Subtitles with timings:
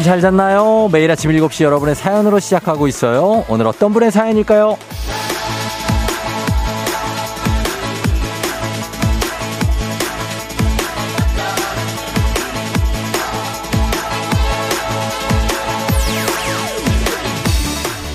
[0.00, 0.88] 여러분 잘 잤나요?
[0.90, 3.44] 매일 아침 7시 여러분의 사연으로 시작하고 있어요.
[3.48, 4.78] 오늘 어떤 분의 사연일까요?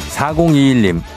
[0.09, 1.14] 4021님.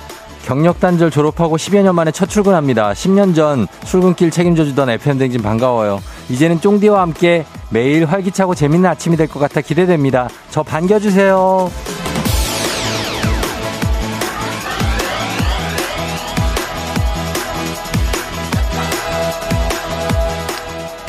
[0.48, 2.95] 경력 단절 졸업하고 10여 년 만에 첫 출근합니다.
[2.95, 6.01] 10년 전 출근길 책임져 주던 FM댕진 반가워요.
[6.30, 10.30] 이제는 쫑디와 함께 매일 활기차고 재밌는 아침이 될 것 같아 기대됩니다.
[10.48, 11.70] 저 반겨주세요.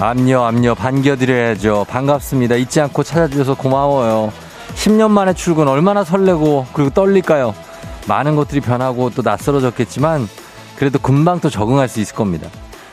[0.02, 1.86] 암요, 암요, 반겨드려야죠.
[1.90, 2.56] 반갑습니다.
[2.56, 4.34] 잊지 않고 찾아주셔서 고마워요.
[4.76, 7.54] 10년 만에 출근 얼마나 설레고, 그리고 떨릴까요?
[8.10, 10.28] 많은 것들이 변하고 또 낯설어졌겠지만,
[10.76, 12.50] 그래도 금방 또 적응할 수 있을 겁니다.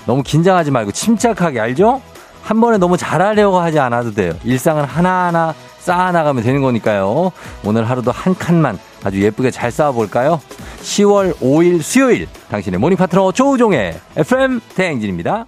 [0.06, 2.00] 너무 긴장하지 말고 침착하게, 알죠?
[2.42, 4.32] 한 번에 너무 잘하려고 하지 않아도 돼요.
[4.44, 7.32] 일상은 하나하나 쌓아나가면 되는 거니까요.
[7.64, 10.40] 오늘 하루도 한 칸만 아주 예쁘게 잘 쌓아볼까요?
[10.80, 15.46] 10월 5일 수요일 당신의 모닝 파트너 조우종의 FM 대행진입니다.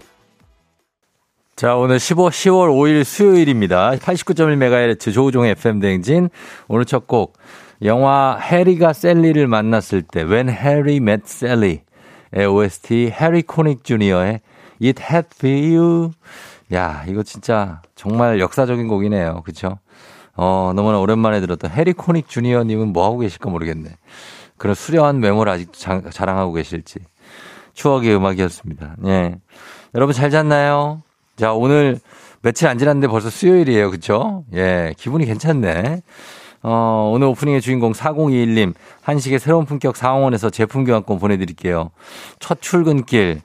[1.54, 3.90] 자, 오늘 15, 10월 5일 수요일입니다.
[3.96, 6.30] 89.1MHz 조우종의 FM 대행진.
[6.68, 7.36] 오늘 첫 곡.
[7.82, 11.82] 영화 해리가 셀리를 만났을 때 When Harry Met Sally의
[12.48, 14.40] OST 해리 코닉 주니어의
[14.82, 16.10] It Had Be You
[16.72, 19.42] 야, 이거 진짜 정말 역사적인 곡이네요.
[19.44, 19.78] 그쵸?
[20.34, 23.90] 어, 너무나 오랜만에 들었던 해리 코닉 주니어님은 뭐 하고 계실까 모르겠네.
[24.56, 26.98] 그런 수려한 메모를 아직도 자, 자랑하고 계실지.
[27.74, 28.96] 추억의 음악이었습니다.
[29.06, 29.36] 예.
[29.94, 31.02] 여러분 잘 잤나요?
[31.36, 32.00] 자, 오늘
[32.42, 33.90] 며칠 안 지났는데 벌써 수요일이에요.
[33.90, 34.44] 그쵸?
[34.52, 36.02] 예, 기분이 괜찮네.
[36.70, 41.92] 어, 오늘 오프닝의 주인공 4021님, 한식의 새로운 품격 상원에서 제품 교환권 보내드릴게요.
[42.40, 43.40] 첫 출근길.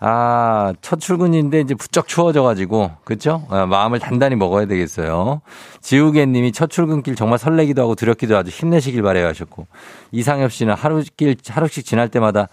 [0.00, 3.46] 아, 첫 출근인데 이제 부쩍 추워져가지고, 그쵸?
[3.50, 5.42] 아, 마음을 단단히 먹어야 되겠어요.
[5.82, 9.66] 지우개 님이 첫 출근길 정말 설레기도 하고 두렵기도 아주 힘내시길 바래요 하셨고,
[10.12, 12.48] 이상엽 씨는 하루길, 하루씩 지날 때마다,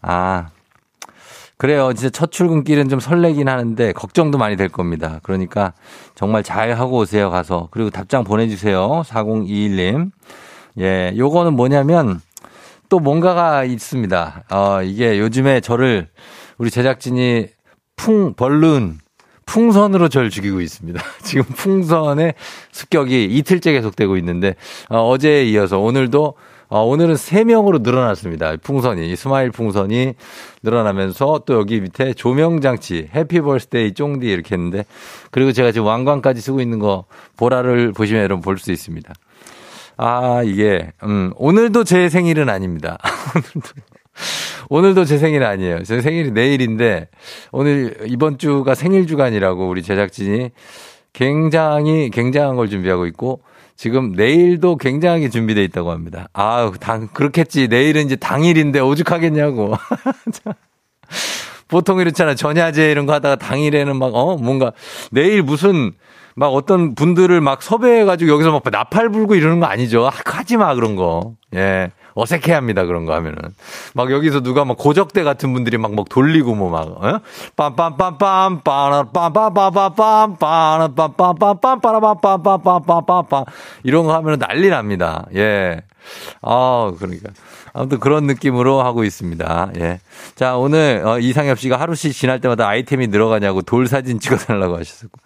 [0.00, 0.48] 아,
[1.62, 1.92] 그래요.
[1.92, 5.20] 진짜 첫 출근길은 좀 설레긴 하는데, 걱정도 많이 될 겁니다.
[5.22, 5.74] 그러니까
[6.16, 7.68] 정말 잘 하고 오세요, 가서.
[7.70, 9.04] 그리고 답장 보내주세요.
[9.06, 10.10] 4021님.
[10.80, 12.20] 예, 요거는 뭐냐면,
[12.88, 14.42] 또 뭔가가 있습니다.
[14.50, 16.08] 어, 이게 요즘에 저를
[16.58, 17.46] 우리 제작진이
[17.94, 18.98] 풍, balloon,
[19.46, 21.00] 풍선으로 저를 죽이고 있습니다.
[21.22, 22.34] 지금 풍선의
[22.72, 24.56] 습격이 이틀째 계속되고 있는데,
[24.88, 26.34] 어제에 이어서 오늘도
[26.72, 28.56] 어, 오늘은 3명으로 늘어났습니다.
[28.56, 30.14] 풍선이, smile 풍선이
[30.62, 34.86] 늘어나면서 또 여기 밑에 조명장치, happy birthday 쫑디 이렇게 했는데,
[35.30, 37.04] 그리고 제가 지금 왕관까지 쓰고 있는 거,
[37.36, 39.12] 보라를 보시면 여러분 볼 수 있습니다.
[39.98, 42.96] 아, 이게, 음, 오늘도 제 생일은 아닙니다.
[44.70, 45.04] 오늘도.
[45.04, 45.82] 제 생일 아니에요.
[45.82, 47.08] 제 생일이 내일인데
[47.50, 50.52] 오늘 이번 주가 생일 주간이라고 우리 제작진이
[51.12, 53.42] 굉장히 굉장한 걸 준비하고 있고
[53.82, 56.28] 지금 내일도 굉장하게 준비되어 있다고 합니다.
[56.32, 57.66] 아우, 당, 그렇겠지.
[57.66, 59.74] 내일은 이제 당일인데 오죽하겠냐고.
[61.66, 62.36] 보통 이렇잖아.
[62.36, 64.70] 전야제 이런 거 하다가 당일에는 막, 어, 뭔가
[65.10, 65.90] 내일 무슨
[66.36, 70.08] 막 어떤 분들을 막 섭외해가지고 여기서 막 나팔 불고 이러는 거 아니죠.
[70.26, 71.34] 하지 마, 그런 거.
[71.52, 71.90] 예.
[72.14, 72.84] 어색해 합니다.
[72.84, 73.38] 그런 거 하면은.
[73.94, 77.20] 막 여기서 누가 막 고적대 같은 분들이 막, 막 돌리고 뭐 막, 어?
[77.56, 83.46] 빰빰빰빰, 빠라, 빰빰빰빰빰, 빠라, 빰빰빰빰, 빠라, 빰빰빰빰빰빰빰.
[83.84, 85.26] 이런 거 하면은 난리 납니다.
[85.34, 85.82] 예.
[86.42, 87.30] 아, 그러니까.
[87.74, 89.70] 아무튼 그런 느낌으로 하고 있습니다.
[89.78, 90.00] 예.
[90.34, 95.18] 자, 오늘 어, 이상엽 씨가 하루씩 지날 때마다 아이템이 늘어가냐고 돌 사진 찍어달라고 하셨고.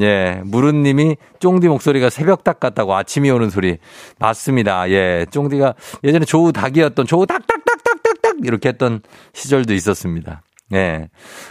[0.00, 3.78] 예, 무른님이 쫑디 목소리가 새벽 닭 같다고 아침이 오는 소리.
[4.18, 4.90] 맞습니다.
[4.90, 9.00] 예, 쫑디가 예전에 조우 닭이었던 조우 닭닭닭닭닭닭 이렇게 했던
[9.32, 10.42] 시절도 있었습니다.
[10.72, 11.08] 예.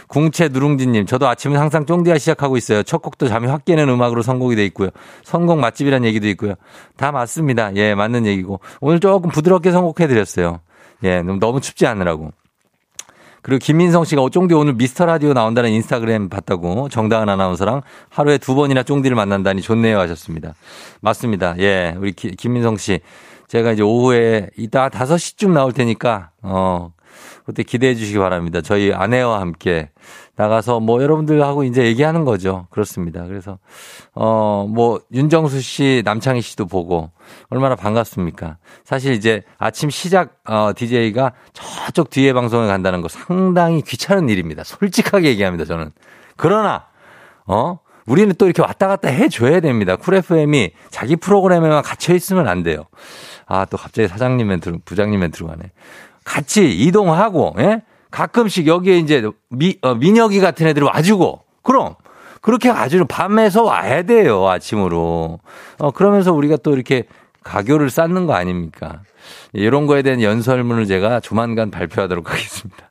[0.08, 2.82] 궁채 누룽지님, 저도 아침은 항상 쫑디와 시작하고 있어요.
[2.82, 4.88] 첫 곡도 잠이 확 깨는 음악으로 선곡이 돼 있고요.
[5.24, 6.54] 선곡 맛집이란 얘기도 있고요.
[6.96, 7.74] 다 맞습니다.
[7.76, 8.60] 예, 맞는 얘기고.
[8.80, 10.60] 오늘 조금 부드럽게 선곡해드렸어요.
[11.04, 12.32] 예, 너무 춥지 않으라고.
[13.42, 18.82] 그리고 김민성 씨가 쫑디 오늘 미스터 라디오 나온다는 인스타그램 봤다고 정다은 아나운서랑 하루에 두 번이나
[18.82, 20.54] 쫑디를 만난다니 좋네요 하셨습니다.
[21.00, 21.54] 맞습니다.
[21.58, 23.00] 예, 우리 기, 김민성 씨.
[23.48, 26.92] 제가 이제 오후에 이따 5시쯤 나올 테니까, 어,
[27.44, 28.60] 그때 기대해 주시기 바랍니다.
[28.60, 29.90] 저희 아내와 함께
[30.40, 32.66] 나가서 뭐 여러분들하고 이제 얘기하는 거죠.
[32.70, 33.24] 그렇습니다.
[33.26, 33.58] 그래서
[34.14, 37.10] 어 뭐 윤정수 씨, 남창희 씨도 보고
[37.48, 38.56] 얼마나 반갑습니까?
[38.84, 44.64] 사실 이제 아침 시작 어 DJ가 저쪽 뒤에 방송에 간다는 거 상당히 귀찮은 일입니다.
[44.64, 45.90] 솔직하게 얘기합니다, 저는.
[46.36, 46.86] 그러나
[47.46, 49.96] 어 우리는 또 이렇게 왔다 갔다 해줘야 됩니다.
[49.96, 52.84] 쿨 FM이 자기 프로그램에만 갇혀 있으면 안 돼요.
[53.46, 55.70] 아, 또 갑자기 사장님 멘트, 부장님 멘트로 가네.
[56.24, 57.82] 같이 이동하고, 예?
[58.10, 61.94] 가끔씩 여기에 이제 미, 어, 민혁이 같은 애들이 와주고, 그럼
[62.40, 65.40] 그렇게 아주 밤에서 와야 돼요, 아침으로.
[65.78, 67.04] 어, 그러면서 우리가 또 이렇게
[67.44, 69.02] 가교를 쌓는 거 아닙니까?
[69.52, 72.90] 이런 거에 대한 연설문을 제가 조만간 발표하도록 하겠습니다.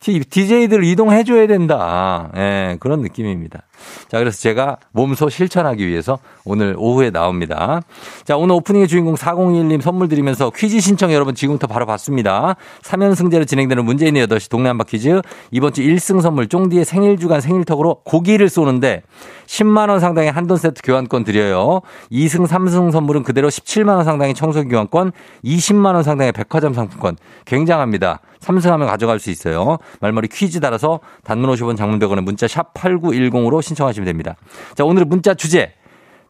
[0.00, 2.30] DJ들 이동해줘야 된다.
[2.36, 3.62] 예, 그런 느낌입니다.
[4.08, 7.80] 자, 그래서 제가 몸소 실천하기 위해서 오늘 오후에 나옵니다.
[8.24, 12.56] 자, 오늘 오프닝의 주인공 4021님 선물 드리면서 퀴즈 신청 여러분 지금부터 바로 받습니다.
[12.82, 15.20] 3연승제로 진행되는 문재인의 8시 동네 한바 퀴즈.
[15.50, 19.02] 이번 주 1승 선물 쫑디의 생일 주간 생일턱으로 고기를 쏘는데
[19.46, 21.82] 10만원 상당의 한돈 세트 교환권 드려요.
[22.10, 25.12] 2승, 3승 선물은 그대로 17만원 상당의 청소기 교환권,
[25.44, 27.16] 20만원 상당의 백화점 상품권.
[27.44, 28.20] 굉장합니다.
[28.40, 29.78] 3승하면 가져갈 수 있어요.
[30.00, 34.36] 말머리 퀴즈 달아서 단문 50원 장문 100원에 문자 샵 8910으로 신청하시면 됩니다.
[34.74, 35.72] 자, 오늘의 문자 주제.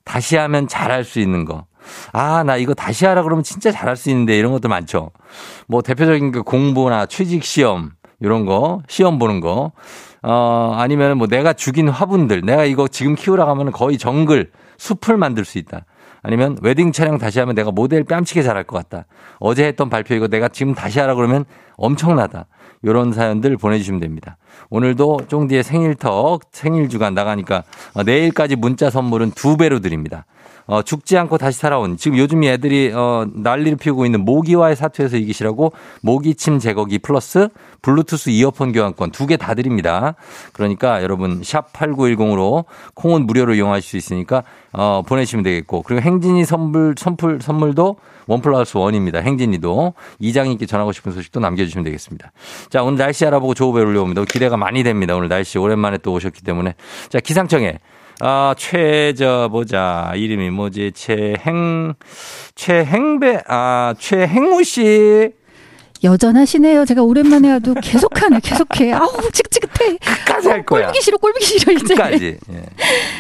[0.05, 1.67] 다시 하면 잘할 수 있는 거.
[2.13, 5.11] 아, 나 이거 다시 하라 그러면 진짜 잘할 수 있는데 이런 것들 많죠.
[5.67, 7.91] 뭐 대표적인 그 공부나 취직 시험
[8.21, 9.73] 이런 거, 시험 보는 거.
[10.23, 15.45] 어, 아니면 뭐 내가 죽인 화분들, 내가 이거 지금 키우라 가면 거의 정글, 숲을 만들
[15.45, 15.85] 수 있다.
[16.23, 19.07] 아니면 웨딩 촬영 다시 하면 내가 모델 뺨치게 잘할 것 같다.
[19.41, 21.45] 어제 했던 발표 이거 내가 지금 다시 하라 그러면
[21.77, 22.47] 엄청나다.
[22.83, 24.37] 이런 사연들 보내주시면 됩니다.
[24.71, 27.65] 오늘도 쫑디의 생일턱 생일 주간 나가니까
[27.95, 30.25] 어, 내일까지 문자 선물은 두 배로 드립니다.
[30.67, 35.73] 어, 죽지 않고 다시 살아온 지금 요즘 애들이 어, 난리를 피우고 있는 모기와의 사투에서 이기시라고
[36.03, 37.49] 모기침 제거기 플러스
[37.83, 40.15] 블루투스 이어폰 교환권 두 개 다 드립니다.
[40.53, 42.65] 그러니까 여러분 샵 8910으로
[42.95, 44.43] 콩은 무료로 이용하실 수 있으니까
[44.73, 47.97] 어, 보내시면 되겠고 그리고 행진이 선물 선풀 선물도
[48.29, 49.19] 원 플러스 원입니다.
[49.19, 52.31] 행진이도 이장님께 전하고 싶은 소식도 남겨주시면 되겠습니다.
[52.71, 54.25] 자 오늘 날씨 알아보고 조우배 올려옵니다.
[54.27, 55.17] 기대가 많이 됩니다.
[55.17, 56.75] 오늘 날씨 오랜만에 또 오셨기 때문에
[57.09, 57.79] 자 기상청에
[58.25, 60.13] 아, 최저 보자.
[60.15, 60.93] 이름이 뭐지?
[60.95, 61.95] 최행
[62.55, 65.31] 최행배 아, 최행우 씨.
[66.05, 66.85] 여전하시네요.
[66.85, 68.93] 제가 오랜만에 와도 계속하네, 계속해.
[68.93, 69.97] 아우, 지긋지긋해.
[69.99, 70.83] 끝까지 할 거야.
[70.83, 71.95] 꼴보기 싫어, 꼴보기 싫어, 이제.
[71.95, 72.39] 끝까지.
[72.53, 72.63] 예.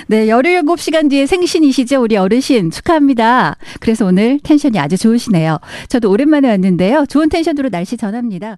[0.07, 2.01] 네, 17시간 뒤에 생신이시죠?
[2.01, 2.71] 우리 어르신.
[2.71, 3.57] 축하합니다.
[3.81, 5.59] 그래서 오늘 텐션이 아주 좋으시네요.
[5.89, 7.07] 저도 오랜만에 왔는데요.
[7.09, 8.57] 좋은 텐션으로 날씨 전합니다.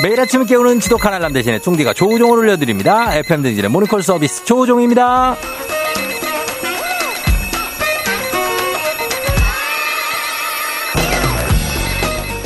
[0.00, 3.14] 매일 아침 깨우는 지독한 알람 대신에 쫑디가 조우종을 올려드립니다.
[3.16, 5.36] FM 댕진의 모니콜 서비스 조우종입니다.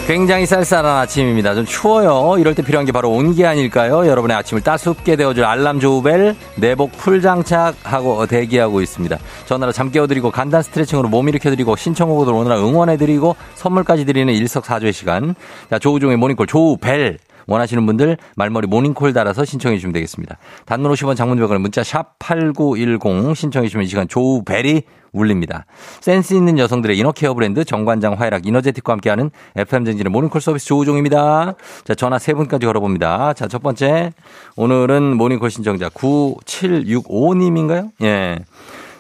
[0.07, 1.55] 굉장히 쌀쌀한 아침입니다.
[1.55, 2.37] 좀 추워요.
[2.39, 4.07] 이럴 때 필요한 게 바로 온기 아닐까요?
[4.07, 9.19] 여러분의 아침을 따숩게 데워줄 알람 조우벨 내복 풀 장착하고 대기하고 있습니다.
[9.45, 15.35] 전화로 잠 깨워드리고 간단 스트레칭으로 몸 일으켜드리고 신청곡으로 오늘 하루 응원해드리고 선물까지 드리는 일석사조의 시간.
[15.71, 17.19] 자, 조우종의 모닝콜 조우벨.
[17.47, 20.39] 원하시는 분들 말머리 모닝콜 달아서 신청해 주시면 되겠습니다.
[20.67, 25.67] 단문 50원 장문 100원 문자 샵 8910 신청해 주시면 이 시간 조우벨이 울립니다.
[26.01, 31.55] 센스 있는 여성들의 inner care 브랜드 정관장 화이락 이너제틱과 함께하는 FM대행진의 모닝콜 서비스 조우종입니다.
[31.85, 33.35] 자, 전화 세 분까지 걸어봅니다.
[33.35, 34.13] 자, 첫 번째.
[34.57, 37.91] 오늘은 모닝콜 신청자 9765님인가요?
[38.03, 38.39] 예.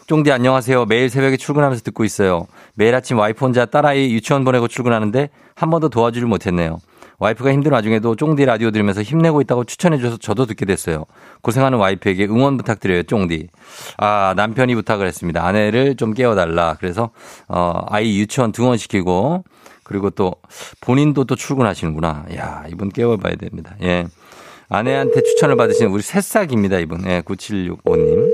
[0.07, 0.85] 쫑디 안녕하세요.
[0.87, 2.47] 매일 새벽에 출근하면서 듣고 있어요.
[2.75, 6.79] 매일 아침 와이프 혼자 딸아이 유치원 보내고 출근하는데 한 번도 도와주질 못했네요.
[7.23, 11.05] 와이프가 힘든 와중에도 쫑디 라디오 들으면서 힘내고 있다고 추천해줘서 저도 듣게 됐어요.
[11.43, 13.47] 고생하는 와이프에게 응원 부탁드려요, 쫑디.
[13.99, 15.47] 아, 남편이 부탁을 했습니다.
[15.47, 16.77] 아내를 좀 깨워달라.
[16.81, 17.11] 그래서,
[17.47, 19.45] 어, 아이 유치원 등원시키고,
[19.85, 20.35] 그리고 또
[20.81, 22.27] 본인도 또 출근하시는구나.
[22.35, 23.77] 야, 이분 깨워봐야 됩니다.
[23.83, 24.05] 예.
[24.69, 27.07] 아내한테 추천을 받으신 우리 새싹입니다, 이분.
[27.07, 28.33] 예, 9765님.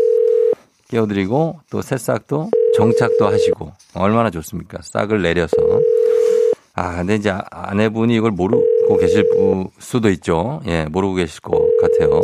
[0.89, 4.79] 깨워드리고, 또 새싹도 정착도 하시고, 얼마나 좋습니까?
[4.81, 5.57] 싹을 내려서.
[6.79, 9.29] 아, 근데 이제 아내분이 이걸 모르고 계실
[9.81, 10.61] 수도 있죠.
[10.69, 12.21] 예, 모르고 계실 것 같아요.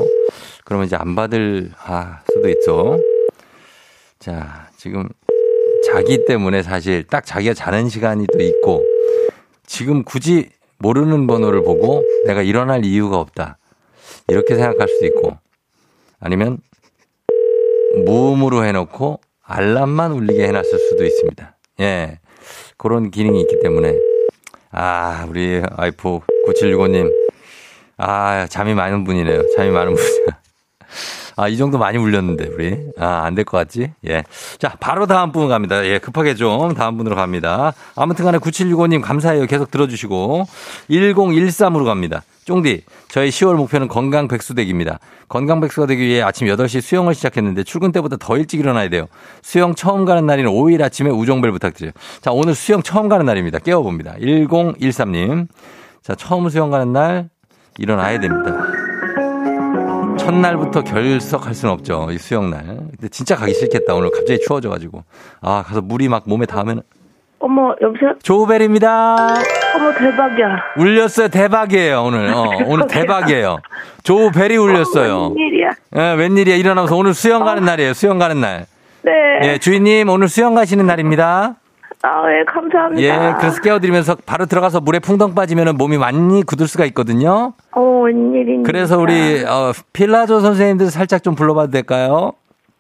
[0.64, 3.00] 그러면 이제 안 받을, 아, 수도 있죠.
[4.20, 5.08] 자, 지금
[5.86, 8.84] 자기 때문에 사실 딱 자기가 자는 시간이 또 있고
[9.66, 13.58] 지금 굳이 모르는 번호를 보고 내가 일어날 이유가 없다.
[14.28, 15.36] 이렇게 생각할 수도 있고
[16.20, 16.58] 아니면
[18.04, 21.56] 무음으로 해놓고 알람만 울리게 해놨을 수도 있습니다.
[21.80, 22.20] 예.
[22.76, 24.13] 그런 기능이 있기 때문에
[24.76, 27.08] 아, 우리 아이프 9765님.
[27.96, 29.42] 아, 잠이 많은 분이네요.
[29.56, 30.40] 잠이 많은 분이야.
[31.36, 32.78] 아, 이 정도 많이 울렸는데, 우리.
[32.98, 33.92] 아, 안 될 것 같지?
[34.06, 34.22] 예.
[34.58, 35.84] 자, 바로 다음 분 갑니다.
[35.84, 37.72] 예, 급하게 좀 다음 분으로 갑니다.
[37.96, 39.46] 아무튼 간에 9765님 감사해요.
[39.46, 40.46] 계속 들어주시고.
[40.90, 42.22] 1013으로 갑니다.
[42.44, 44.98] 쫑디, 저희 10월 목표는 건강 백수되기입니다.
[45.28, 49.06] 건강 백수가 되기 위해 아침 8시 수영을 시작했는데 출근 때보다 더 일찍 일어나야 돼요.
[49.42, 51.92] 수영 처음 가는 날인 5일 아침에 우정벨 부탁드려요.
[52.20, 53.58] 자, 오늘 수영 처음 가는 날입니다.
[53.60, 54.16] 깨워봅니다.
[54.20, 55.48] 1013님.
[56.02, 57.30] 자, 처음 수영 가는 날
[57.78, 58.54] 일어나야 됩니다.
[60.16, 62.08] 첫날부터 결석할 수는 없죠.
[62.10, 62.64] 이 수영날.
[62.64, 63.94] 근데 진짜 가기 싫겠다.
[63.94, 65.04] 오늘 갑자기 추워져가지고.
[65.42, 66.82] 아, 가서 물이 막 몸에 닿으면.
[67.40, 68.14] 어머, 여보세요?
[68.22, 69.16] 조우벨입니다.
[69.76, 70.56] 어머 대박이야.
[70.78, 71.28] 울렸어요.
[71.28, 72.32] 대박이에요, 오늘.
[72.32, 73.58] 어, 오늘 대박이에요.
[74.02, 75.34] 조벨이 울렸어요.
[75.36, 75.68] 웬일이야.
[75.96, 76.56] 예, 웬일이야.
[76.56, 77.92] 일어나서 오늘 수영 가는 날이에요.
[77.92, 78.66] 수영 가는 날.
[79.02, 79.12] 네.
[79.42, 81.56] 예, 주인님 오늘 수영 가시는 날입니다.
[82.04, 83.02] 아, 예, 감사합니다.
[83.02, 87.54] 예, 그래서 깨워드리면서 바로 들어가서 물에 풍덩 빠지면 몸이 많이 굳을 수가 있거든요.
[87.72, 88.66] 어, 웬일입니까?
[88.66, 92.32] 그래서 우리 어, 필라조 선생님들 살짝 좀 불러봐도 될까요?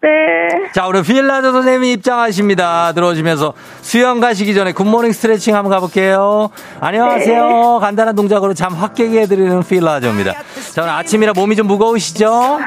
[0.04, 0.70] 네.
[0.74, 2.92] 자, 우리 필라조 선생님이 입장하십니다.
[2.92, 6.50] 들어오시면서 수영 가시기 전에 굿모닝 스트레칭 한번 가볼게요.
[6.80, 7.78] 안녕하세요.
[7.80, 10.32] 간단한 동작으로 잠 확 깨게 해드리는 필라조입니다.
[10.74, 12.58] 자, 오늘 아침이라 몸이 좀 무거우시죠?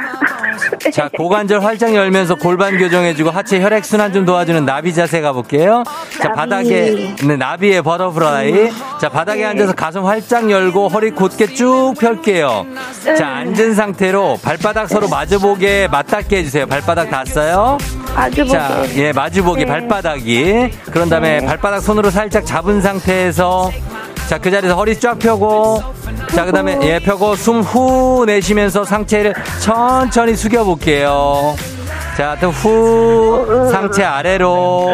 [0.93, 5.83] 자, 고관절 활짝 열면서 골반 교정해주고 하체 혈액순환 좀 도와주는 나비 자세 가볼게요.
[6.19, 6.35] 자, 나비.
[6.37, 8.71] 바닥에, 네, 나비의 버터프라이.
[9.01, 12.65] 자, 바닥에 앉아서 가슴 활짝 열고 허리 곧게 쭉 펼게요.
[13.17, 16.65] 자, 앉은 상태로 발바닥 서로 마주보게 맞닿게 해주세요.
[16.67, 17.77] 발바닥 닿 았어요?
[18.15, 18.57] 아주 보게.
[18.57, 19.71] 자, 예, 마주보기 네.
[19.71, 20.71] 발바닥이.
[20.91, 23.71] 그런 다음에 발바닥 손으로 살짝 잡은 상태에서
[24.27, 25.81] 자, 그 자리에서 허리 쫙 펴고
[26.33, 31.55] 자, 그 다음에 예, 펴고 숨 후 내쉬면서 상체를 천천히 숙여 볼게요.
[32.17, 34.87] 자, 또 후 상체 아래로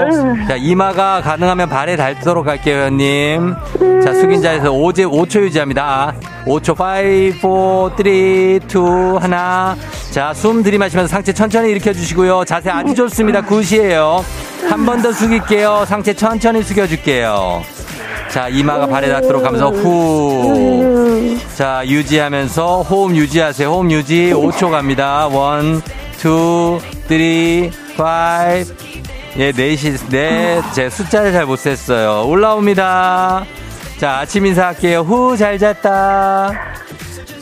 [0.47, 3.55] 자, 이마가 가능하면 발에 닿도록 할게요, 회원님.
[4.03, 6.13] 자, 숙인 자에서 5제 5초 유지합니다.
[6.45, 8.59] 5초 5 4 3 2
[9.25, 12.43] 1 자, 숨 들이마시면서 상체 천천히 일으켜 주시고요.
[12.45, 13.41] 자세 아주 좋습니다.
[13.41, 14.23] 굿이에요.
[14.69, 15.85] 한 번 더 숙일게요.
[15.87, 17.61] 상체 천천히 숙여 줄게요.
[18.33, 21.37] 자, 이마가 발에 닿도록 하면서 후.
[21.55, 23.69] 자, 유지하면서 호흡 유지하세요.
[23.69, 25.29] 호흡 유지 5초 갑니다.
[25.29, 25.81] 1,
[27.11, 28.05] 2, 3, 5.
[29.37, 30.63] 예, 넷이, 넷.
[30.73, 32.27] 제 숫자를 잘 못 셌어요.
[32.27, 33.45] 올라옵니다.
[33.99, 35.01] 자, 아침 인사할게요.
[35.01, 36.51] 후, 잘 잤다.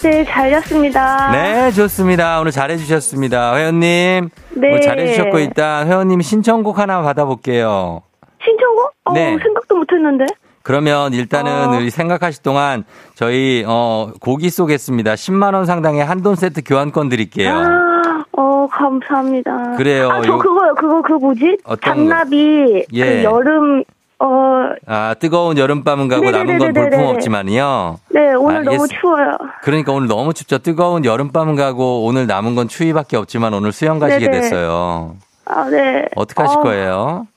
[0.03, 1.31] 네, 잘 잤습니다.
[1.31, 2.41] 네, 좋습니다.
[2.41, 3.55] 오늘 잘해주셨습니다.
[3.55, 4.29] 회원님.
[4.55, 4.67] 네.
[4.67, 8.01] 오늘 잘해주셨고, 일단 회원님 신청곡 하나 받아볼게요.
[8.43, 8.91] 신청곡?
[9.05, 9.37] 어, 네.
[9.41, 10.25] 생각도 못 했는데.
[10.63, 11.77] 그러면 일단은 어.
[11.77, 12.83] 우리 생각하실 동안
[13.15, 15.13] 저희 어 고기 쏘겠습니다.
[15.13, 17.51] 10만 원 상당의 한돈 세트 교환권 드릴게요.
[17.53, 19.73] 아, 어, 감사합니다.
[19.77, 20.09] 그래요.
[20.11, 21.57] 아, 저 요- 그거, 그거, 그 뭐지?
[21.83, 23.05] 잔나비, 예.
[23.17, 23.83] 그 여름,
[24.19, 24.25] 어,
[24.87, 26.73] 아, 뜨거운 여름밤은 가고 남은 건.
[26.73, 27.97] 볼품 없지만요.
[28.09, 29.31] 네, 오늘 알겠- 너무 추워요.
[29.63, 30.59] 그러니까 오늘 너무 춥죠.
[30.59, 34.41] 뜨거운 여름밤은 가고 오늘 남은 건 추위밖에 없지만 오늘 수영 가시게 네네.
[34.41, 35.15] 됐어요.
[35.45, 36.05] 아, 네.
[36.15, 37.27] 어떻게 하실 어, 거예요?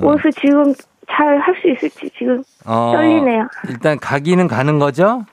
[0.00, 0.74] 옷을 지금
[1.14, 3.46] 잘 할 수 있을지 지금 어, 떨리네요.
[3.68, 5.24] 일단 가기는 가는 거죠?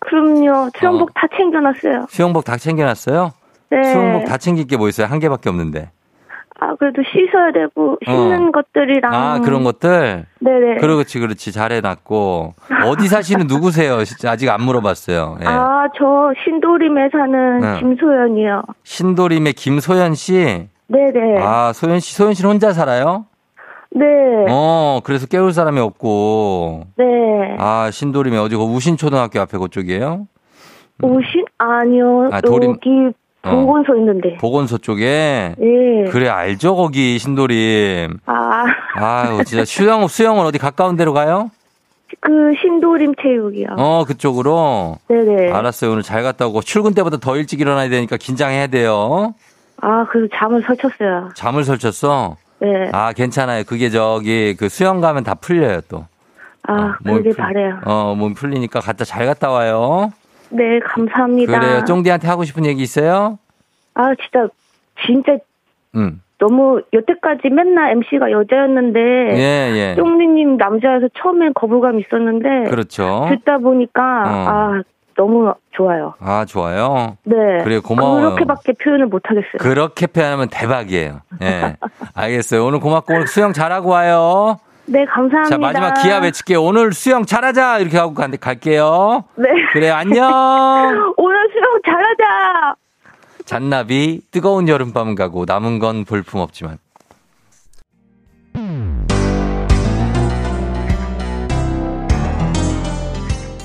[0.00, 0.70] 그럼요.
[0.78, 1.12] 수영복 어.
[1.14, 2.06] 다 챙겨놨어요.
[2.10, 3.32] 수영복 다 챙겨놨어요?
[3.70, 3.82] 네.
[3.84, 5.06] 수영복 다 챙길 게 뭐 있어요?
[5.06, 5.90] 한 개밖에 없는데.
[6.60, 9.12] 아, 그래도 씻어야 되고, 씻는 것들이랑.
[9.12, 10.24] 아, 그런 것들?
[10.40, 10.76] 네네.
[10.76, 11.52] 그렇지, 그렇지.
[11.52, 12.54] 잘해놨고.
[12.86, 14.04] 어디 사시는 누구세요?
[14.04, 15.38] 진짜 아직 안 물어봤어요.
[15.42, 15.46] 예.
[15.46, 17.80] 아, 저 신도림에 사는 네.
[17.80, 18.62] 김소연이요.
[18.84, 20.68] 신도림의 김소연 씨.
[20.86, 21.38] 네네.
[21.42, 23.26] 아, 소연 씨, 소연 씨는 혼자 살아요?
[23.94, 24.04] 네.
[24.48, 26.84] 어, 그래서 깨울 사람이 없고.
[26.96, 27.04] 네.
[27.58, 30.26] 아, 신도림에 어디 그 우신초등학교 앞에 그쪽이에요?
[31.02, 31.44] 오신?
[31.58, 32.28] 아니요.
[32.32, 33.50] 아, 도림- 여기 어.
[33.50, 34.36] 보건소 있는데.
[34.38, 35.54] 보건소 쪽에.
[35.60, 36.10] 예.
[36.10, 38.18] 그래, 알죠, 거기 신도림.
[38.26, 41.50] 아, 아유, 진짜 수영, 수영은 어디 가까운 데로 가요?
[42.20, 43.66] 그 신도림 체육이요.
[43.76, 44.98] 어, 그쪽으로.
[45.08, 45.52] 네네.
[45.52, 45.90] 알았어요.
[45.92, 46.62] 오늘 잘 갔다 오고.
[46.62, 49.34] 출근 때보다 더 일찍 일어나야 되니까 긴장해야 돼요.
[49.82, 51.30] 아, 그래서 잠을 설쳤어요.
[51.34, 52.36] 잠을 설쳤어?
[52.60, 52.90] 네.
[52.92, 53.64] 아, 괜찮아요.
[53.64, 56.06] 그게 저기 그 수영 가면 다 풀려요, 또.
[56.66, 57.80] 아, 그러길 풀- 바래요.
[57.84, 60.12] 어, 몸 풀리니까 갔다 잘 갔다 와요.
[60.50, 61.58] 네, 감사합니다.
[61.60, 61.84] 그래요.
[61.84, 63.38] 쫑디한테 하고 싶은 얘기 있어요?
[63.94, 64.48] 아, 진짜,
[65.04, 65.36] 진짜
[65.96, 66.20] 응.
[66.38, 69.94] 너무 여태까지 맨날 MC가 여자였는데 예, 예.
[69.96, 73.26] 쫑리님 남자여서 처음엔 거부감이 있었는데 그렇죠.
[73.30, 74.26] 듣다 보니까 어.
[74.26, 74.82] 아
[75.16, 76.14] 너무 좋아요.
[76.20, 77.16] 아, 좋아요.
[77.24, 77.34] 네.
[77.62, 78.34] 그래요, 고마워요.
[78.34, 79.58] 그렇게밖에 표현을 못 하겠어요.
[79.58, 81.20] 그렇게 표현하면 대박이에요.
[81.42, 81.76] 예.
[82.14, 82.64] 알겠어요.
[82.64, 84.58] 오늘 고맙고 오늘 수영 잘하고 와요.
[84.86, 85.48] 네, 감사합니다.
[85.48, 86.62] 자, 마지막 기합 외칠게요.
[86.62, 87.78] 오늘 수영 잘하자!
[87.78, 89.24] 이렇게 하고 가- 갈게요.
[89.36, 89.48] 네.
[89.72, 90.24] 그래, 안녕!
[91.16, 92.74] 오늘 수영 잘하자.
[93.46, 96.78] 잔나비, 뜨거운 여름밤 가고 남은 건 볼품 없지만.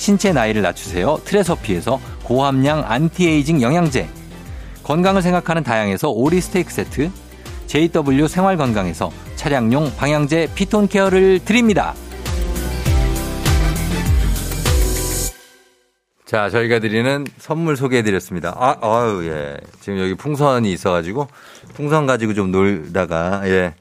[0.00, 1.20] 신체 나이를 낮추세요.
[1.26, 4.08] 트레서피에서 고함량 안티에이징 영양제.
[4.82, 7.10] 건강을 생각하는 다양에서 오리 스테이크 세트.
[7.66, 11.92] JW 생활건강에서 차량용 방향제 피톤 케어를 드립니다.
[16.30, 18.54] 자, 저희가 드리는 선물 소개해 드렸습니다.
[18.56, 19.56] 아, 아유, 예.
[19.80, 21.26] 지금 여기 풍선이 있어가지고,
[21.74, 23.74] 풍선 가지고 좀 놀다가, 예.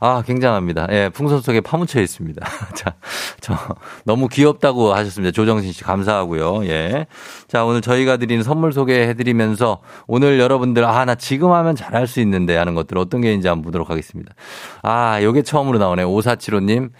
[0.00, 0.86] 아, 굉장합니다.
[0.90, 2.46] 예, 풍선 속에 파묻혀 있습니다.
[2.76, 2.94] 자,
[3.40, 3.56] 저,
[4.04, 5.32] 너무 귀엽다고 하셨습니다.
[5.32, 6.66] 조정신 씨 감사하고요.
[6.66, 7.06] 예.
[7.48, 12.20] 자, 오늘 저희가 드리는 선물 소개해 드리면서, 오늘 여러분들, 아, 나 지금 하면 잘할 수
[12.20, 14.34] 있는데 하는 것들 어떤 게 있는지 한번 보도록 하겠습니다.
[14.82, 16.04] 아, 요게 처음으로 나오네.
[16.04, 16.90] 5475님.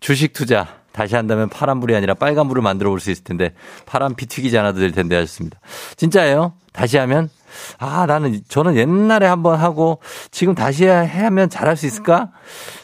[0.00, 0.79] 주식 투자.
[0.92, 3.54] 다시 한다면 파란불이 아니라 빨간불을 만들어 볼 수 있을 텐데
[3.86, 5.58] 파란 피 튀기지 않아도 될 텐데 하셨습니다.
[5.96, 6.52] 진짜예요?
[6.72, 7.30] 다시 하면
[7.78, 12.30] 아, 나는, 저는 옛날에 한번 하고 지금 다시 하면 잘할 수 있을까?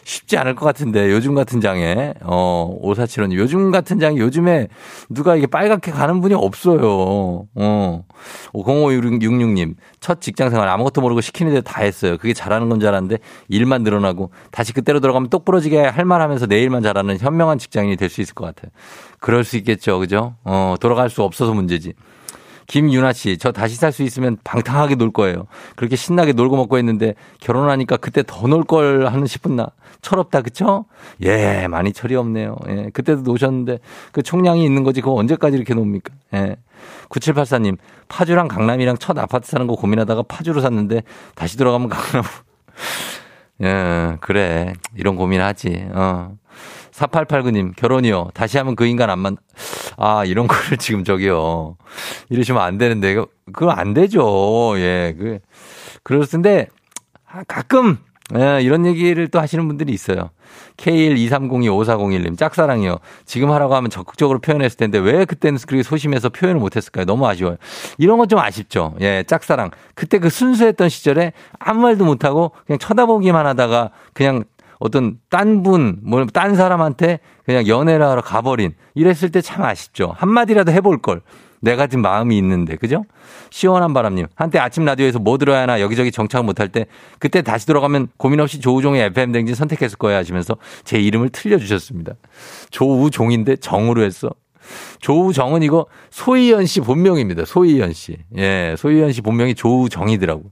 [0.05, 3.35] 쉽지 않을 것 같은데, 요즘 같은 장에, 어, 5475님.
[3.37, 4.69] 요즘 같은 장에 요즘에
[5.11, 7.47] 누가 이게 빨갛게 가는 분이 없어요.
[7.57, 8.05] 어.
[8.55, 9.75] 0566님.
[10.01, 12.17] 첫 직장 생활 아무것도 모르고 시키는 대로 다 했어요.
[12.19, 16.83] 그게 잘하는 건 줄 알았는데 일만 늘어나고 다시 그때로 돌아가면 똑부러지게 할 말 하면서 내일만
[16.83, 18.71] 잘하는 현명한 직장인이 될 수 있을 것 같아요.
[19.19, 19.99] 그럴 수 있겠죠.
[19.99, 20.35] 그죠?
[20.45, 21.95] 어, 돌아갈 수 없어서 문제지.
[22.67, 25.47] 김윤아 씨, 저 다시 살 수 있으면 방탕하게 놀 거예요.
[25.77, 29.69] 그렇게 신나게 놀고 먹고 했는데 결혼하니까 그때 더 놀 걸 하는 싶은 나.
[30.03, 30.85] 철없다, 그쵸?
[31.23, 32.57] 예, 많이 철이 없네요.
[32.69, 33.79] 예, 그때도 노셨는데
[34.13, 36.13] 그 총량이 있는 거지 그거 언제까지 이렇게 놉니까?
[36.35, 36.57] 예.
[37.09, 37.77] 9784님,
[38.09, 41.03] 파주랑 강남이랑 첫 아파트 사는 거 고민하다가 파주로 샀는데
[41.35, 42.23] 다시 들어가면 강남.
[43.63, 44.73] 예, 그래.
[44.97, 45.89] 이런 고민하지.
[45.93, 46.35] 어.
[46.97, 48.31] 4889님, 결혼이요.
[48.35, 49.37] 다시 하면 그 인간 안 만,
[49.99, 51.77] 아, 이런 거를 지금 저기요.
[52.31, 53.15] 이러시면 안 되는데,
[53.53, 54.75] 그거 안 되죠.
[54.79, 55.39] 예, 그,
[56.03, 56.69] 그럴 텐데,
[57.31, 57.99] 아, 가끔,
[58.37, 60.31] 예, 이런 얘기를 또 하시는 분들이 있어요.
[60.79, 62.99] K123025401님, 짝사랑이요.
[63.25, 67.05] 지금 하라고 하면 적극적으로 표현했을 텐데, 왜 그때는 그렇게 소심해서 표현을 못했을까요?
[67.05, 67.57] 너무 아쉬워요.
[67.99, 68.95] 이런 건 좀 아쉽죠.
[69.01, 69.71] 예, 짝사랑.
[69.95, 74.45] 그때 그 순수했던 시절에 아무 말도 못하고, 그냥 쳐다보기만 하다가, 그냥
[74.79, 80.15] 어떤 딴 분, 뭐, 딴 사람한테 그냥 연애를 하러 가버린 이랬을 때 참 아쉽죠.
[80.17, 81.23] 한마디라도 해볼 걸.
[81.61, 83.05] 내가 지금 마음이 있는데, 그죠?
[83.51, 84.27] 시원한 바람님.
[84.35, 86.87] 한때 아침 라디오에서 뭐 들어야 하나 여기저기 정착 못할 때,
[87.19, 92.13] 그때 다시 돌아가면 고민 없이 조우종의 FM댕진 선택했을 거야 하시면서 제 이름을 틀려주셨습니다.
[92.71, 94.31] 조우종인데 정으로 했어.
[95.01, 97.45] 조우정은 이거 소희연 씨 본명입니다.
[97.47, 98.19] 소희연 씨.
[98.37, 100.43] 예, 소희연 씨 본명이 조우정이더라고.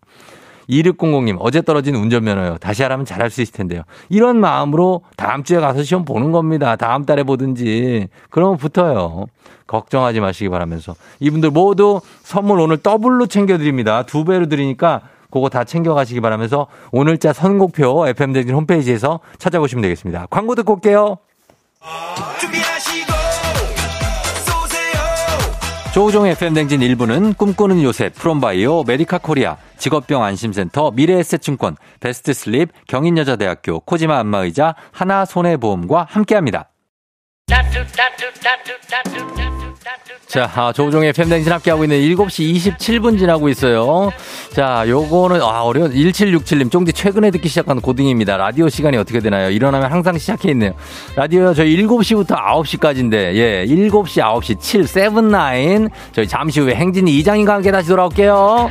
[0.68, 2.59] 2600님, 어제 떨어진 운전면허요.
[2.59, 3.83] 다시 하라면 잘할 수 있을 텐데요.
[4.09, 6.77] 이런 마음으로 다음 주에 가서 시험 보는 겁니다.
[6.77, 8.09] 다음 달에 보든지.
[8.31, 9.27] 그러면 붙어요.
[9.66, 10.94] 걱정하지 마시기 바라면서.
[11.20, 14.05] 이분들 모두 선물 오늘 더블로 챙겨드립니다.
[14.05, 20.27] 두 배로 드리니까 그거 다 챙겨가시기 바라면서 오늘자 선곡표 FM대행진 홈페이지에서 찾아보시면 되겠습니다.
[20.31, 21.18] 광고 듣고 올게요.
[22.38, 22.50] 준
[25.95, 34.75] 조우종 FM대행진 1부는 꿈꾸는 요셉, 프롬바이오, 메디카 코리아, 직업병 안심센터, 미래에셋증권, 베스트슬립, 경인여자대학교, 코지마 안마의자,
[34.91, 36.74] 하나손해보험과 함께합니다.
[40.27, 44.11] 자, 아, 조우종의 팬댕진 함께하고 있는 7시 27분 지나고 있어요.
[44.53, 48.37] 자, 요거는, 아, 어려운, 1767님, 쫑디 최근에 듣기 시작한 고등입니다.
[48.37, 49.51] 라디오 시간이 어떻게 되나요?
[49.51, 50.73] 일어나면 항상 시작해 있네요.
[51.15, 55.89] 라디오 저희 7시부터 9시까지인데, 예, 7시, 9시, 7, 7, 9.
[56.13, 58.71] 저희 잠시 후에 행진이 이장인과 함께 다시 돌아올게요.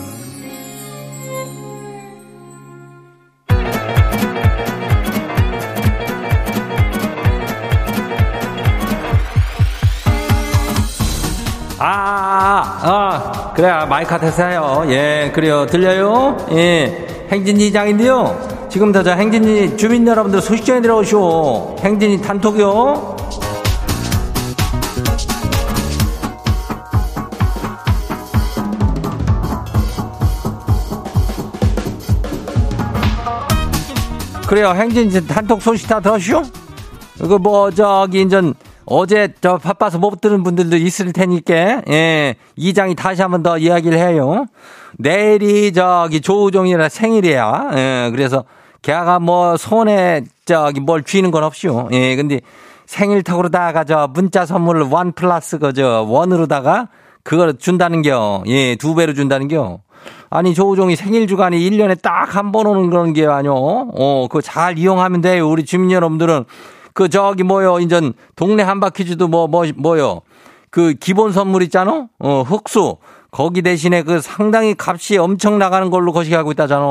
[11.83, 15.65] 아, 아, 그래, 마이크 테스요 예, 그래요.
[15.65, 16.37] 들려요?
[16.51, 18.67] 예, 행진이장인데요.
[18.69, 21.77] 지금부터 저 행진이 주민 여러분들 소식 전해 들어오시오.
[21.79, 23.15] 행진이 단톡요.
[34.47, 34.69] 그래요.
[34.75, 36.43] 행진 단톡 소식 다 들었슈?
[37.23, 38.53] 이거 뭐 저기 인전
[38.85, 44.45] 어제 저 바빠서 못 들은 분들도 있을 테니까 예 이장이 다시 한번 더 이야기를 해요.
[44.97, 47.71] 내일이 저기 조우종이라 생일이야.
[47.75, 48.43] 예 그래서
[48.81, 51.89] 걔가 뭐 손에 저기 뭘 쥐는 건 없이요.
[51.91, 52.41] 예 근데
[52.85, 56.87] 생일 턱으로다가 저 문자 선물을 원 플러스 그저 원으로다가
[57.23, 58.43] 그걸 준다는겨.
[58.47, 59.79] 예 두 배로 준다는겨.
[60.31, 63.53] 아니 조우종이 생일 주간이 1년에 딱 한 번 오는 그런 게 아니요.
[63.53, 65.47] 어 그거 잘 이용하면 돼요.
[65.47, 66.45] 우리 주민 여러분들은
[66.93, 67.79] 그 저기 뭐요?
[67.79, 72.07] 인전 동네 한바퀴즈도 뭐 뭐 뭐, 요그 기본 선물 있잖아?
[72.19, 72.97] 어 흑수.
[73.31, 76.85] 거기 대신에 그 상당히 값이 엄청 나가는 걸로 거시기 하고 있다잖아.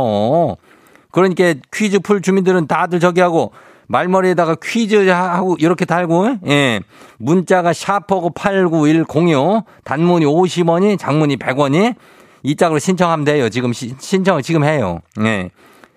[1.11, 3.53] 그러니까 퀴즈 풀 주민들은 다들 저기 하고
[3.89, 6.81] 말머리에다가 퀴즈 하고 이렇게 달고 예.
[7.19, 11.95] 문자가 샤퍼고 89106 단문이 50원이 장문이 100원이
[12.43, 13.49] 이 짝으로 신청하면 돼요.
[13.49, 15.01] 지금 시, 신청을 지금 해요.
[15.21, 15.51] 예.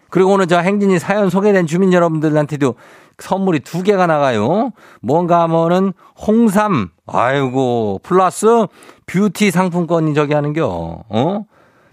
[0.10, 2.76] 그리고 오늘 저 행진이 사연 소개된 주민 여러분들한테도
[3.18, 4.72] 선물이 두 개가 나가요.
[5.02, 8.68] 뭔가 하면은 홍삼, 아이고, 플러스
[9.06, 11.04] 뷰티 상품권이 저기 하는겨.
[11.10, 11.46] 어?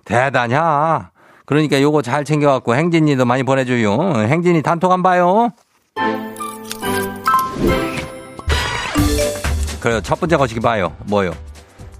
[0.04, 1.10] 대단하.
[1.46, 4.14] 그러니까 요거 잘 챙겨갖고 행진이도 많이 보내줘요.
[4.16, 5.50] 행진이 단톡 안 봐요.
[9.80, 10.00] 그래요.
[10.02, 10.94] 첫 번째 거시기 봐요.
[11.06, 11.32] 뭐요?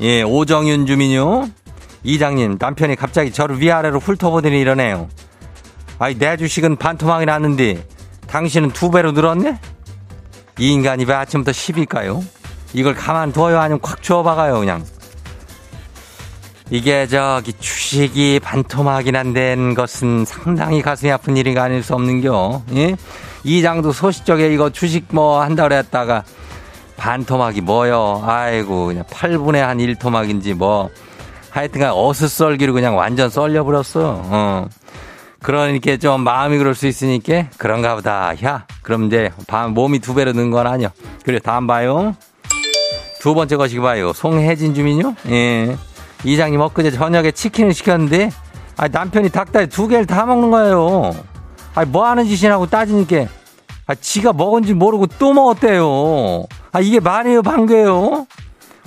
[0.00, 1.48] 예, 오정윤 주민요.
[2.02, 5.08] 이장님, 남편이 갑자기 저를 위아래로 훑어보더니 이러네요.
[5.98, 7.86] 아이, 내 주식은 반토막이 났는데
[8.30, 9.58] 당신은 두 배로 늘었네?
[10.58, 12.22] 이 인간이 왜 아침부터 10일까요?
[12.72, 13.58] 이걸 가만둬요?
[13.58, 14.84] 아니면 콱 주워박아요, 그냥?
[16.70, 22.62] 이게 저기 주식이 반토막이 난된 것은 상당히 가슴이 아픈 일이 아닐 수 없는겨.
[22.76, 22.96] 예?
[23.42, 26.22] 이장도 소식적에 이거 주식 뭐 한다 그랬다가
[26.96, 28.22] 반토막이 뭐요?
[28.24, 30.90] 아이고 그냥 8분의 한 1토막인지 뭐
[31.50, 34.22] 하여튼간 어슷썰기로 그냥 완전 썰려버렸어.
[34.26, 34.68] 어.
[35.42, 38.32] 그러니까 좀 마음이 그럴 수 있으니까 그런가 보다.
[38.44, 39.30] 야, 그럼 이제
[39.74, 40.92] 몸이 두 배로 는 건 아니야.
[41.24, 42.14] 그래, 다음 봐요.
[43.20, 44.12] 두 번째 것이 봐요.
[44.12, 45.14] 송혜진 주민요?
[45.30, 45.76] 예.
[46.24, 48.30] 이장님 엊그제 저녁에 치킨을 시켰는데
[48.76, 51.14] 아 남편이 닭다리 두 개를 다 먹는 거예요.
[51.74, 53.26] 아 뭐 하는 짓이냐고 따지니까
[53.86, 56.44] 아 지가 먹은지 모르고 또 먹었대요.
[56.72, 58.26] 아 이게 말이에요, 방귀예요?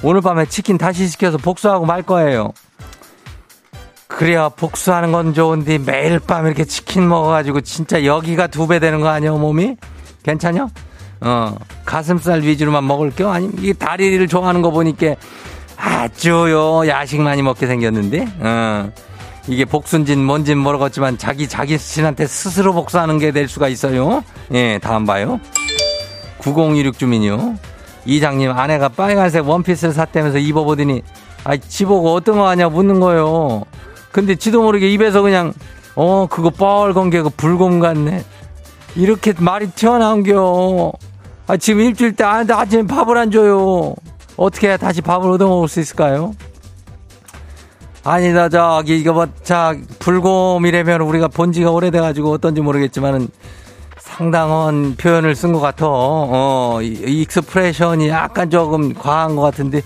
[0.04, 2.52] 오늘 밤에 치킨 다시 시켜서 복수하고 말 거예요.
[4.18, 9.10] 그래야 복수하는 건 좋은데 매일 밤 이렇게 치킨 먹어가지고 진짜 여기가 두 배 되는 거
[9.10, 9.76] 아니야 몸이?
[10.24, 10.68] 괜찮냐?
[11.22, 13.30] 어 가슴살 위주로만 먹을게요.
[13.30, 15.16] 아니면 이 다리를 좋아하는 거 보니까
[15.78, 18.28] 아주요 야식 많이 먹게 생겼는데.
[18.40, 18.92] 어
[19.48, 24.24] 이게 복순진 뭔진 모르겠지만 자기 자기 신한테 스스로 복수하는 게 될 수가 있어요.
[24.54, 25.40] 예 다음 봐요.
[26.38, 27.56] 9026 주민요.
[28.06, 31.02] 이장님 아내가 빨간색 원피스를 샀다면서 입어보더니
[31.46, 33.64] 아 지보고 어떤 거 하냐 묻는 거예요.
[34.14, 35.54] 근데 지도 모르게 입에서 그냥
[35.96, 38.24] 어 그거 빨간 게그 불곰 같네.
[38.96, 40.94] 이렇게 말이 튀어나온겨.
[41.48, 43.96] 아 지금 일주일 때 아는데 아침에 밥을 안 줘요.
[44.38, 46.34] 어떻게 해야 다시 밥을 얻어먹을 수 있을까요?
[48.06, 53.30] 아니다 저기 이거 뭐자 불곰이라면 우리가 본 지가 오래돼가지고 어떤지 모르겠지만은
[53.98, 55.86] 상당한 표현을 쓴 것 같아.
[55.88, 59.82] 어, expression이 약간 조금 과한 것 같은데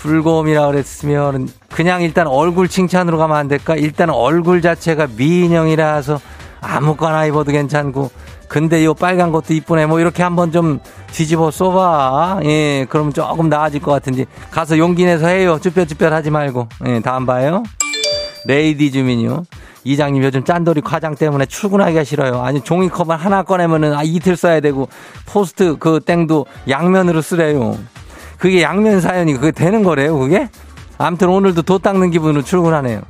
[0.00, 3.76] 불곰이라 그랬으면 그냥 일단 얼굴 칭찬으로 가면 안 될까?
[3.76, 6.20] 일단 얼굴 자체가 미인형이라서
[6.62, 8.10] 아무거나 입어도 괜찮고
[8.48, 9.86] 근데 요 빨간 것도 이쁘네.
[9.86, 10.80] 뭐 이렇게 한번 좀
[11.12, 12.40] 뒤집어 써봐.
[12.44, 15.58] 예 그러면 조금 나아질 것 같은데 가서 용기 내서 해요.
[15.62, 16.66] 쭈뼛쭈뼛 하지 말고.
[16.86, 17.62] 예 다음 봐요.
[18.46, 19.44] 레이디 주민요.
[19.84, 22.42] 이장님 요즘 짠돌이 과장 때문에 출근하기가 싫어요.
[22.42, 24.88] 아니 종이컵을 하나 꺼내면은 아 이틀 써야 되고
[25.26, 27.78] 포스트 그 땡도 양면으로 쓰래요
[28.40, 30.48] 그게 양면 사용이 그게 되는 거래요, 그게?
[30.98, 33.02] 아무튼 오늘도 도 닦는 기분으로 출근하네요.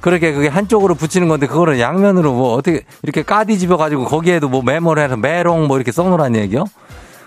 [0.00, 4.62] 그렇게 그게 한쪽으로 붙이는 건데 그거를 양면으로 뭐 어떻게 이렇게 까디 집어 가지고 거기에도 뭐
[4.62, 6.64] 메모를 해서 메롱 뭐 이렇게 써놓으란 얘기요?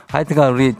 [0.07, 0.73] 하여튼간 우리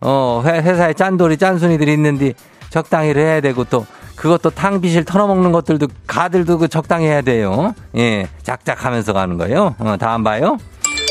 [0.00, 2.34] 어 회사에 짠돌이 짠순이들이 있는데
[2.68, 7.74] 적당히 해야 되고 또 그것도 탕비실 털어먹는 것들도 가들도 그 적당히 해야 돼요.
[7.96, 9.74] 예, 작작하면서 가는 거예요.
[9.78, 10.58] 어, 다음 봐요.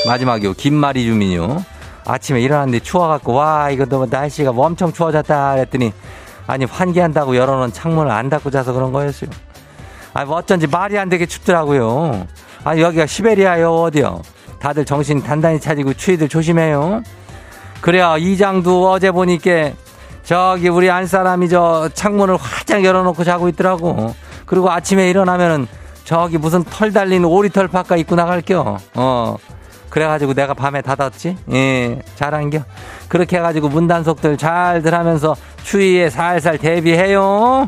[0.06, 0.54] 마지막이요.
[0.54, 1.64] 김말이 주민요.
[2.08, 5.94] 아침에 일어났는데 추워갖고 와 이거 너 날씨가 뭐 엄청 추워졌다 그랬더니
[6.48, 9.30] 아니 환기한다고 열어놓은 창문을 안 닫고 자서 그런 거였어요.
[10.14, 12.26] 아니 뭐 어쩐지 말이 안 되게 춥더라고요.
[12.64, 14.22] 아니 여기가 시베리아요 어디요?
[14.60, 17.04] 다들 정신 단단히 차리고 추위들 조심해요.
[17.82, 19.72] 그래야 이장도 어제 보니까
[20.24, 24.16] 저기 우리 안 사람이 저 창문을 활짝 열어놓고 자고 있더라고.
[24.46, 25.68] 그리고 아침에 일어나면은
[26.06, 28.78] 저기 무슨 털 달린 오리털 바까 입고 나갈겨.
[28.96, 29.38] 어.
[29.90, 31.38] 그래가지고 내가 밤에 닫았지.
[31.54, 32.64] 예, 잘한겨.
[33.08, 37.68] 그렇게 해가지고 문단속들 잘들 하면서 추위에 살살 대비해요.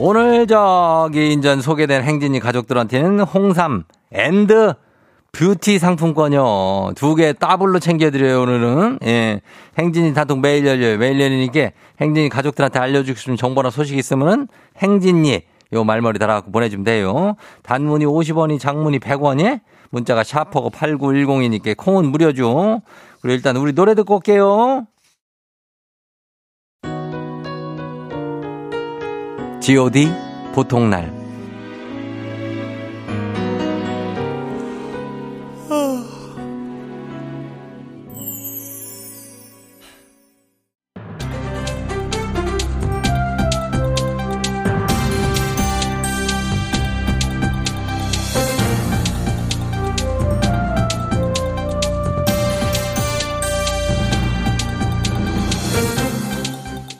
[0.00, 4.74] 오늘 저기 인전 소개된 행진이 가족들한테는 홍삼 앤드
[5.32, 6.92] 뷰티 상품권요.
[6.94, 9.00] 두 개 더블로 챙겨드려요, 오늘은.
[9.04, 9.40] 예.
[9.78, 10.98] 행진이 단톡 매일 열려요.
[10.98, 17.34] 매일 열리니까 행진이 가족들한테 알려주고 싶은 정보나 소식 있으면은 행진이 요 말머리 달아갖고 보내주면 돼요.
[17.62, 22.82] 단문이 50원이 장문이 100원이 문자가 샵하고 8910이니까 콩은 무료죠.
[23.20, 24.86] 그리고 일단 우리 노래 듣고 올게요.
[29.60, 30.10] G.O.D.
[30.54, 31.17] 보통날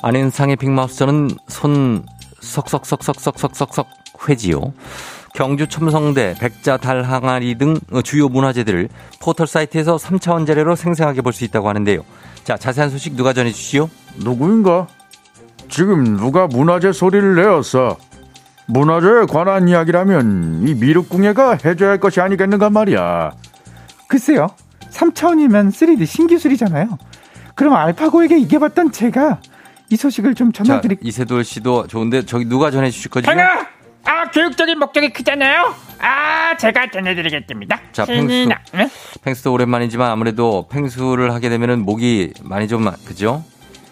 [0.02, 2.04] 안현상의 빅마우스 저는 손
[2.40, 3.88] 석석석석석석석
[4.28, 4.72] 회지요.
[5.34, 8.88] 경주 첨성대, 백자, 달, 항아리 등 주요 문화재들을
[9.20, 12.02] 포털 사이트에서 3차원 자료로 생생하게 볼 수 있다고 하는데요.
[12.44, 13.88] 자, 자세한 소식 누가 전해 주시오?
[14.16, 14.87] 누구인가?
[15.68, 17.96] 지금 누가 문화재 소리를 내었어?
[18.66, 23.32] 문화재에 관한 이야기라면 이 미륵궁예가 해줘야 할 것이 아니겠는가 말이야.
[24.08, 24.48] 글쎄요.
[24.90, 26.98] 3차원이면 3D 신기술이잖아요.
[27.54, 29.40] 그럼 알파고에게 이겨봤던 제가
[29.90, 30.96] 이 소식을 좀 전해드릴.
[30.96, 33.31] 자, 이세돌 씨도 좋은데 저기 누가 전해주실 거죠?
[33.31, 33.66] 하나,
[34.05, 35.74] 아 교육적인 목적이 크잖아요.
[36.01, 37.81] 아 제가 전해드리겠습니다.
[37.92, 38.48] 자, 펭수.
[38.72, 38.88] 네?
[39.22, 43.44] 펭수도 오랜만이지만 아무래도 펭수를 하게 되면은 목이 많이 좀 그죠?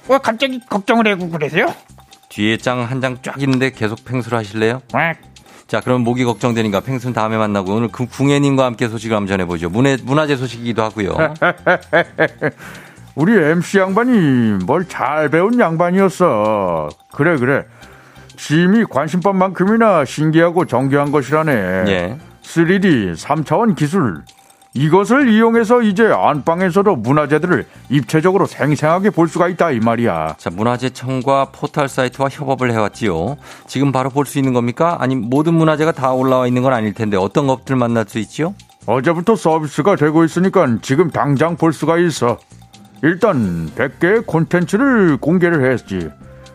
[0.09, 1.75] 왜 갑자기 걱정을 하고 그러세요?
[2.29, 4.83] 뒤에 장 한 장 쫙 있는데 계속 펭수를 하실래요?
[5.67, 9.69] 자, 그럼 목이 걱정되니까 펭수는 다음에 만나고 오늘 그 궁예님과 함께 소식을 한번 전해보죠.
[9.71, 11.17] 문화, 문화재 소식이기도 하고요.
[13.17, 16.89] 우리 MC 양반이 뭘 잘 배운 양반이었어.
[17.13, 17.65] 그래, 그래.
[18.37, 21.53] 짐이 관심법만큼이나 신기하고 정교한 것이라네.
[21.89, 22.19] 예.
[22.43, 24.23] 3D, 3차원 기술.
[24.75, 30.35] 이것을 이용해서 이제 안방에서도 문화재들을 입체적으로 생생하게 볼 수가 있다 이 말이야.
[30.37, 33.39] 자, 문화재청과 포털 사이트와 협업을 해왔지요.
[33.67, 34.99] 지금 바로 볼 수 있는 겁니까?
[35.01, 38.55] 아니 모든 문화재가 다 올라와 있는 건 아닐 텐데 어떤 것들 만날 수 있지요?
[38.85, 42.37] 어제부터 서비스가 되고 있으니까 지금 당장 볼 수가 있어.
[43.03, 46.11] 일단 100개의 콘텐츠를 공개를 했지.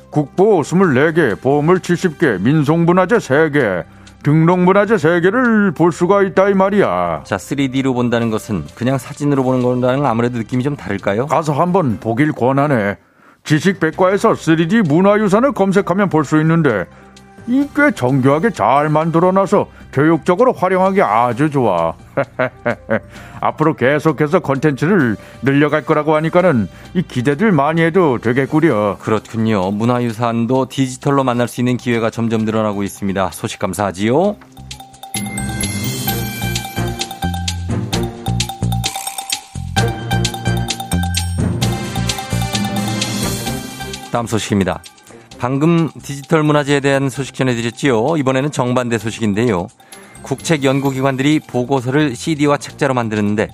[0.09, 3.85] 국보 24개, 보물 70개, 민속문화재 3개,
[4.23, 7.23] 등록문화재 3개를 볼 수가 있다 이 말이야.
[7.25, 11.27] 자, 3D로 본다는 것은 그냥 사진으로 보는 거라는 아무래도 느낌이 좀 다를까요?
[11.27, 12.97] 가서 한번 보길 권하네.
[13.43, 16.85] 지식 백과에서 3D 문화유산을 검색하면 볼 수 있는데
[17.47, 21.93] 이 꽤 정교하게 잘 만들어놔서 교육적으로 활용하기 아주 좋아.
[23.41, 28.97] 앞으로 계속해서 컨텐츠를 늘려갈 거라고 하니까는 이 기대들 많이 해도 되겠구려.
[29.01, 29.71] 그렇군요.
[29.71, 33.31] 문화유산도 디지털로 만날 수 있는 기회가 점점 늘어나고 있습니다.
[33.31, 34.35] 소식 감사하지요.
[44.11, 44.81] 다음 소식입니다.
[45.41, 48.15] 방금 디지털 문화재에 대한 소식 전해드렸지요.
[48.15, 49.65] 이번에는 정반대 소식인데요.
[50.21, 53.47] 국책 연구기관들이 보고서를 CD와 책자로 만드는데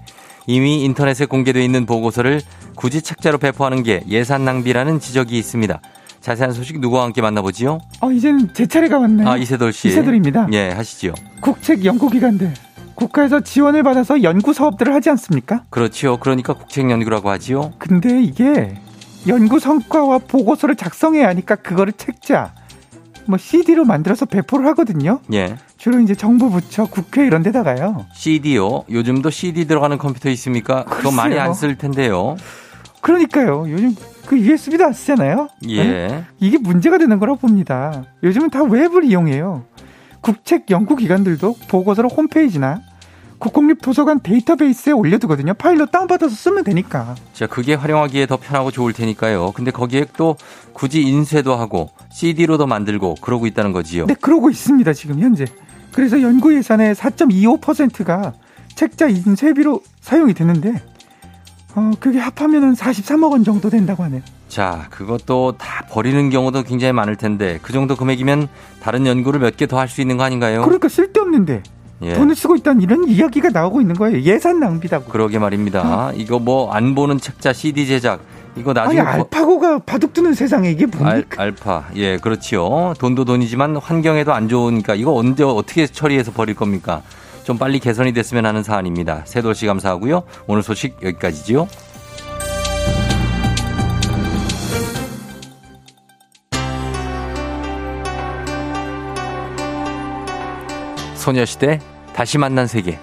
[0.47, 2.41] 이미 인터넷에 공개되어 있는 보고서를
[2.75, 5.79] 굳이 책자로 배포하는 게 예산 낭비라는 지적이 있습니다.
[6.19, 7.79] 자세한 소식 누구와 함께 만나보지요?
[8.01, 9.25] 어, 이제는 제 차례가 왔네요.
[9.25, 9.87] 아, 이세돌 씨.
[9.87, 10.49] 이세돌입니다.
[10.51, 11.13] 예, 하시죠.
[11.39, 12.53] 국책 연구기관들.
[12.95, 15.63] 국가에서 지원을 받아서 연구 사업들을 하지 않습니까?
[15.69, 16.17] 그렇지요.
[16.17, 17.71] 그러니까 국책 연구라고 하지요.
[17.77, 18.75] 근데 이게
[19.27, 22.53] 연구 성과와 보고서를 작성해야 하니까 그거를 책자,
[23.25, 25.19] 뭐 CD로 만들어서 배포를 하거든요.
[25.33, 25.57] 예.
[25.77, 28.05] 주로 이제 정부 부처, 국회 이런 데다가요.
[28.13, 28.85] CD요.
[28.89, 30.85] 요즘도 CD 들어가는 컴퓨터 있습니까?
[30.85, 31.47] 그거 많이 글쎄요.
[31.47, 32.37] 안쓸 텐데요.
[33.01, 33.65] 그러니까요.
[33.69, 35.49] 요즘 그 USB도 안 쓰잖아요.
[35.67, 35.83] 예.
[35.83, 36.23] 네?
[36.39, 38.03] 이게 문제가 되는 거라고 봅니다.
[38.23, 39.65] 요즘은 다 웹을 이용해요.
[40.21, 42.81] 국책 연구 기관들도 보고서를 홈페이지나
[43.39, 45.53] 국공립도서관 데이터베이스에 올려두거든요.
[45.53, 47.15] 파일로 다운받아서 쓰면 되니까.
[47.33, 49.51] 자, 그게 활용하기에 더 편하고 좋을 테니까요.
[49.55, 50.35] 근데 거기에 또
[50.73, 54.07] 굳이 인쇄도 하고 CD로도 만들고 그러고 있다는 거지요.
[54.07, 54.91] 네, 그러고 있습니다.
[54.93, 55.45] 지금 현재.
[55.93, 58.33] 그래서 연구 예산의 4.25%가
[58.75, 60.81] 책자 인쇄비로 사용이 되는데
[61.75, 64.21] 어, 그게 합하면 은 43억 원 정도 된다고 하네요.
[64.47, 68.47] 자, 그것도 다 버리는 경우도 굉장히 많을 텐데 그 정도 금액이면
[68.81, 70.61] 다른 연구를 몇 개 더 할 수 있는 거 아닌가요?
[70.63, 71.61] 그러니까 쓸데없는데
[72.03, 72.13] 예.
[72.13, 74.21] 돈을 쓰고 있다는 이런 이야기가 나오고 있는 거예요.
[74.21, 75.05] 예산 낭비다고.
[75.11, 76.11] 그러게 말입니다.
[76.15, 78.19] 이거 뭐 안 보는 책자 CD 제작
[78.55, 81.09] 이거 나중에 아니 알파고가 바둑 두는 세상에 이게 뭡니까?
[81.09, 81.85] 알, 알파.
[81.95, 82.93] 예, 그렇지요.
[82.99, 87.01] 돈도 돈이지만 환경에도 안 좋으니까 이거 언제 어떻게 처리해서 버릴 겁니까?
[87.43, 89.21] 좀 빨리 개선이 됐으면 하는 사안입니다.
[89.25, 90.23] 세돌씨 감사하고요.
[90.47, 91.67] 오늘 소식 여기까지지요.
[101.27, 101.81] 소녀시대
[102.13, 102.97] 다시 만난 세계.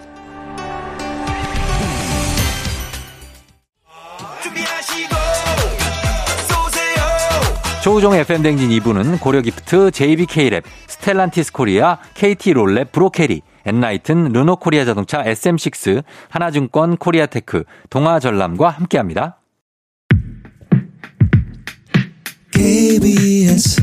[7.83, 17.65] 조우종 FM대행진 2부는 고려기프트, JBK랩, 스텔란티스 코리아, KT롤랩, 브로케리, 엔라이튼, 르노코리아 자동차, SM6, 하나증권, 코리아테크,
[17.91, 19.43] 동아전람과 함께합니다.
[22.53, 23.83] KBS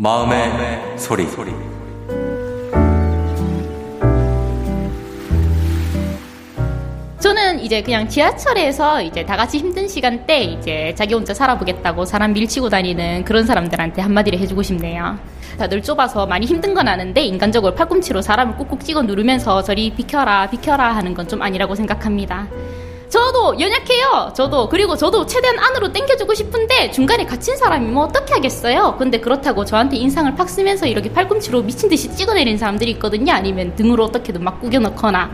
[0.00, 1.26] 마음의, 소리.
[7.18, 12.70] 저는 이제 그냥 지하철에서 이제 다 같이 힘든 시간대 이제 자기 혼자 살아보겠다고 사람 밀치고
[12.70, 15.18] 다니는 그런 사람들한테 한마디를 해주고 싶네요.
[15.58, 20.94] 다들 좁아서 많이 힘든 건 아는데 인간적으로 팔꿈치로 사람을 꾹꾹 찍어 누르면서 저리 비켜라 비켜라
[20.96, 22.48] 하는 건 좀 아니라고 생각합니다.
[23.10, 24.32] 저도 연약해요.
[24.34, 28.94] 저도 그리고 저도 최대한 안으로 당겨주고 싶은데 중간에 갇힌 사람이 뭐 어떻게 하겠어요.
[28.98, 33.32] 근데 그렇다고 저한테 인상을 팍 쓰면서 이렇게 팔꿈치로 미친 듯이 찍어내리는 사람들이 있거든요.
[33.32, 35.32] 아니면 등으로 어떻게든 막 구겨넣거나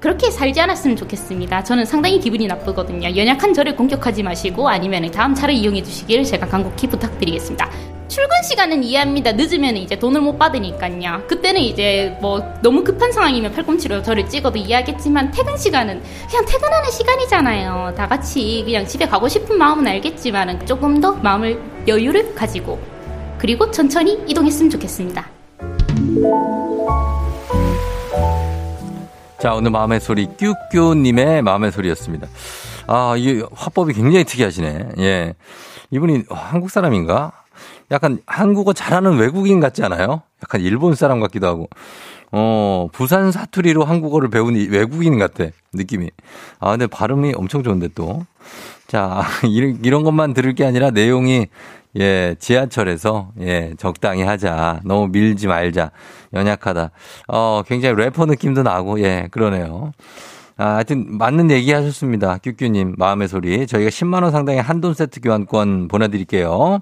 [0.00, 1.64] 그렇게 살지 않았으면 좋겠습니다.
[1.64, 3.16] 저는 상당히 기분이 나쁘거든요.
[3.16, 7.70] 연약한 저를 공격하지 마시고 아니면 다음 차를 이용해 주시기를 제가 간곡히 부탁드리겠습니다.
[8.14, 9.32] 출근 시간은 이해합니다.
[9.32, 11.24] 늦으면 이제 돈을 못 받으니까요.
[11.26, 16.00] 그때는 이제 뭐 너무 급한 상황이면 팔꿈치로 저를 찍어도 이해하겠지만 퇴근 시간은
[16.30, 17.94] 그냥 퇴근하는 시간이잖아요.
[17.96, 22.80] 다 같이 그냥 집에 가고 싶은 마음은 알겠지만 조금 더 마음을 여유를 가지고
[23.36, 25.28] 그리고 천천히 이동했으면 좋겠습니다.
[29.40, 32.28] 자, 오늘 마음의 소리, 뀨뀨님의 마음의 소리였습니다.
[32.86, 34.90] 아, 이 화법이 굉장히 특이하시네.
[35.00, 35.34] 예.
[35.90, 37.43] 이분이 한국 사람인가?
[37.90, 40.22] 약간 한국어 잘하는 외국인 같지 않아요?
[40.42, 41.68] 약간 일본 사람 같기도 하고.
[42.32, 45.44] 어, 부산 사투리로 한국어를 배운 외국인 같아.
[45.72, 46.10] 느낌이.
[46.58, 48.26] 아, 근데 발음이 엄청 좋은데 또.
[48.88, 51.46] 자, 이런, 이런 것만 들을 게 아니라 내용이
[51.96, 54.80] 예, 지하철에서, 예, 적당히 하자.
[54.84, 55.92] 너무 밀지 말자.
[56.32, 56.90] 연약하다.
[57.28, 59.92] 어, 굉장히 래퍼 느낌도 나고, 예, 그러네요.
[60.56, 62.38] 아, 하여튼, 맞는 얘기 하셨습니다.
[62.42, 63.66] 큐큐님, 마음의 소리.
[63.68, 66.80] 저희가 10만 원 상당의 한돈 세트 교환권 보내 드릴게요.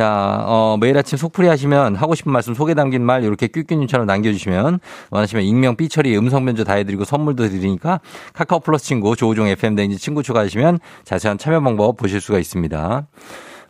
[0.00, 4.80] 자, 어, 매일 아침 속풀이 하시면 하고 싶은 말씀 소개 담긴 말 이렇게 뀨뀨님처럼 남겨주시면
[5.10, 8.00] 원하시면 익명 삐처리 음성 변조 다 해드리고 선물도 드리니까
[8.32, 13.08] 카카오 플러스 친구 조우종 FM대행진 친구 추가하시면 자세한 참여 방법 보실 수가 있습니다.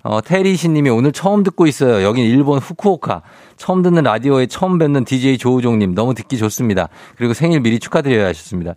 [0.02, 2.02] 어, 테리시 님이 오늘 처음 듣고 있어요.
[2.02, 3.22] 여긴 일본 후쿠오카.
[3.56, 6.88] 처음 듣는 라디오에 처음 뵙는 DJ 조우종 님 너무 듣기 좋습니다.
[7.16, 8.74] 그리고 생일 미리 축하드려야 하셨습니다.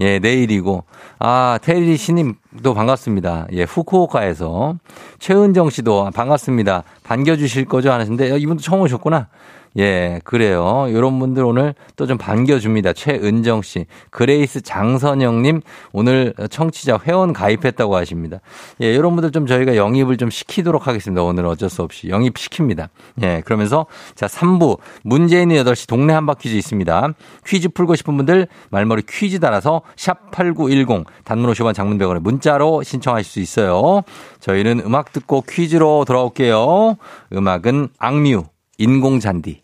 [0.00, 0.84] 예, 내일이고.
[1.20, 3.46] 아, 테리시 님도 반갑습니다.
[3.52, 4.76] 예, 후쿠오카에서.
[5.20, 6.82] 최은정 씨도 반갑습니다.
[7.04, 7.92] 반겨주실 거죠?
[7.92, 9.28] 하시는데 어, 이분도 처음 오셨구나.
[9.76, 10.86] 예, 그래요.
[10.90, 12.92] 요런 분들 오늘 또 좀 반겨줍니다.
[12.92, 13.86] 최은정 씨.
[14.10, 18.38] 그레이스 장선영 님, 오늘 청취자 회원 가입했다고 하십니다.
[18.80, 21.22] 예, 요런 분들 좀 저희가 영입을 좀 시키도록 하겠습니다.
[21.22, 22.08] 오늘 어쩔 수 없이.
[22.08, 22.88] 영입시킵니다.
[23.22, 24.78] 예, 그러면서 자, 3부.
[25.02, 27.08] 문재인의 8시 동네 한바 퀴즈 있습니다.
[27.46, 33.30] 퀴즈 풀고 싶은 분들 말머리 퀴즈 달아서 샵 8910 단문 50원 장문 100원에 문자로 신청하실
[33.30, 34.02] 수 있어요.
[34.40, 36.96] 저희는 음악 듣고 퀴즈로 돌아올게요.
[37.32, 38.44] 음악은 악뮤,
[38.78, 39.63] 인공잔디.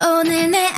[0.00, 0.77] 오늘 내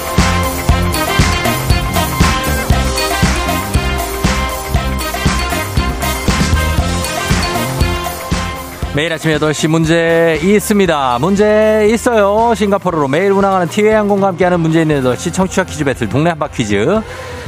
[8.93, 11.19] 매일 아침 8시 문제 있습니다.
[11.21, 12.53] 문제 있어요.
[12.53, 17.01] 싱가포르로 매일 운항하는 티웨이 항공과 함께하는 문제 있는 8시 청취자 퀴즈 배틀 동네 한바 퀴즈.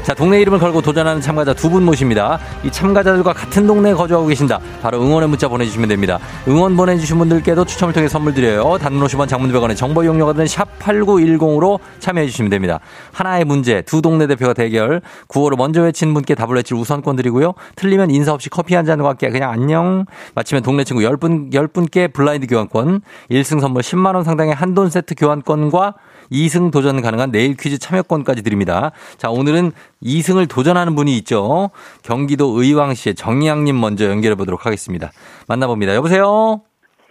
[0.03, 2.37] 자, 동네 이름을 걸고 도전하는 참가자 두 분 모십니다.
[2.63, 4.59] 이 참가자들과 같은 동네에 거주하고 계신다.
[4.81, 6.19] 바로 응원의 문자 보내주시면 됩니다.
[6.47, 8.77] 응원 보내주신 분들께도 추첨을 통해 선물 드려요.
[8.79, 12.79] 단문 50원 장문 100원의 정보 이용료가 드는 샵8910으로 참여해 주시면 됩니다.
[13.13, 15.01] 하나의 문제, 두 동네 대표가 대결.
[15.27, 17.53] 구호를 먼저 외친 분께 답을 외칠 우선권 드리고요.
[17.77, 20.05] 틀리면 인사 없이 커피 한 잔과 함께 그냥 안녕.
[20.35, 23.01] 마치면 동네 친구 10분, 10분께 블라인드 교환권.
[23.31, 25.95] 1승 선물 10만원 상당의 한돈 세트 교환권과
[26.33, 28.91] 2승 도전 가능한 내일 퀴즈 참여권까지 드립니다.
[29.17, 29.71] 자, 오늘은
[30.03, 31.69] 2승을 도전하는 분이 있죠.
[32.01, 35.11] 경기도 의왕시의 정양님 먼저 연결해 보도록 하겠습니다.
[35.47, 35.95] 만나봅니다.
[35.95, 36.61] 여보세요?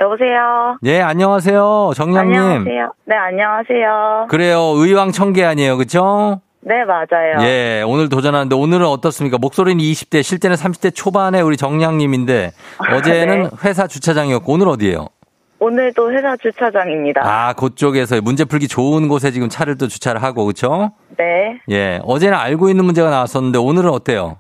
[0.01, 0.79] 여보세요.
[0.83, 1.93] 네, 안녕하세요.
[1.95, 2.35] 정양님.
[2.41, 2.93] 안녕하세요.
[3.07, 4.27] 네, 안녕하세요.
[4.29, 4.61] 그래요.
[4.77, 5.77] 의왕 청계 아니에요.
[5.77, 6.41] 그쵸?
[6.64, 7.47] 네, 맞아요.
[7.47, 9.39] 예, 오늘 도전하는데 오늘은 어떻습니까?
[9.39, 12.53] 목소리는 20대, 실제는 30대 초반의 우리 정양님인데
[12.93, 13.51] 어제는 네.
[13.64, 15.07] 회사 주차장이었고 오늘 어디예요?
[15.63, 17.23] 오늘도 회사 주차장입니다.
[17.25, 20.91] 아, 그쪽에서 문제 풀기 좋은 곳에 지금 차를 또 주차를 하고 그렇죠?
[21.17, 21.61] 네.
[21.71, 24.39] 예, 어제는 알고 있는 문제가 나왔었는데 오늘은 어때요?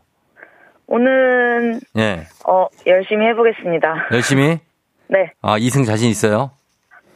[0.88, 4.08] 오늘은 예, 어, 열심히 해보겠습니다.
[4.10, 4.58] 열심히
[5.06, 6.50] 네, 아, 2승 자신 있어요?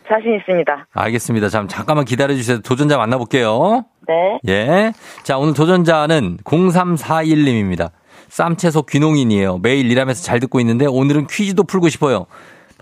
[0.08, 0.86] 자신 있습니다.
[0.92, 1.48] 알겠습니다.
[1.48, 2.60] 잠 잠깐만 기다려 주세요.
[2.60, 3.86] 도전자 만나볼게요.
[4.06, 4.38] 네.
[4.46, 4.92] 예.
[5.24, 7.90] 자, 오늘 도전자는 0341님입니다.
[8.28, 9.58] 쌈채소 귀농인이에요.
[9.58, 12.26] 매일 일하면서 잘 듣고 있는데 오늘은 퀴즈도 풀고 싶어요.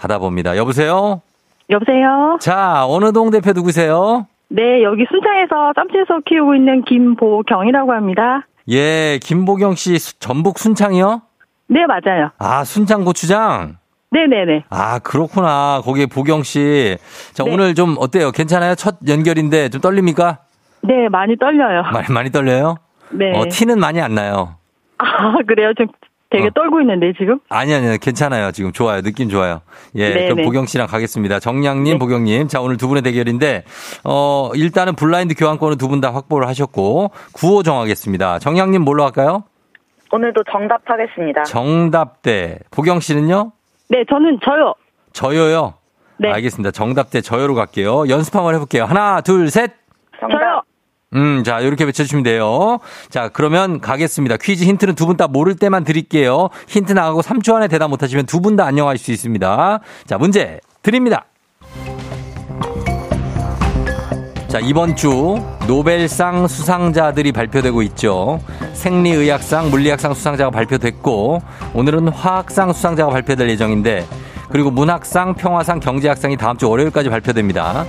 [0.08, 0.56] 받아봅니다.
[0.56, 1.22] 여보세요?
[1.70, 2.36] 여보세요?
[2.40, 4.26] 자, 어느 동 대표 누구세요?
[4.48, 8.46] 네, 여기 순창에서 쌈채소 키우고 있는 김보경이라고 합니다.
[8.68, 11.22] 예, 김보경 씨 수- 전북 순창이요?
[11.68, 12.30] 네, 맞아요.
[12.38, 13.78] 아, 순창 고추장?
[14.10, 14.64] 네네네.
[14.70, 15.80] 아, 그렇구나.
[15.82, 16.96] 거기에 보경 씨.
[17.32, 17.52] 자, 네.
[17.52, 18.30] 오늘 좀 어때요?
[18.30, 18.74] 괜찮아요?
[18.74, 20.38] 첫 연결인데 좀 떨립니까?
[20.82, 21.82] 네, 많이 떨려요.
[21.92, 22.76] 많이, 많이 떨려요?
[23.10, 23.32] 네.
[23.36, 24.56] 어, 티는 많이 안 나요.
[24.98, 25.72] 아, 그래요?
[25.74, 25.88] 좀
[26.36, 26.50] 되게 어.
[26.54, 27.38] 떨고 있는데, 지금?
[27.48, 28.50] 아니, 아니, 괜찮아요.
[28.52, 29.02] 지금 좋아요.
[29.02, 29.60] 느낌 좋아요.
[29.94, 30.08] 예.
[30.08, 30.28] 네네.
[30.28, 31.38] 그럼 보경 씨랑 가겠습니다.
[31.40, 31.98] 정량님, 네.
[31.98, 32.48] 보경 님.
[32.48, 33.64] 자, 오늘 두 분의 대결인데,
[34.04, 38.38] 어, 일단은 블라인드 교환권은 두분 다 확보를 하셨고, 구호 정하겠습니다.
[38.40, 39.44] 정량님 뭘로 할까요?
[40.12, 41.42] 오늘도 정답하겠습니다.
[41.44, 42.58] 정답 대.
[42.70, 43.52] 보경 씨는요?
[43.88, 44.74] 네, 저는 저요.
[45.12, 45.74] 저요요?
[46.18, 46.30] 네.
[46.30, 46.70] 알겠습니다.
[46.70, 48.08] 정답 대 저요로 갈게요.
[48.08, 48.84] 연습 한번 해볼게요.
[48.84, 49.72] 하나, 둘, 셋.
[50.20, 50.62] 저요.
[51.14, 52.78] 음, 자, 이렇게 외쳐주시면 돼요.
[53.08, 54.36] 자, 그러면 가겠습니다.
[54.36, 56.48] 퀴즈 힌트는 두 분 다 모를 때만 드릴게요.
[56.66, 59.80] 힌트 나가고 3초 안에 대답 못하시면 두 분 다 안녕하실 수 있습니다.
[60.06, 61.26] 자, 문제 드립니다.
[64.48, 65.36] 자, 이번 주
[65.66, 68.40] 노벨상 수상자들이 발표되고 있죠.
[68.72, 71.42] 생리의학상, 물리학상 수상자가 발표됐고,
[71.74, 74.06] 오늘은 화학상 수상자가 발표될 예정인데,
[74.50, 77.84] 그리고 문학상, 평화상, 경제학상이 다음 주 월요일까지 발표됩니다.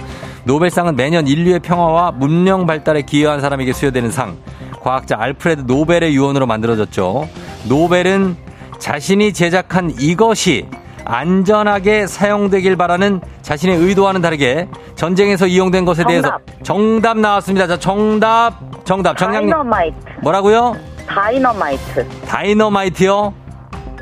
[0.45, 4.37] 노벨상은 매년 인류의 평화와 문명 발달에 기여한 사람에게 수여되는 상.
[4.81, 7.27] 과학자 알프레드 노벨의 유언으로 만들어졌죠.
[7.67, 8.37] 노벨은
[8.77, 10.67] 자신이 제작한 이것이
[11.05, 17.67] 안전하게 사용되길 바라는 자신의 의도와는 다르게 전쟁에서 이용된 것에 대해서 정답 나왔습니다.
[17.67, 19.17] 자, 정답, 정답.
[19.17, 19.95] 정량님 다이너마이트.
[20.21, 20.75] 뭐라고요?
[21.07, 22.07] 다이너마이트.
[22.27, 23.33] 다이너마이트요?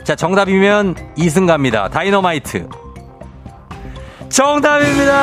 [0.04, 1.88] 자, 정답이면 이승 갑니다.
[1.89, 2.68] 다이너마이트.
[4.34, 5.14] 정답입니다!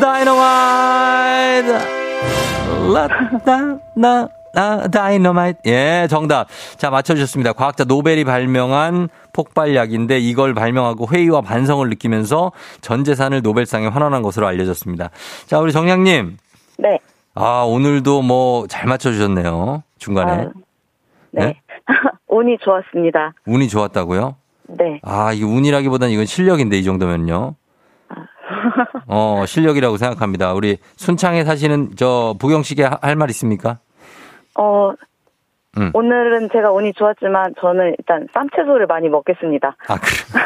[0.00, 1.78] 다이너마이트!
[2.92, 5.60] 라따나 아, 다이너마이트.
[5.66, 6.46] 예, 정답.
[6.76, 7.54] 자, 맞춰주셨습니다.
[7.54, 15.08] 과학자 노벨이 발명한 폭발약인데 이걸 발명하고 회의와 반성을 느끼면서 전 재산을 노벨상에 환원한 것으로 알려졌습니다.
[15.46, 16.36] 자, 우리 정량님.
[16.78, 16.98] 네.
[17.34, 19.82] 아, 오늘도 뭐 잘 맞춰주셨네요.
[19.98, 20.32] 중간에.
[20.32, 20.50] 아유,
[21.32, 21.60] 네.
[22.36, 23.32] 운이 좋았습니다.
[23.46, 24.36] 운이 좋았다고요?
[24.68, 25.00] 네.
[25.02, 27.54] 아, 이 운이라기보다는 이건 실력인데 이 정도면요.
[29.06, 30.52] 어, 실력이라고 생각합니다.
[30.52, 33.78] 우리 순창에 사시는 저 보경 씨께 할 말 있습니까?
[34.58, 34.92] 어,
[35.78, 35.90] 음.
[35.92, 39.76] 오늘은 제가 운이 좋았지만 저는 일단 쌈채소를 많이 먹겠습니다.
[39.88, 40.40] 아, 그래.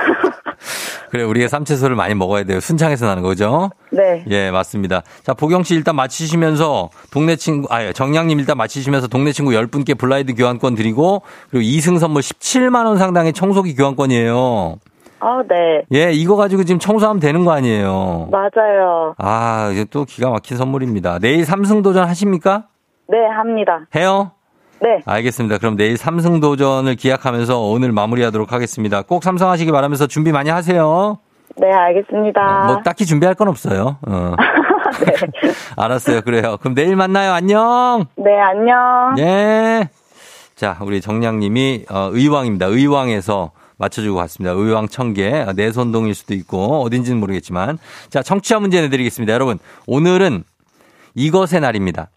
[1.11, 2.61] 그래, 우리가 쌈채소를 많이 먹어야 돼요.
[2.61, 3.71] 순창에서 나는 거죠?
[3.91, 4.25] 네.
[4.29, 5.03] 예, 맞습니다.
[5.23, 10.35] 자, 보경 씨 일단 마치시면서 동네 친구, 아, 정량님 일단 마치시면서 동네 친구 10분께 블라이드
[10.35, 14.77] 교환권 드리고 그리고 2승 선물 17만원 상당의 청소기 교환권이에요.
[15.21, 15.83] 아, 네.
[15.93, 18.29] 예, 이거 가지고 지금 청소하면 되는 거 아니에요.
[18.31, 19.15] 맞아요.
[19.19, 21.19] 아, 이게 또 기가 막힌 선물입니다.
[21.19, 22.69] 내일 삼승 도전 하십니까?
[23.09, 23.87] 네, 합니다.
[23.97, 24.31] 해요?
[24.83, 25.01] 네.
[25.05, 25.59] 알겠습니다.
[25.59, 29.03] 그럼 내일 삼승 도전을 기약하면서 오늘 마무리하도록 하겠습니다.
[29.03, 31.19] 꼭 삼성하시기 바라면서 준비 많이 하세요.
[31.57, 32.67] 네, 알겠습니다.
[32.67, 33.99] 뭐 딱히 준비할 건 없어요.
[34.07, 34.35] 어.
[35.05, 35.13] 네.
[35.77, 36.23] 알았어요.
[36.23, 36.57] 그래요.
[36.61, 37.33] 그럼 내일 만나요.
[37.33, 38.07] 안녕.
[38.17, 39.15] 네, 안녕.
[39.19, 39.89] 예.
[40.55, 42.67] 자, 우리 정량님이 어, 의왕입니다.
[42.67, 44.53] 의왕에서 맞춰주고 갔습니다.
[44.53, 47.79] 의왕 청계 내손동일 수도 있고 어딘지는 모르겠지만
[48.11, 49.33] 자 청취자 문제 내드리겠습니다.
[49.33, 50.45] 여러분 오늘은
[51.15, 52.11] 이것의 날입니다.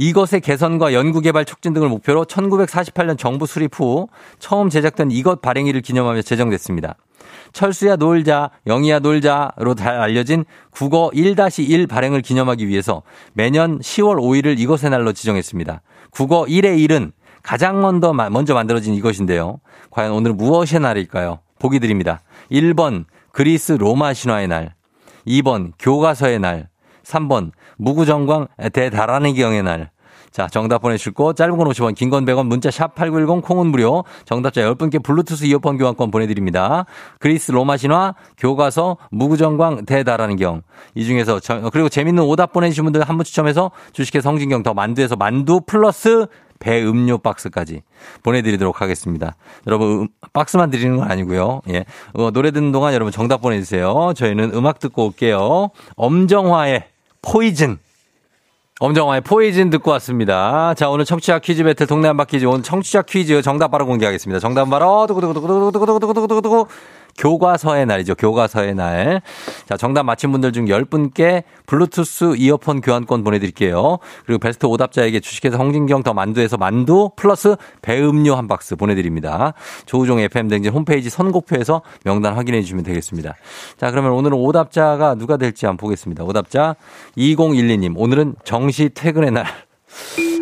[0.00, 6.22] 이것의 개선과 연구개발 촉진 등을 목표로 1948년 정부 수립 후 처음 제작된 이것 발행일을 기념하며
[6.22, 6.96] 제정됐습니다.
[7.52, 13.02] 철수야 놀자, 영희야 놀자로 잘 알려진 국어 1-1 발행을 기념하기 위해서
[13.34, 15.82] 매년 10월 5일을 이것의 날로 지정했습니다.
[16.10, 19.60] 국어 1의 1은 가장 먼저, 먼저 만들어진 이것인데요.
[19.90, 21.40] 과연 오늘 무엇의 날일까요?
[21.58, 22.22] 보기 드립니다.
[22.50, 24.74] 1번 그리스 로마 신화의 날,
[25.26, 26.70] 2번 교과서의 날,
[27.04, 27.50] 3번
[27.80, 29.90] 무구정광 대다라는 기경의 날.
[30.30, 34.04] 자, 정답 보내주시고 짧은 건 50원, 긴 건 100원, 문자 샵 8910 콩은 무료.
[34.24, 36.84] 정답자 10분께 블루투스 이어폰 교환권 보내드립니다.
[37.18, 40.62] 그리스 로마 신화, 교과서, 무구정광 대다라는 경.
[40.94, 45.16] 이 중에서 저, 그리고 재밌는 오답 보내주신 분들 한 분 추첨해서 주식회 성진경 더 만두에서
[45.16, 46.26] 만두 플러스
[46.60, 47.82] 배 음료 박스까지
[48.22, 49.34] 보내드리도록 하겠습니다.
[49.66, 51.62] 여러분, 음, 박스만 드리는 건 아니고요.
[51.70, 51.84] 예.
[52.12, 54.12] 어, 노래 듣는 동안 여러분 정답 보내주세요.
[54.14, 55.70] 저희는 음악 듣고 올게요.
[55.96, 56.84] 엄정화의
[57.22, 57.78] 포이즌.
[58.80, 60.72] 엄정화의 포이즌 듣고 왔습니다.
[60.74, 62.46] 자, 오늘 청취자 퀴즈 배틀 동네 한바 퀴즈.
[62.46, 64.40] 오늘 청취자 퀴즈 정답 바로 공개하겠습니다.
[64.40, 66.66] 정답 바로 두구두구두구두구두구두구두구두구두구
[67.18, 68.14] 교과서의 날이죠.
[68.14, 69.22] 교과서의 날.
[69.68, 73.98] 자, 정답 맞힌 분들 중 10분께 블루투스 이어폰 교환권 보내드릴게요.
[74.26, 79.54] 그리고 베스트 오답자에게 주식회사 홍진경 더 만두에서 만두 플러스 배음료 한 박스 보내드립니다.
[79.86, 83.34] 조우종 FM댕진 홈페이지 선곡표에서 명단 확인해 주시면 되겠습니다.
[83.76, 86.24] 자, 그러면 오늘은 오답자가 누가 될지 한번 보겠습니다.
[86.24, 86.76] 오답자
[87.16, 87.94] 2012님.
[87.96, 89.69] 오늘은 정시 퇴근의 날.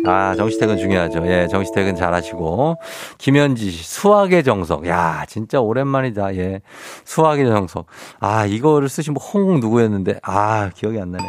[0.05, 1.23] 아, 정시퇴근 중요하죠.
[1.27, 2.77] 예, 정시퇴근 잘 하시고.
[3.17, 4.87] 김현지 씨, 수학의 정석.
[4.87, 6.35] 야, 진짜 오랜만이다.
[6.35, 6.61] 예.
[7.05, 7.87] 수학의 정석.
[8.19, 11.23] 아, 이거를 쓰신 분홍 누구였는데, 아, 기억이 안 나네.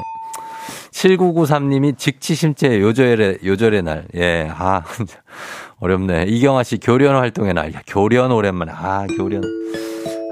[0.93, 4.07] 7993님이 직치심체 요절의, 요절의 날.
[4.15, 4.83] 예, 아,
[5.81, 6.25] 어렵네.
[6.29, 7.75] 이경아 씨, 교련 활동의 날.
[7.75, 8.73] 야, 교련 오랜만에.
[8.75, 9.43] 아, 교련.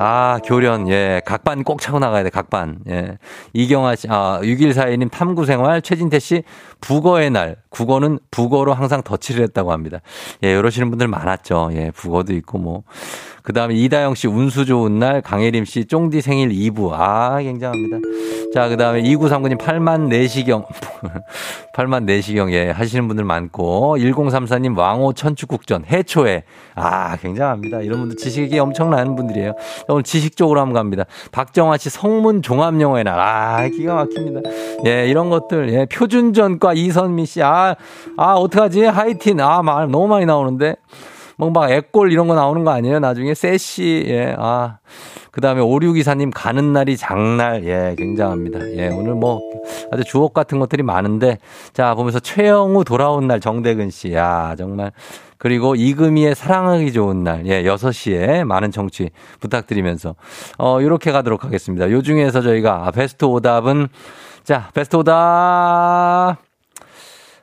[0.01, 1.21] 아, 교련, 예.
[1.25, 2.79] 각반 꼭 차고 나가야 돼, 각반.
[2.89, 3.19] 예.
[3.53, 6.45] 이경아 씨, 아, 6142님 탐구 생활, 최진태 씨,
[6.81, 7.57] 북어의 날.
[7.71, 10.01] 국어는 북어로 항상 덧칠을 했다고 합니다.
[10.45, 11.71] 예, 이러시는 분들 많았죠.
[11.73, 12.83] 예, 북어도 있고 뭐.
[13.49, 16.91] 그 다음에 이다영 씨 운수 좋은 날, 강혜림 씨 쫑디 생일 2부.
[16.93, 17.97] 아, 굉장합니다.
[18.53, 20.67] 자, 그 다음에 2939님 8만 내시경.
[21.75, 23.97] 8만 내시경, 예, 하시는 분들 많고.
[23.99, 26.43] 1034님 왕호 천축국전, 해초에.
[26.75, 27.81] 아, 굉장합니다.
[27.81, 29.55] 이런 분들 지식이 엄청나는 분들이에요.
[29.89, 31.05] 오늘 지식 쪽으로 한번 갑니다.
[31.33, 33.19] 박정아 씨 성문 종합영어의 날.
[33.19, 34.41] 아, 기가 막힙니다.
[34.87, 35.73] 예, 이런 것들.
[35.73, 37.43] 예, 표준전과 이선미 씨.
[37.43, 37.75] 아,
[38.17, 38.85] 아, 어떡하지?
[38.85, 39.41] 하이틴.
[39.41, 40.77] 아, 말 너무 많이 나오는데.
[41.39, 42.99] 뭐막 애골 이런 거 나오는 거 아니에요?
[42.99, 44.35] 나중에 세시 예.
[44.39, 44.79] 아.
[45.31, 47.65] 그다음에 오류 기사님 가는 날이 장날.
[47.65, 48.73] 예, 굉장합니다.
[48.73, 49.41] 예, 오늘 뭐
[49.93, 51.39] 아주 주옥 같은 것들이 많은데
[51.73, 54.15] 자, 보면서 최영우 돌아온 날 정대근 씨.
[54.15, 54.91] 야, 정말
[55.39, 60.17] 그리고 이금희의 사랑하기 좋은 날, 예, 6시에 많은 정치 부탁드리면서,
[60.59, 61.89] 어, 요렇게 가도록 하겠습니다.
[61.93, 63.87] 요 중에서 저희가 베스트 오답은,
[64.43, 66.39] 자, 베스트 오답,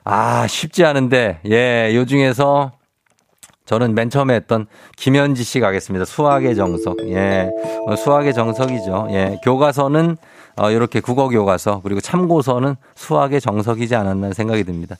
[0.08, 2.70] 아, 쉽지 않은데, 예, 요 중에서
[3.64, 6.04] 저는 맨 처음에 했던 김현지 씨 가겠습니다.
[6.04, 6.96] 수학의 정석.
[7.08, 7.50] 예.
[7.86, 9.08] 어, 수학의 정석이죠.
[9.10, 9.40] 예.
[9.42, 10.16] 교과서는
[10.58, 14.94] 어, 이렇게 국어 교과서 그리고 참고서는 수학의 정석이지 않았나 생각이 듭니다.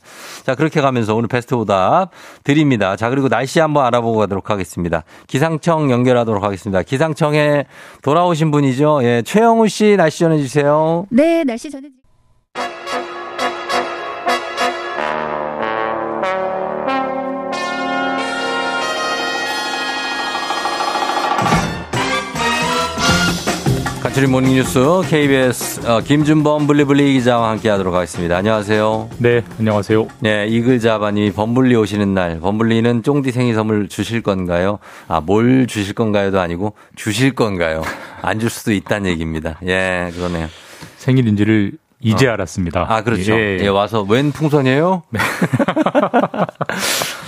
[0.44, 2.10] 자, 그렇게 가면서 오늘 베스트 오답
[2.42, 2.96] 드립니다.
[2.96, 5.04] 자, 그리고 날씨 한번 알아보고 가도록 하겠습니다.
[5.28, 6.82] 기상청 연결하도록 하겠습니다.
[6.82, 7.66] 기상청에
[8.02, 9.04] 돌아오신 분이죠.
[9.04, 9.22] 예.
[9.24, 11.06] 최영우 씨 날씨 전해 주세요.
[11.10, 11.88] 네, 날씨 전해
[24.16, 28.38] 간추린 모닝뉴스 KBS 어, 김준범 블리블리 기자와 함께하도록 하겠습니다.
[28.38, 29.10] 안녕하세요.
[29.18, 30.08] 네, 안녕하세요.
[30.20, 34.78] 네, 이글자바님이 범블리 오시는 날 범블리는 쫑디 생일 선물 주실 건가요?
[35.06, 37.82] 아, 뭘 주실 건가요도 아니고 주실 건가요?
[38.22, 39.58] 안 줄 수도 있다는 얘기입니다.
[39.66, 40.48] 예, 그러네요.
[40.96, 42.32] 생일인지를 이제 어.
[42.32, 42.86] 알았습니다.
[42.88, 43.34] 아, 그렇죠.
[43.34, 45.02] 예, 예 와서 웬 풍선이에요?
[45.10, 45.20] 네.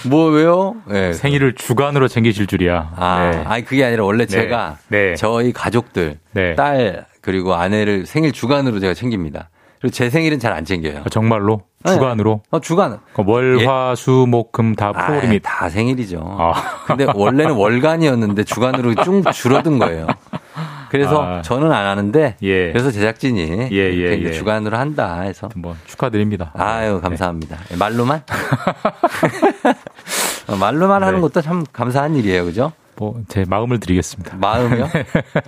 [0.08, 0.76] 뭐 왜요?
[0.86, 1.12] 네.
[1.12, 2.92] 생일을 주간으로 챙기실 줄이야.
[2.96, 3.42] 아, 네.
[3.46, 4.30] 아니 그게 아니라 원래 네.
[4.30, 5.14] 제가 네.
[5.16, 6.54] 저희 가족들 네.
[6.54, 9.50] 딸 그리고 아내를 생일 주간으로 제가 챙깁니다.
[9.80, 11.02] 그리고 제 생일은 잘 안 챙겨요.
[11.04, 11.62] 아, 정말로?
[11.84, 11.92] 네.
[11.92, 12.42] 주간으로?
[12.50, 12.98] 어, 주간.
[13.14, 16.20] 월, 화, 수, 목, 금 다 프로그램이 아, 다 생일이죠.
[16.24, 16.52] 아.
[16.86, 20.06] 근데 원래는 월간이었는데 주간으로 쭉 줄어든 거예요.
[20.90, 21.42] 그래서 아.
[21.42, 22.72] 저는 안 하는데 예.
[22.72, 24.32] 그래서 제작진이 예, 예, 예.
[24.32, 26.52] 주간으로 한다 해서 뭐 축하드립니다.
[26.54, 27.56] 아유 감사합니다.
[27.70, 27.76] 네.
[27.76, 28.22] 말로만
[30.58, 31.06] 말로만 네.
[31.06, 32.72] 하는 것도 참 감사한 일이에요, 그죠?
[32.98, 34.36] 뭐 제 마음을 드리겠습니다.
[34.36, 34.88] 마음이요?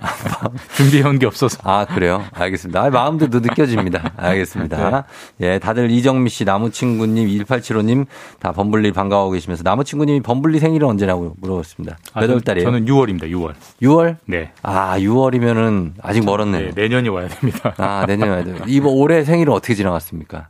[0.75, 1.57] 준비한 게 없어서.
[1.63, 2.23] 아 그래요?
[2.33, 2.81] 알겠습니다.
[2.83, 4.13] 아, 마음도 느껴집니다.
[4.17, 5.05] 알겠습니다.
[5.37, 5.47] 네.
[5.47, 8.05] 예, 다들 이정미 씨, 나무친구님, 1875님
[8.39, 11.97] 다 범블리 반가워하고 계시면서 나무친구님이 범블리 생일은 언제냐고 물어봤습니다.
[12.15, 12.65] 몇 월 달이에요?
[12.65, 13.23] 저는 6월입니다.
[13.31, 13.53] 6월.
[13.81, 14.17] 6월?
[14.25, 14.51] 네.
[14.61, 16.71] 아 6월이면은 아직 멀었네요.
[16.73, 17.73] 네, 내년이 와야 됩니다.
[17.77, 18.55] 아 내년이 와야 돼요.
[18.67, 20.47] 이번 올해 생일은 어떻게 지나갔습니까?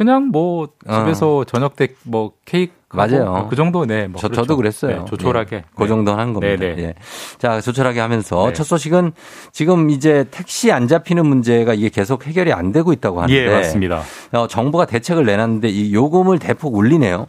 [0.00, 0.98] 그냥 뭐 어.
[1.04, 3.46] 집에서 저녁 때 뭐 케이크 맞아요.
[3.50, 4.08] 그 정도 네.
[4.08, 4.42] 뭐 저, 그렇죠.
[4.42, 5.00] 저도 그랬어요.
[5.00, 5.56] 네, 조촐하게.
[5.56, 6.56] 예, 그 정도 하는 겁니다.
[6.58, 6.82] 네네.
[6.82, 6.94] 예.
[7.38, 8.52] 자, 조촐하게 하면서 네.
[8.52, 9.12] 첫 소식은
[9.52, 13.46] 지금 이제 택시 안 잡히는 문제가 이게 계속 해결이 안 되고 있다고 하는데.
[13.46, 14.02] 예, 맞습니다.
[14.32, 17.26] 어, 정부가 대책을 내놨는데 이 요금을 대폭 올리네요.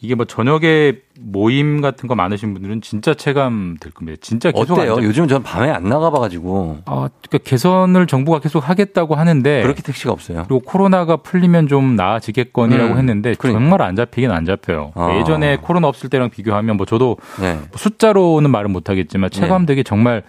[0.00, 4.16] 이게 뭐 저녁에 모임 같은 거 많으신 분들은 진짜 체감 될 겁니다.
[4.22, 4.92] 진짜 계속 어때요?
[4.92, 9.62] 안 잡- 요즘 전 밤에 안 나가봐 가지고 아, 그러니까 개선을 정부가 계속 하겠다고 하는데
[9.62, 10.44] 그렇게 택시가 없어요.
[10.46, 13.58] 그리고 코로나가 풀리면 좀 나아지겠거니라고 음, 했는데 그러니까.
[13.60, 14.92] 정말 안 잡히긴 안 잡혀요.
[14.94, 15.16] 아.
[15.18, 17.54] 예전에 코로나 없을 때랑 비교하면 뭐 저도 네.
[17.54, 20.22] 뭐 숫자로는 말을 못 하겠지만 체감되기 정말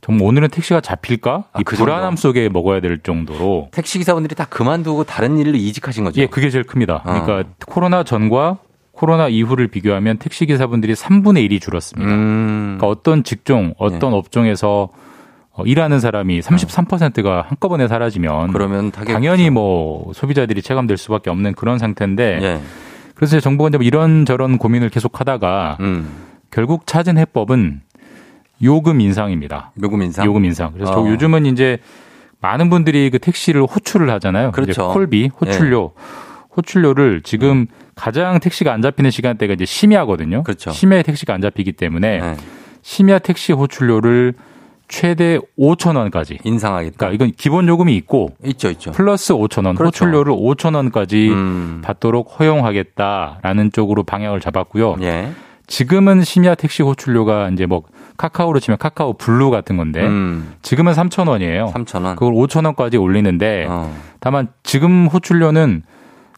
[0.00, 1.44] 정말 오늘은 택시가 잡힐까?
[1.52, 6.02] 아, 이 그 불안함 속에 먹어야 될 정도로 택시 기사분들이 다 그만두고 다른 일로 이직하신
[6.04, 6.20] 거죠.
[6.20, 6.96] 예, 그게 제일 큽니다.
[6.96, 7.22] 어.
[7.22, 8.58] 그러니까 코로나 전과
[8.94, 12.10] 코로나 이후를 비교하면 택시 기사분들이 3분의 1이 줄었습니다.
[12.10, 12.76] 음.
[12.78, 14.16] 그러니까 어떤 직종, 어떤 네.
[14.16, 14.88] 업종에서
[15.52, 22.38] 어, 일하는 사람이 33%가 한꺼번에 사라지면 그러면 당연히 뭐 소비자들이 체감될 수밖에 없는 그런 상태인데
[22.42, 22.60] 예.
[23.14, 26.08] 그래서 정부가 이제 뭐 이런 저런 고민을 계속 하다가 음.
[26.50, 27.82] 결국 찾은 해법은
[28.62, 29.72] 요금 인상입니다.
[29.82, 30.24] 요금 인상.
[30.26, 30.72] 요금 인상.
[30.72, 31.04] 그래서 어.
[31.04, 31.78] 저 요즘은 이제
[32.40, 34.50] 많은 분들이 그 택시를 호출을 하잖아요.
[34.52, 34.88] 그렇죠.
[34.88, 35.92] 콜비, 호출료.
[36.56, 40.42] 호출료를 지금 가장 택시가 안 잡히는 시간대가 이제 심야거든요.
[40.42, 40.70] 그렇죠.
[40.70, 42.36] 심야에 택시가 안 잡히기 때문에 네.
[42.82, 44.34] 심야 택시 호출료를
[44.88, 46.38] 최대 5천 원까지.
[46.44, 46.96] 인상하겠다.
[46.98, 48.92] 그러니까 이건 기본 요금이 있고 있죠, 있죠.
[48.92, 50.04] 플러스 5천 원, 그렇죠.
[50.04, 51.80] 호출료를 5천 원까지 음.
[51.82, 54.96] 받도록 허용하겠다라는 쪽으로 방향을 잡았고요.
[55.02, 55.30] 예.
[55.66, 57.82] 지금은 심야 택시 호출료가 이제 뭐
[58.18, 60.52] 카카오로 치면 카카오 블루 같은 건데 음.
[60.60, 61.72] 지금은 3천 원이에요.
[61.74, 62.16] 3천 원.
[62.16, 63.90] 그걸 5천 원까지 올리는데 어.
[64.20, 65.82] 다만 지금 호출료는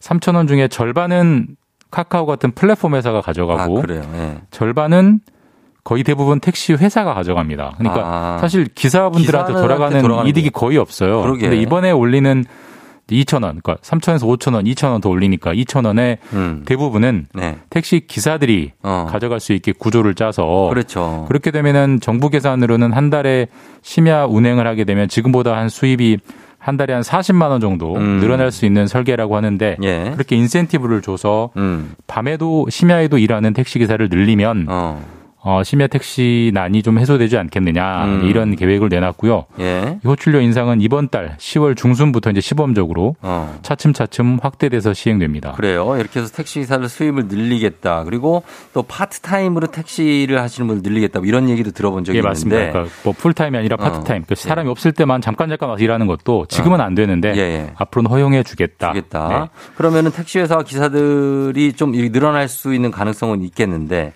[0.01, 1.47] 3천 원 중에 절반은
[1.91, 4.01] 카카오 같은 플랫폼 회사가 아, 가져가고 그래요.
[4.15, 4.37] 예.
[4.51, 5.21] 절반은
[5.83, 7.75] 거의 대부분 택시 회사가 가져갑니다.
[7.77, 8.37] 그러니까 아.
[8.39, 10.49] 사실 기사분들한테 돌아가는 이득이 게.
[10.49, 11.21] 거의 없어요.
[11.21, 11.47] 그러게.
[11.47, 12.43] 근데 이번에 올리는
[13.09, 16.63] 2,000원, 그러니까 3,000원에서 5,000원, 2,000원 더 올리니까 2,000원에 음.
[16.65, 17.57] 대부분은 네.
[17.69, 19.07] 택시 기사들이 어.
[19.09, 21.23] 가져갈 수 있게 구조를 짜서 그렇죠.
[21.29, 23.47] 그렇게 되면은 정부 계산으로는 한 달에
[23.81, 26.17] 심야 운행을 하게 되면 지금보다 한 수입이
[26.67, 28.19] 한 달에 한 40만 원 정도 음.
[28.19, 30.11] 늘어날 수 있는 설계라고 하는데 예.
[30.11, 31.93] 그렇게 인센티브를 줘서 음.
[32.07, 35.01] 밤에도 심야에도 일하는 택시 기사를 늘리면 어.
[35.49, 38.25] 어, 심야 택시 난이 좀 해소되지 않겠느냐 음.
[38.25, 39.45] 이런 계획을 내놨고요.
[39.61, 39.97] 예.
[40.03, 43.57] 이 호출료 인상은 이번 달 10월 중순부터 이제 시범적으로 어.
[43.61, 45.53] 차츰차츰 확대돼서 시행됩니다.
[45.53, 45.95] 그래요.
[45.97, 48.03] 이렇게 해서 택시 기사들 수입을 늘리겠다.
[48.03, 48.43] 그리고
[48.73, 51.19] 또 파트타임으로 택시를 하시는 분들 늘리겠다.
[51.19, 52.29] 뭐 이런 얘기도 들어본 적이 예, 있는데.
[52.29, 52.71] 맞습니다.
[52.73, 53.83] 그러니까 뭐 풀타임이 아니라 어.
[53.83, 54.25] 파트타임.
[54.27, 57.71] 그 사람이 없을 때만 잠깐 잠깐 와서 일하는 것도 지금은 안 되는데 예, 예.
[57.77, 58.89] 앞으로는 허용해 주겠다.
[58.89, 59.29] 주겠다.
[59.29, 59.61] 네.
[59.75, 64.11] 그러면은 택시 회사와 기사들이 좀 늘어날 수 있는 가능성은 있겠는데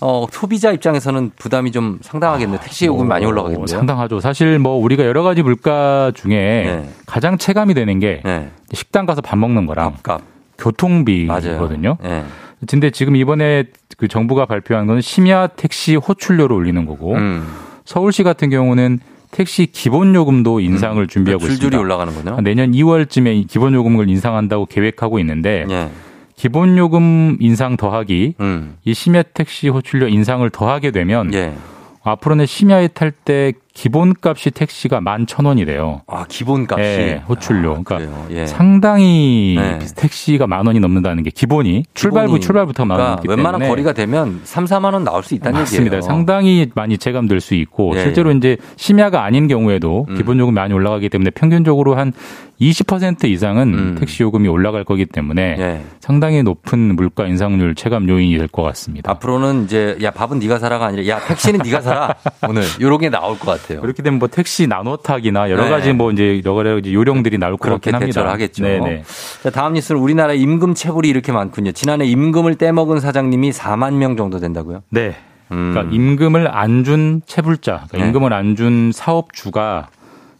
[0.00, 2.60] 어, 소비자 입장에서는 부담이 좀 상당하겠네요.
[2.62, 3.66] 택시 요금이 많이 어, 올라가겠네요.
[3.66, 4.20] 상당하죠.
[4.20, 6.88] 사실 뭐 우리가 여러 가지 물가 중에 네.
[7.06, 8.50] 가장 체감이 되는 게 네.
[8.72, 10.20] 식당 가서 밥 먹는 거랑 밥값.
[10.58, 11.98] 교통비거든요.
[12.04, 12.24] 예.
[12.66, 13.64] 근데 지금 이번에
[13.98, 17.46] 그 정부가 발표한 건 심야 택시 호출료를 올리는 거고 음.
[17.84, 18.98] 서울시 같은 경우는
[19.30, 21.78] 택시 기본 요금도 인상을 준비하고 줄줄이 있습니다.
[21.78, 22.40] 올라가는군요.
[22.40, 25.88] 내년 2월쯤에 이 기본 요금을 인상한다고 계획하고 있는데 예.
[26.36, 28.76] 기본 요금 인상 더하기 음.
[28.84, 31.54] 이 심야 택시 호출료 인상을 더하게 되면 예.
[32.02, 36.00] 앞으로는 심야에 탈 때 기본값이 택시가 11,000원이 돼요.
[36.06, 37.72] 아, 기본값이 예, 호출료.
[37.76, 38.26] 아, 그러니까.
[38.30, 38.46] 예.
[38.46, 39.78] 상당히 네.
[39.94, 43.92] 택시가 만 원이 넘는다는 게 기본이 출발부 기본이, 출발부터 만 그러니까 원이기 웬만한 때문에 거리가
[43.92, 45.96] 되면 3, 4만 원 나올 수 있다는 맞습니다.
[45.96, 46.00] 얘기예요.
[46.00, 50.14] 상당히 많이 체감될 수 있고 예, 실제로 이제 심야가 아닌 경우에도 음.
[50.16, 52.14] 기본 요금이 많이 올라가기 때문에 평균적으로 한
[52.58, 53.96] 20% 이상은 음.
[54.00, 55.80] 택시 요금이 올라갈 거기 때문에 예.
[56.00, 59.10] 상당히 높은 물가 인상률 체감 요인이 될 것 같습니다.
[59.10, 62.14] 앞으로는 이제 야 밥은 네가 사라가 아니라 야 택시는 네가 사라
[62.48, 63.65] 오늘 요런 게 나올 것 같아요.
[63.80, 65.70] 그렇게 되면 뭐 택시 나눠 타기나 여러 네.
[65.70, 68.28] 가지 뭐 이제 여러 가지 요령들이 나올 것 같긴 합니다.
[68.30, 68.62] 하겠죠.
[68.62, 69.02] 네네.
[69.42, 71.72] 자, 다음 뉴스는 우리나라 임금 체불이 이렇게 많군요.
[71.72, 74.82] 지난해 임금을 떼먹은 사장님이 4만 명 정도 된다고요?
[74.90, 75.16] 네.
[75.52, 75.72] 음.
[75.72, 78.06] 그러니까 임금을 안 준 체불자, 그러니까 네.
[78.06, 79.88] 임금을 안 준 사업주가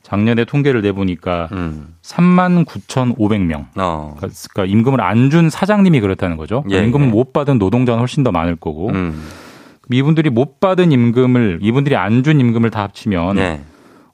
[0.03, 1.95] 작년에 통계를 내보니까 음.
[2.03, 3.67] 3만 9,500명.
[3.77, 4.15] 어.
[4.17, 6.63] 그러니까 임금을 안 준 사장님이 그렇다는 거죠.
[6.71, 7.11] 예, 임금을 예.
[7.11, 9.27] 못 받은 노동자는 훨씬 더 많을 거고 음.
[9.91, 13.61] 이분들이 못 받은 임금을 이분들이 안 준 임금을 다 합치면 네.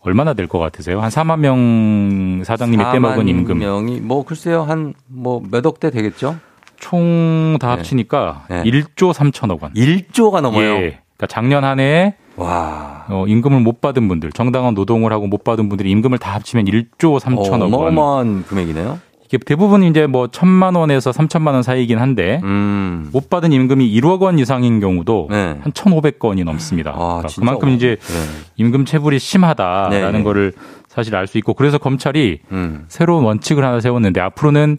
[0.00, 1.00] 얼마나 될 것 같으세요?
[1.00, 5.90] 한 4만 명 사장님이 4만 떼먹은 임금 명이 뭐 글쎄요 한 뭐 몇 억 대
[5.90, 6.36] 되겠죠?
[6.80, 7.74] 총다 네.
[7.76, 8.62] 합치니까 네.
[8.64, 9.72] 1조 3천억 원.
[9.74, 10.74] 1조가 넘어요.
[10.74, 10.78] 예.
[11.16, 13.04] 그러니까 작년 한 해에 와.
[13.08, 17.20] 어, 임금을 못 받은 분들, 정당한 노동을 하고 못 받은 분들이 임금을 다 합치면 1조
[17.20, 17.74] 3천억 원.
[17.94, 18.98] 어마어마한 금액이네요.
[19.38, 23.08] 대부분 이제 뭐 천만 원에서 3천만 원 사이이긴 한데 음.
[23.12, 25.56] 못 받은 임금이 1억 원 이상인 경우도 네.
[25.62, 26.90] 한 1,500건이 넘습니다.
[26.92, 28.14] 아, 그러니까 그만큼 어마- 이제 네.
[28.56, 30.22] 임금 체불이 심하다라는 네, 네.
[30.22, 30.52] 거를
[30.88, 32.84] 사실 알 수 있고 그래서 검찰이 음.
[32.88, 34.78] 새로운 원칙을 하나 세웠는데 앞으로는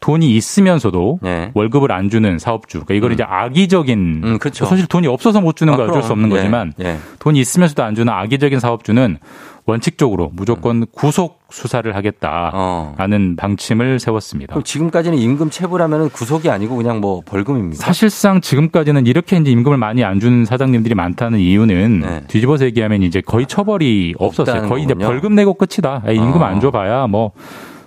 [0.00, 1.52] 돈이 있으면서도 네.
[1.54, 2.78] 월급을 안 주는 사업주.
[2.80, 4.64] 그러니까 이걸 이제 악의적인 음, 그렇죠.
[4.66, 6.02] 사실 돈이 없어서 못 주는 아, 건 어쩔.
[6.02, 6.96] 수 없는 예, 거지만 예.
[7.20, 9.18] 돈이 있으면서도 안 주는 악의적인 사업주는
[9.64, 14.52] 원칙적으로 무조건 구속 수사를 하겠다라는 방침을 세웠습니다.
[14.52, 14.54] 어.
[14.54, 17.84] 그럼 지금까지는 임금 체불하면 구속이 아니고 그냥 뭐 벌금입니다.
[17.84, 23.46] 사실상 지금까지는 이렇게 이제 임금을 많이 안 주는 사장님들이 많다는 이유는 뒤집어서 얘기하면 이제 거의
[23.46, 24.62] 처벌이 없었어요.
[24.62, 24.68] 네.
[24.68, 25.08] 거의 이제 거군요.
[25.08, 26.02] 벌금 내고 끝이다.
[26.06, 26.44] 에이, 임금 어.
[26.44, 27.32] 안 줘봐야 뭐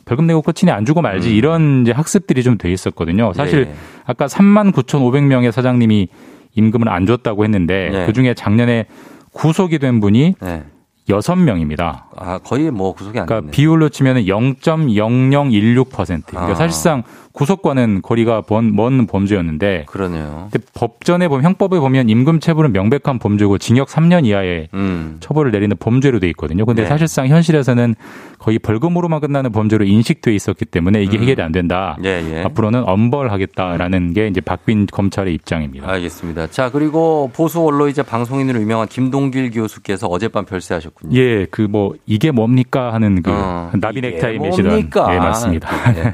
[0.05, 3.34] 벌금 내고 끝이니 안 주고 말지 이런 이제 학습들이 좀 돼 있었거든요.
[3.34, 3.68] 사실 음.
[3.70, 3.76] 예.
[4.05, 6.07] 아까 3만 9,500명의 사장님이
[6.53, 8.05] 임금을 안 줬다고 했는데 네.
[8.05, 8.86] 그 중에 작년에
[9.34, 10.63] 구속이 된 분이 네.
[11.10, 12.06] 여섯 명입니다.
[12.16, 13.51] 아, 거의 뭐 구속이 안 그러니까 됐네.
[13.51, 16.26] 비율로 치면 0.0016%.
[16.26, 16.56] 그러니까 아.
[16.56, 17.03] 사실상
[17.36, 20.47] 구속과는 거리가 먼, 먼 범죄였는데 그러네요.
[20.51, 25.18] 근데 법전에 보면 형법에 보면 임금 체불은 명백한 범죄고 징역 3년 이하의 음.
[25.20, 26.66] 처벌을 내리는 범죄로 돼 있거든요.
[26.66, 26.88] 근데 네.
[26.88, 27.95] 사실상 현실에서는
[28.39, 31.24] 거의 벌금으로만 끝나는 범죄로 인식돼 있었기 때문에 이게 음.
[31.24, 31.97] 해결이 안 된다.
[32.06, 32.43] 예, 예.
[32.43, 35.89] 앞으로는 엄벌하겠다라는 게 이제 박빈 검찰의 입장입니다.
[35.89, 36.47] 알겠습니다.
[36.47, 41.15] 자, 그리고 보수 언론이자 방송인으로 유명한 김동길 교수께서 어젯밤 별세하셨 군요.
[41.19, 45.13] 예, 그 뭐 이게 뭡니까 하는 그 어, 나비 넥타이 매시던 뭡니까?
[45.13, 45.69] 예, 맞습니다.
[45.97, 46.13] 예.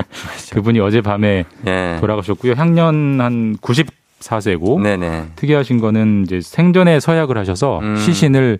[0.52, 1.96] 그분이 어젯밤에 예.
[2.00, 2.54] 돌아가셨고요.
[2.56, 5.24] 향년 한 94세고 네네.
[5.36, 7.96] 특이하신 거는 이제 생전에 서약을 하셔서 음.
[7.96, 8.58] 시신을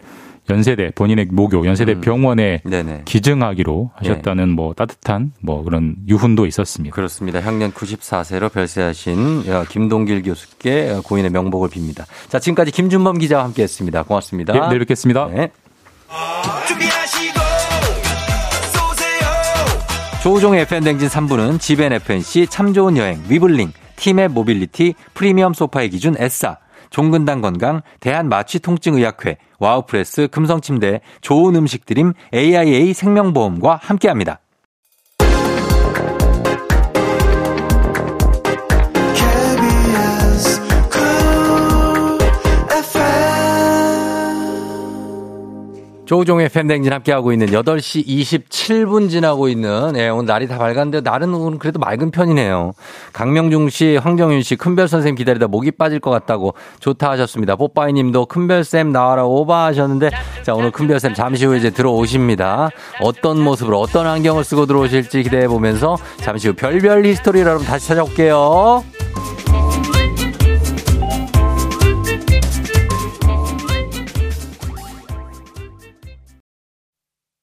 [0.51, 3.03] 연세대 본인의 모교 연세대 병원에 네네.
[3.05, 6.95] 기증하기로 하셨다는 뭐 따뜻한 뭐 그런 유훈도 있었습니다.
[6.95, 7.41] 그렇습니다.
[7.41, 12.05] 향년 94세로 별세하신 어, 김동길 교수께 어, 고인의 명복을 빕니다.
[12.29, 14.03] 자, 지금까지 김준범 기자와 함께했습니다.
[14.03, 14.55] 고맙습니다.
[14.57, 15.29] 예, 내일 뵙겠습니다.
[15.33, 15.51] 네.
[20.23, 26.59] 조우종의 FM대행진 3부는 지벤 FNC 참 좋은 여행 위블링 티맵 모빌리티 프리미엄 소파의 기준 에싸
[26.91, 34.42] 종근당 건강 대한마취통증의학회 와우프레스 금성침대 좋은 음식 드림 AIA 생명보험과 함께합니다.
[46.13, 51.59] 조우종의 FM대행진 함께하고 있는 8시 27분 지나고 있는, 예, 오늘 날이 다 밝았는데, 날은 오늘
[51.59, 52.73] 그래도 맑은 편이네요.
[53.15, 57.57] 강명중 씨, 황정윤 씨, 큰별 선생님 기다리다 목이 빠질 것 같다고 좋다 하셨습니다.
[57.57, 60.11] 뽀빠이 님도 큰별쌤 나와라 오바 하셨는데,
[60.43, 62.69] 자, 오늘 큰별쌤 잠시 후에 이제 들어오십니다.
[63.01, 68.85] 어떤 모습으로, 어떤 안경을 쓰고 들어오실지 기대해 보면서, 잠시 후 별별 history를 여러분 다시 찾아올게요.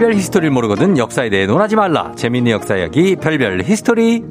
[0.00, 2.12] 별별 history를 모르거든 역사에 대해 논하지 말라.
[2.16, 4.24] 재밌는 역사 이야기 별별 history.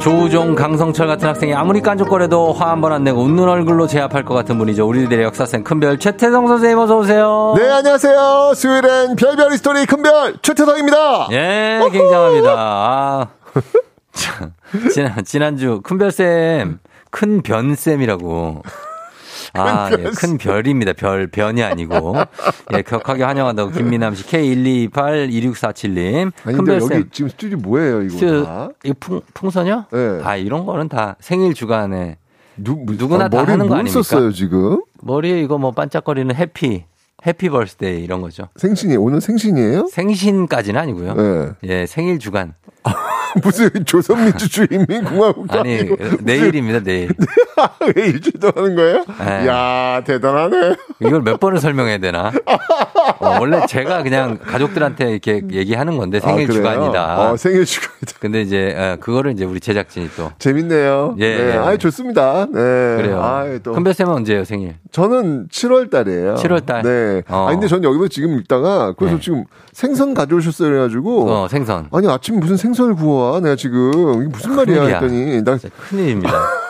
[0.00, 4.32] 조우종, 강성철 같은 학생이 아무리 깐족거려도 화 한 번 안 내고 웃는 얼굴로 제압할 것
[4.32, 4.86] 같은 분이죠.
[4.88, 7.54] 우리들의 역사쌤 큰별 최태성 선생님 어서 오세요.
[7.58, 8.52] 네, 안녕하세요.
[8.54, 11.28] 수요일엔 별별 history 큰별 최태성입니다.
[11.32, 12.54] 예, 굉장합니다.
[12.56, 13.26] 아,
[14.12, 14.52] 참,
[14.90, 16.78] 지난, 지난주 큰별쌤,
[17.10, 18.62] 큰 변쌤이라고.
[19.54, 20.92] 아, 예, 큰 별입니다.
[20.92, 22.14] 별, 변이 아니고.
[22.74, 26.30] 예, 격하게 환영한다고 김미남 씨, K1282647님.
[26.44, 28.68] 아니, 근데 여기 지금 스튜디오 뭐예요, 이거 스튜- 다?
[28.84, 29.86] 이거 풍, 풍선이요?
[29.92, 30.20] 네.
[30.22, 32.18] 아, 이런 거는 다 생일 주간에.
[32.56, 34.02] 누, 누구나 아, 다 하는 거뭘 아닙니까?
[34.02, 34.82] 썼어요, 지금?
[35.02, 36.84] 머리에 이거 뭐 반짝거리는 happy,
[37.26, 38.48] happy birthday 이런 거죠.
[38.56, 39.86] 생신이, 오늘 생신이에요?
[39.90, 41.14] 생신까지는 아니고요.
[41.14, 41.50] 네.
[41.64, 42.54] 예, 생일 주간.
[43.42, 47.10] 무슨 조선민주주의인민공화국 아니, 내일입니다, 내일.
[47.96, 49.04] 왜 일주일도 하는 거예요?
[49.18, 49.46] 네.
[49.46, 50.76] 야 대단하네.
[51.00, 52.30] 이걸 몇 번을 설명해야 되나?
[53.20, 56.52] 어, 원래 제가 그냥 가족들한테 이렇게 얘기하는 건데 생일 아?
[56.52, 57.20] 주간이다.
[57.32, 58.12] 어, 생일 주간이다.
[58.20, 61.16] 근데 이제 어, 그거를 이제 우리 제작진이 또 재밌네요.
[61.18, 61.52] 예, 네.
[61.54, 61.58] 예.
[61.58, 62.46] 아이, 좋습니다.
[62.46, 62.52] 네.
[62.52, 63.22] 그래요.
[63.22, 63.72] 아이, 또.
[63.72, 64.76] 큰별 쌤은 언제예요 생일?
[64.92, 66.34] 저는 7월 달이에요.
[66.36, 66.82] 7월 달?
[66.82, 67.22] 네.
[67.28, 67.46] 어.
[67.48, 69.20] 아 근데 전 여기서 지금 읽다가 그래서 네.
[69.20, 71.88] 지금 생선 가져오셨어요 그래가지고 어 생선.
[71.92, 74.98] 아니 아침에 무슨 생선을 구워와 내가 지금 이게 무슨 말이야 큰일이야.
[74.98, 75.58] 했더니 나
[75.88, 76.32] 큰일입니다.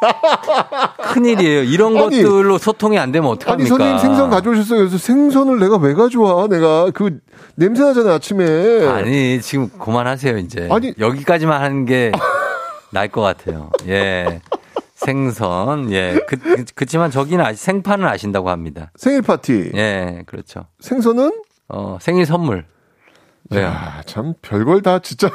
[1.12, 1.62] 큰일이에요.
[1.64, 3.68] 이런 아니, 것들로 소통이 안 되면 아니 어떡합니까?
[3.68, 4.78] 선생님 생선 가져오셨어요.
[4.78, 6.46] 그래서 생선을 내가 왜 가져와?
[6.48, 7.18] 내가 그
[7.56, 8.86] 냄새 나잖아요 아침에.
[8.86, 10.68] 아니 지금 그만하세요 이제.
[10.70, 10.94] 아니.
[10.98, 12.12] 여기까지만 하는 게
[12.90, 13.70] 나을 것 같아요.
[13.88, 14.40] 예.
[14.94, 15.90] 생선.
[15.92, 16.20] 예.
[16.28, 18.90] 그, 그, 그치만 저기는 아시, 생파는 아신다고 합니다.
[18.96, 19.72] 생일 파티.
[19.74, 20.66] 예, 그렇죠.
[20.80, 21.32] 생선은?
[21.68, 22.64] 어, 생일 선물.
[23.50, 23.66] 왜요?
[23.66, 25.28] 야, 참 별걸 다 진짜.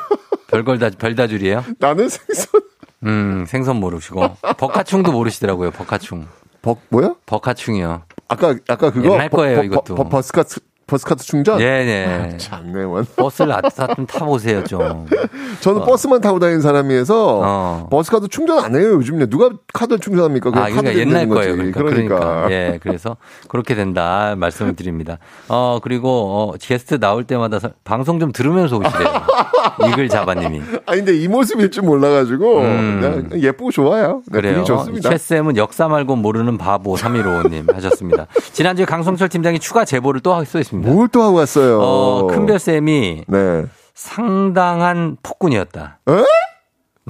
[0.48, 1.66] 별걸 다 별다줄이에요?
[1.80, 2.62] 나는 생선.
[3.04, 4.38] 음, 생선 모르시고.
[4.58, 6.28] 버카충도 모르시더라고요, 버카충.
[6.62, 7.16] 버, 뭐야?
[7.26, 8.04] 버카충이요.
[8.28, 9.14] 아까, 아까 그거?
[9.14, 9.95] 옛날 거예요, 버, 이것도.
[9.95, 11.59] 버, 버스카드, 버스카드 충전?
[11.59, 12.05] 예, 예.
[12.33, 13.05] 아, 참네, 원.
[13.17, 13.61] 버스를 아,
[13.93, 15.05] 좀 타보세요, 좀.
[15.59, 15.85] 저는 어.
[15.85, 17.88] 버스만 타고 다니는 사람이어서 어.
[17.91, 19.25] 버스카드 충전 안 해요, 요즘에.
[19.25, 20.49] 누가 카드 충전합니까?
[20.53, 21.27] 아, 그러니까 옛날.
[21.27, 21.57] 거예요.
[21.57, 21.83] 그러니까.
[21.83, 22.47] 그러니까.
[22.51, 23.17] 예, 그래서
[23.49, 25.17] 그렇게 된다 말씀을 드립니다.
[25.49, 29.09] 어, 그리고 어, 게스트 나올 때마다 서- 방송 좀 들으면서 오시래요.
[29.89, 30.61] 이글 자바님이.
[30.85, 33.29] 아니, 근데 이 모습일 줄 몰라가지고, 음.
[33.35, 34.21] 예쁘고 좋아요.
[34.31, 34.63] 네, 그래요.
[34.63, 35.09] 좋습니다.
[35.09, 38.27] 최 쌤은 역사 말고 모르는 바보 3155님 하셨습니다.
[38.53, 40.76] 지난주에 강성철 팀장이 추가 제보를 또 쏘있습니다.
[40.82, 41.80] 뭘 또 하고 왔어요?
[41.82, 43.65] 어, 큰별 쌤이 네.
[43.93, 45.99] 상당한 폭군이었다.
[46.09, 46.13] 에?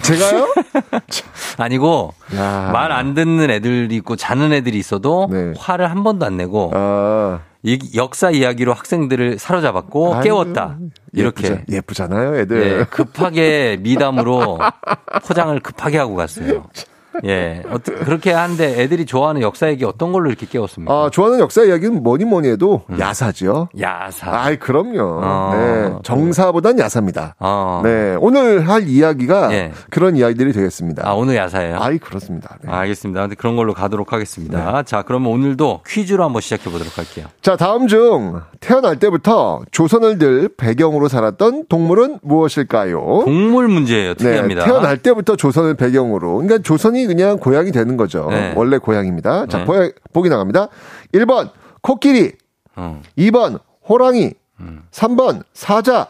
[0.03, 0.47] 제가요?
[1.57, 2.69] 아니고 야.
[2.71, 5.53] 말안 듣는 애들이 있고 자는 애들이 있어도 네.
[5.57, 7.39] 화를 한 번도 안 내고 아.
[7.63, 10.77] 이 역사 이야기로 학생들을 사로잡았고 아이고, 깨웠다.
[11.13, 12.77] 이렇게 예쁘자, 예쁘잖아요, 애들.
[12.79, 14.59] 네, 급하게 미담으로
[15.27, 16.65] 포장을 급하게 하고 갔어요.
[17.25, 20.93] 예, 어떠- 그렇게 하는데 애들이 좋아하는 역사 얘기 어떤 걸로 이렇게 깨웠습니까?
[20.93, 23.69] 아, 좋아하는 역사 이야기는 뭐니 뭐니 해도 야사죠.
[23.79, 24.31] 야사.
[24.31, 25.19] 아이, 그럼요.
[25.23, 25.93] 어, 네.
[26.03, 27.35] 정사보단 야사입니다.
[27.39, 27.81] 어.
[27.83, 28.15] 네.
[28.19, 29.71] 오늘 할 이야기가 예.
[29.89, 31.07] 그런 이야기들이 되겠습니다.
[31.07, 31.77] 아, 오늘 야사예요?
[31.79, 32.57] 아이, 그렇습니다.
[32.61, 32.71] 네.
[32.71, 33.21] 알겠습니다.
[33.21, 34.83] 근데 그런 걸로 가도록 하겠습니다.
[34.83, 37.25] 자, 그러면 오늘도 퀴즈로 한번 시작해 보도록 할게요.
[37.41, 43.21] 자, 다음 중 태어날 때부터 조선을 들 배경으로 살았던 동물은 무엇일까요?
[43.25, 44.13] 동물 문제예요.
[44.13, 44.65] 네, 특이합니다.
[44.65, 46.33] 태어날 때부터 조선을 배경으로.
[46.37, 48.27] 그러니까 조선이 그냥 고향이 되는 거죠.
[48.29, 48.53] 네.
[48.55, 49.47] 원래 고향입니다.
[49.47, 49.65] 자, 네.
[49.65, 50.67] 보야- 보기 나갑니다.
[51.13, 51.49] 1번
[51.81, 52.33] 코끼리,
[52.75, 53.01] 어.
[53.17, 54.83] 2번 호랑이, 음.
[54.91, 56.07] 3번 사자,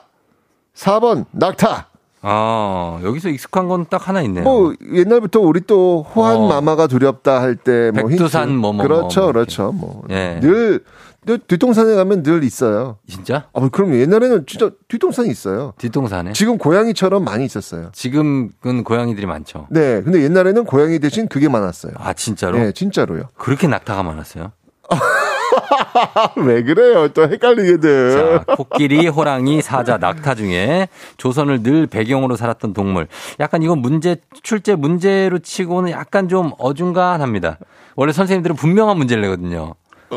[0.75, 1.87] 4번 낙타.
[2.21, 4.43] 아, 여기서 익숙한 건 딱 하나 있네요.
[4.43, 6.47] 뭐 옛날부터 우리 또 호한 어.
[6.47, 9.71] 마마가 두렵다 할 때 뭐 백두산 뭐, 뭐, 그렇죠, 뭐 그렇죠.
[9.71, 10.39] 뭐 예.
[10.41, 10.83] 늘,
[11.27, 12.97] 늘 뒤통산에 가면 늘 있어요.
[13.05, 13.49] 진짜?
[13.53, 15.73] 아, 뭐 그럼 옛날에는 진짜 뒤통산이 있어요.
[15.77, 16.31] 뒷동산에?
[16.31, 17.89] 지금 고양이처럼 많이 있었어요.
[17.91, 19.67] 지금은 고양이들이 많죠.
[19.69, 21.91] 네, 근데 옛날에는 고양이 대신 그게 많았어요.
[21.97, 22.57] 아, 진짜로?
[22.57, 23.23] 네, 진짜로요.
[23.35, 24.53] 그렇게 낙타가 많았어요?
[26.37, 27.09] 왜 그래요?
[27.09, 28.43] 또 헷갈리게들.
[28.47, 33.07] 자, 코끼리, 호랑이, 사자, 낙타 중에 조선을 늘 배경으로 살았던 동물.
[33.41, 37.59] 약간 이건 문제, 출제 문제로 치고는 약간 좀 어중간합니다.
[37.97, 39.73] 원래 선생님들은 분명한 문제를 내거든요.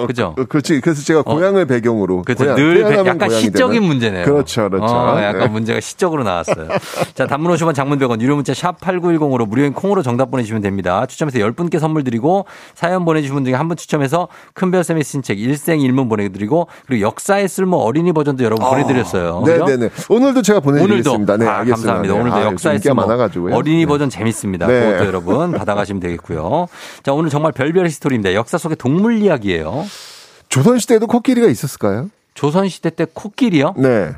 [0.06, 0.34] 그죠?
[0.38, 0.80] 어, 그렇지.
[0.80, 2.22] 그래서 제가 고향을 배경으로.
[2.22, 2.44] 그렇죠.
[2.44, 3.88] 고향, 늘 배- 약간 시적인 되는.
[3.88, 4.24] 문제네요.
[4.24, 4.94] 그렇죠, 그렇죠.
[4.94, 5.48] 어, 약간 네.
[5.48, 6.68] 문제가 시적으로 나왔어요.
[7.14, 11.06] 자, 단문 50원 장문 100원 유료 문자 샵 8910으로 무료인 콩으로 정답 보내주시면 됩니다.
[11.06, 15.80] 추첨해서 10분께 선물 드리고 사연 보내주신 분 중에 한 분 추첨해서 큰별쌤이 쓴 책 일생
[15.80, 19.40] 일문 보내드리고 그리고 역사에 쓸모 어린이 버전도 여러분 보내드렸어요.
[19.42, 19.64] 그죠?
[19.64, 19.90] 네네네.
[20.08, 21.32] 오늘도 제가 보내드리겠습니다.
[21.34, 21.92] 오늘도 네, 아, 알겠습니다.
[21.92, 22.14] 감사합니다.
[22.14, 22.20] 네.
[22.20, 23.54] 오늘도 아, 역사에 인기가 쓸모 많아가지고요.
[23.54, 23.86] 어린이 네.
[23.86, 24.66] 버전 재밌습니다.
[24.66, 24.80] 네.
[24.92, 26.66] 그것도 여러분 받아가시면 되겠고요.
[27.02, 28.34] 자, 오늘 정말 별별 history입니다.
[28.34, 29.79] 역사 속의 동물 이야기예요.
[30.48, 32.10] 조선시대에도 코끼리가 있었을까요?
[32.34, 33.74] 조선시대 때 코끼리요?
[33.76, 34.10] 네.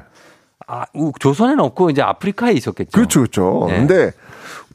[0.67, 2.91] 아, 우- 조선에는 없고 이제 아프리카에 있었겠죠.
[2.93, 3.67] 그렇죠, 그렇죠.
[3.69, 3.77] 네.
[3.79, 4.13] 근데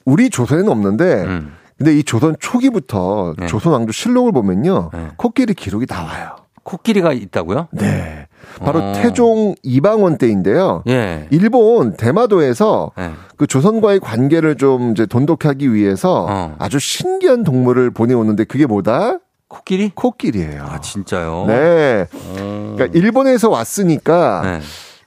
[0.06, 1.54] 우리 조선에는 없는데, 음.
[1.78, 3.48] 근데 이 조선 초기부터 네.
[3.48, 5.08] 조선 왕조 실록을 보면요, 네.
[5.18, 6.36] 코끼리 기록이 나와요.
[6.64, 7.70] 코끼리가 있다고요?
[7.72, 8.28] 네.
[8.60, 8.94] 바로 어.
[8.94, 10.84] 태종 이방원 때인데요.
[10.88, 11.28] 예.
[11.32, 13.14] 일본 대마도에서 네.
[13.38, 16.56] 그 조선과의 관계를 좀 이제 돈독하기 위해서 어.
[16.60, 19.20] 아주 신기한 동물을 보내오는데 그게 뭐다?
[19.48, 19.92] 코끼리?
[19.96, 20.64] 코끼리예요.
[20.64, 21.46] 아, 진짜요?
[21.48, 22.06] 네.
[22.14, 22.74] 어.
[22.76, 24.60] 그러니까 일본에서 왔으니까 네.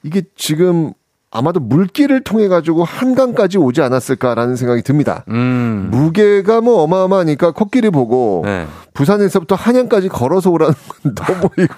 [0.03, 0.93] 이게 지금
[1.29, 5.23] 아마도 물길을 통해 가지고 한강까지 오지 않았을까라는 생각이 듭니다.
[5.29, 5.87] 음.
[5.89, 8.67] 무게가 뭐 어마어마하니까 코끼리 보고 네.
[9.01, 10.73] 부산에서부터 한양까지 걸어서 오라는
[11.03, 11.73] 건 너무 이거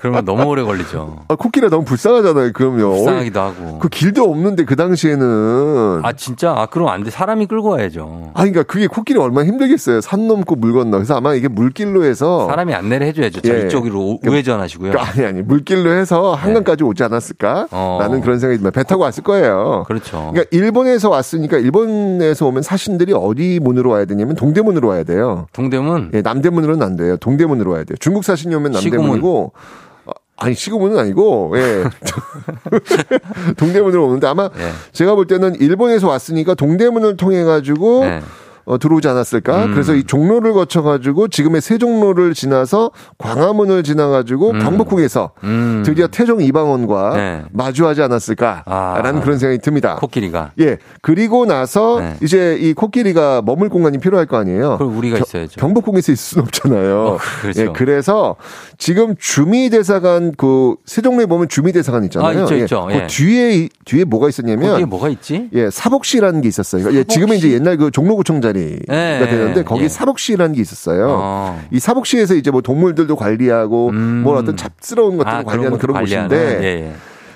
[0.00, 1.24] 그러면 너무 오래 걸리죠.
[1.28, 2.52] 아, 코끼리가 너무 불쌍하잖아요.
[2.52, 2.94] 그럼요.
[2.96, 3.78] 불쌍하기도 하고.
[3.78, 6.52] 그 길도 없는데 그 당시에는 아, 진짜?
[6.56, 7.10] 아, 그럼 안 돼.
[7.10, 8.30] 사람이 끌고 와야죠.
[8.32, 10.00] 아, 그러니까 그게 코끼리 얼마나 힘들겠어요.
[10.00, 10.96] 산 넘고 물 건너.
[10.96, 13.42] 그래서 아마 이게 물길로 해서 사람이 안내를 해줘야죠.
[13.42, 13.66] 저 예.
[13.66, 14.92] 이쪽으로 우- 우회전하시고요.
[14.92, 18.20] 그러니까 아니 아니 물길로 해서 한강까지 오지 않았을까라는 어.
[18.22, 18.70] 그런 생각이 듭니다.
[18.70, 19.84] 배 타고 왔을 거예요.
[19.86, 20.30] 그렇죠.
[20.32, 25.46] 그러니까 일본에서 왔으니까 일본에서 오면 사신들이 어디 문으로 와야 되냐면 동대문으로 와야 돼요.
[25.52, 26.12] 동대문?
[26.14, 27.16] 예, 남대문 으로는 안 돼요.
[27.16, 27.96] 동대문으로 와야 돼요.
[28.00, 28.72] 중국 사신이 오면.
[28.72, 29.52] 남대문이고
[30.06, 31.84] 어, 아니 시구문은 아니고 예.
[33.56, 34.70] 동대문으로 오는데 아마 예.
[34.92, 38.20] 제가 볼 때는 일본에서 왔으니까 동대문을 통해 가지고 네.
[38.64, 39.64] 어, 들어오지 않았을까?
[39.66, 39.72] 음.
[39.72, 45.82] 그래서 이 종로를 거쳐가지고 지금의 세종로를 지나서 광화문을 지나가지고 경복궁에서 음.
[45.84, 47.42] 드디어 태종 이방원과 네.
[47.52, 49.20] 마주하지 않았을까라는 아.
[49.22, 49.96] 그런 생각이 듭니다.
[49.96, 50.52] 코끼리가.
[50.60, 50.78] 예.
[51.00, 52.16] 그리고 나서 네.
[52.22, 54.78] 이제 이 코끼리가 머물 공간이 필요할 거 아니에요.
[54.78, 55.60] 그럼 우리가 겨- 있어야죠.
[55.60, 56.98] 경복궁에서 있을 수는 없잖아요.
[57.00, 57.60] 어, 그렇죠.
[57.62, 58.36] 예, 그래서
[58.78, 62.38] 지금 주미대사관 그 세종로에 보면 주미대사관 있잖아요.
[62.40, 62.86] 아, 있죠, 예, 있죠.
[62.88, 63.06] 그 예.
[63.08, 65.48] 뒤에 뒤에 뭐가 있었냐면 거기에 뭐가 있지?
[65.52, 66.92] 예, 사복시라는 게 있었어요.
[66.92, 69.88] 예, 지금은 이제 옛날 그 종로구청장 이 500원짜리가 네, 되는데 거기 예.
[69.88, 71.08] 사복시라는 게 있었어요.
[71.10, 71.62] 어.
[71.70, 76.04] 이 사복시에서 이제 뭐 동물들도 관리하고 뭐 어떤 잡스러운 것들을 아, 관리하는 그런 그런 것도
[76.04, 76.62] 곳인데 관리하는?
[76.64, 76.92] 예, 예.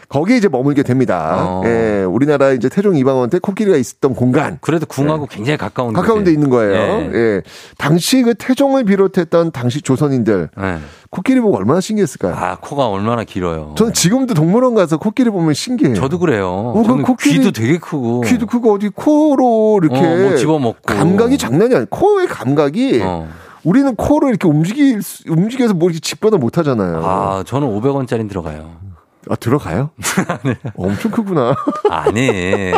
[0.08, 1.36] 거기에 이제 머물게 됩니다.
[1.38, 1.62] 어.
[1.66, 4.58] 예, 우리나라 이제 태종 이방원때 코끼리가 있었던 공간.
[4.60, 6.32] 그래도 궁하고 굉장히 가까운 가까운 데.
[6.32, 6.74] 있는 거예요.
[6.74, 7.10] 예.
[7.14, 7.42] 예.
[7.78, 10.78] 당시 그 태종을 비롯했던 당시 조선인들 예.
[11.10, 12.34] 코끼리 보고 얼마나 신기했을까요?
[12.34, 13.74] 아, 코가 얼마나 길어요.
[13.76, 15.94] 저는 지금도 동물원 가서 코끼리 보면 신기해요.
[15.94, 16.48] 저도 그래요.
[16.48, 18.20] 어, 그 저는 코끼리- 귀도 되게 크고.
[18.22, 20.78] 귀도 크고 어디 코로 이렇게 어, 뭐 집어먹고.
[20.84, 21.86] 감각이 장난이 아니에요.
[21.90, 23.28] 코의 감각이 어.
[23.64, 27.00] 우리는 코로 이렇게 움직일 수- 움직여서 뭐 이렇게 집거나 못 하잖아요.
[27.04, 28.85] 아, 저는 500원짜리 들어가요.
[29.28, 29.90] 아, 들어가요?
[30.76, 31.54] 엄청 크구나.
[31.90, 32.26] 아니,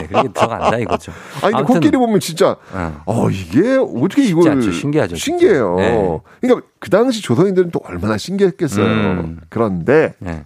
[0.09, 1.12] 그렇게 들어간다 이거죠.
[1.42, 3.03] 아니, 근데 코끼리 보면 진짜, 어.
[3.05, 4.51] 어, 이게 어떻게 이걸.
[4.53, 4.72] 않죠.
[4.72, 5.16] 신기하죠.
[5.16, 5.76] 신기해요.
[5.76, 6.20] 네.
[6.40, 8.84] 그러니까 그 당시 조선인들은 또 얼마나 신기했겠어요.
[8.84, 9.40] 음.
[9.51, 10.44] 그런데 네.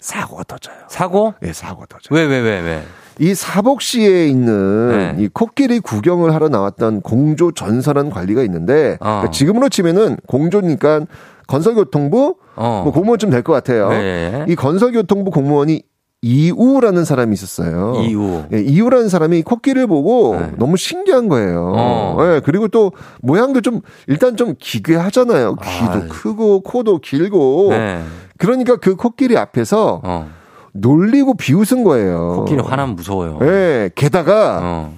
[0.00, 0.76] 사고가 터져요.
[0.88, 1.34] 사고?
[1.42, 2.18] 예, 사고가 터져요.
[2.18, 2.82] 왜, 왜, 왜, 왜?
[3.20, 5.22] 이 사복시에 있는 네.
[5.24, 9.04] 이 코끼리 구경을 하러 나왔던 공조 전선한 관리가 있는데 어.
[9.04, 11.00] 그러니까 지금으로 치면은 공조니까
[11.48, 12.80] 건설교통부 어.
[12.84, 13.88] 뭐 공무원쯤 될 것 같아요.
[13.88, 14.44] 네.
[14.48, 15.82] 이 건설교통부 공무원이
[16.20, 17.94] 이우라는 사람이 있었어요.
[18.02, 18.42] 이우.
[18.52, 20.50] 예, 이우라는 사람이 코끼리를 보고 네.
[20.58, 21.72] 너무 신기한 거예요.
[21.76, 22.16] 어.
[22.22, 22.90] 예, 그리고 또
[23.22, 25.54] 모양도 좀 일단 좀 기괴하잖아요.
[25.56, 26.06] 귀도 아.
[26.08, 27.68] 크고 코도 길고.
[27.70, 28.02] 네.
[28.36, 30.28] 그러니까 그 코끼리 앞에서 어.
[30.72, 32.34] 놀리고 비웃은 거예요.
[32.38, 33.38] 코끼리 화나면 무서워요.
[33.42, 34.94] 예, 게다가 어.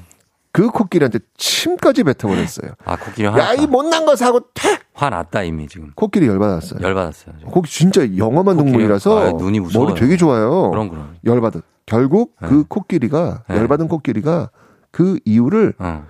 [0.53, 2.73] 그 코끼리한테 침까지 뱉어버렸어요.
[2.85, 3.55] 아, 코끼리 야, 화났다.
[3.55, 4.79] 이 못난 거 사고 퇴!
[4.95, 5.93] 화났다, 이미 지금.
[5.95, 6.81] 코끼리 열받았어요.
[6.83, 7.35] 열받았어요.
[7.39, 7.53] 지금.
[7.53, 9.89] 거기 진짜 영험한 코끼리, 동물이라서 아, 눈이 무서워요.
[9.91, 10.71] 머리 되게 좋아요.
[10.71, 11.17] 그럼, 그럼.
[11.25, 11.61] 열받아.
[11.87, 12.49] 결국 네.
[12.49, 13.57] 그 코끼리가 네.
[13.57, 14.51] 열받은 코끼리가
[14.91, 16.05] 그 이유를 어.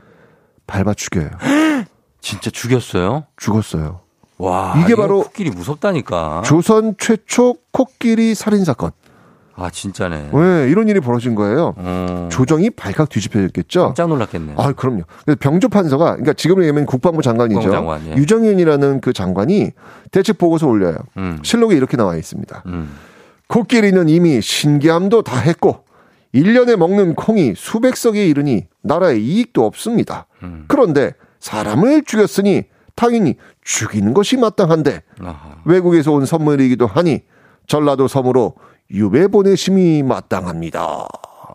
[0.66, 1.30] 밟아 죽여요.
[2.20, 3.24] 진짜 죽였어요?
[3.36, 4.00] 죽었어요.
[4.38, 4.74] 와.
[4.82, 6.42] 이게 바로 코끼리 무섭다니까.
[6.46, 8.90] 조선 최초 코끼리 살인 사건.
[9.60, 10.30] 아, 진짜네.
[10.32, 11.74] 왜 이런 일이 벌어진 거예요?
[11.76, 12.28] 어.
[12.32, 13.82] 조정이 발칵 뒤집혀졌겠죠.
[13.86, 14.54] 깜짝 놀랐겠네.
[14.56, 15.02] 아, 그럼요.
[15.24, 17.70] 그래서 병조 판서가 그러니까 지금으로 얘기하면 국방부 장관이죠.
[17.70, 18.14] 장관, 예.
[18.16, 19.72] 유정윤이라는 그 장관이
[20.10, 20.96] 대책 보고서 올려요.
[21.16, 21.38] 음.
[21.42, 22.62] 실록에 이렇게 나와 있습니다.
[22.66, 22.90] 음.
[23.48, 25.84] 코끼리는 이미 신기함도 다 했고
[26.34, 30.26] 1년에 먹는 콩이 수백 석에 이르니 나라에 이익도 없습니다.
[30.42, 30.64] 음.
[30.68, 35.56] 그런데 사람을 죽였으니 당연히 죽이는 것이 마땅한데 아하.
[35.64, 37.22] 외국에서 온 선물이기도 하니
[37.66, 38.54] 전라도 섬으로
[38.92, 41.06] 유배 보내심이 마땅합니다.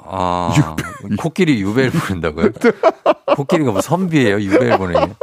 [0.08, 0.76] 아,
[1.18, 2.50] 코끼리 유배를 부른다고요?
[3.36, 4.40] 코끼리가 뭐 선비예요?
[4.40, 5.16] 유배를 보내요?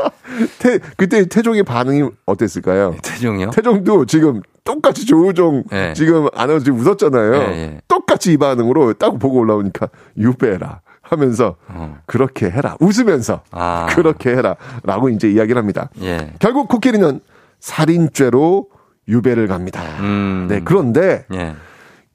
[0.59, 2.97] 태, 그때 태종의 반응이 어땠을까요?
[3.03, 3.51] 태종이요?
[3.51, 5.93] 태종도 지금 똑같이 조우종 네.
[5.95, 7.35] 지금 아나운서 지금 웃었잖아요.
[7.35, 7.81] 예, 예.
[7.89, 11.99] 똑같이 이 반응으로 딱 보고 올라오니까 유배라 하면서 어.
[12.07, 13.87] 그렇게 해라 웃으면서 아.
[13.91, 15.91] 그렇게 해라라고 이제 이야기를 합니다.
[16.01, 16.33] 예.
[16.39, 17.21] 결국 코끼리는
[17.61, 18.69] 살인죄로
[19.09, 19.83] 유배를 갑니다.
[20.01, 20.47] 음.
[20.49, 21.55] 네 그런데 예.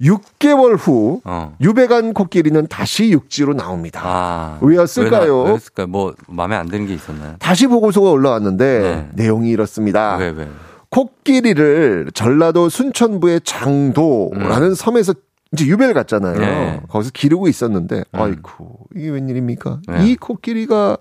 [0.01, 1.55] 6개월 후 어.
[1.61, 4.01] 유배 간 코끼리는 다시 육지로 나옵니다.
[4.03, 4.59] 아.
[4.61, 5.41] 왜였을까요?
[5.41, 5.87] 왜, 왜였을까요?
[5.87, 7.35] 뭐, 마음에 안 드는 게 있었나요?
[7.39, 9.09] 다시 보고서가 올라왔는데 네.
[9.23, 10.17] 내용이 이렇습니다.
[10.17, 10.47] 왜, 왜?
[10.89, 15.13] 코끼리를 전라도 순천부의 장도라는 섬에서
[15.53, 16.35] 이제 유배를 갔잖아요.
[16.35, 16.39] 음.
[16.39, 16.81] 네.
[16.89, 18.19] 거기서 기르고 있었는데, 음.
[18.21, 19.81] 아이쿠, 이게 웬일입니까?
[19.87, 20.05] 네.
[20.07, 20.97] 이 코끼리가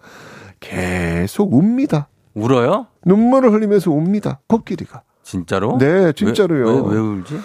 [0.61, 2.09] 계속 웁니다.
[2.34, 2.86] 울어요?
[3.05, 4.40] 눈물을 흘리면서 웁니다.
[4.47, 5.03] 코끼리가.
[5.22, 5.78] 진짜로?
[5.78, 6.84] 네, 진짜로요.
[6.84, 7.40] 왜, 왜, 왜 울지?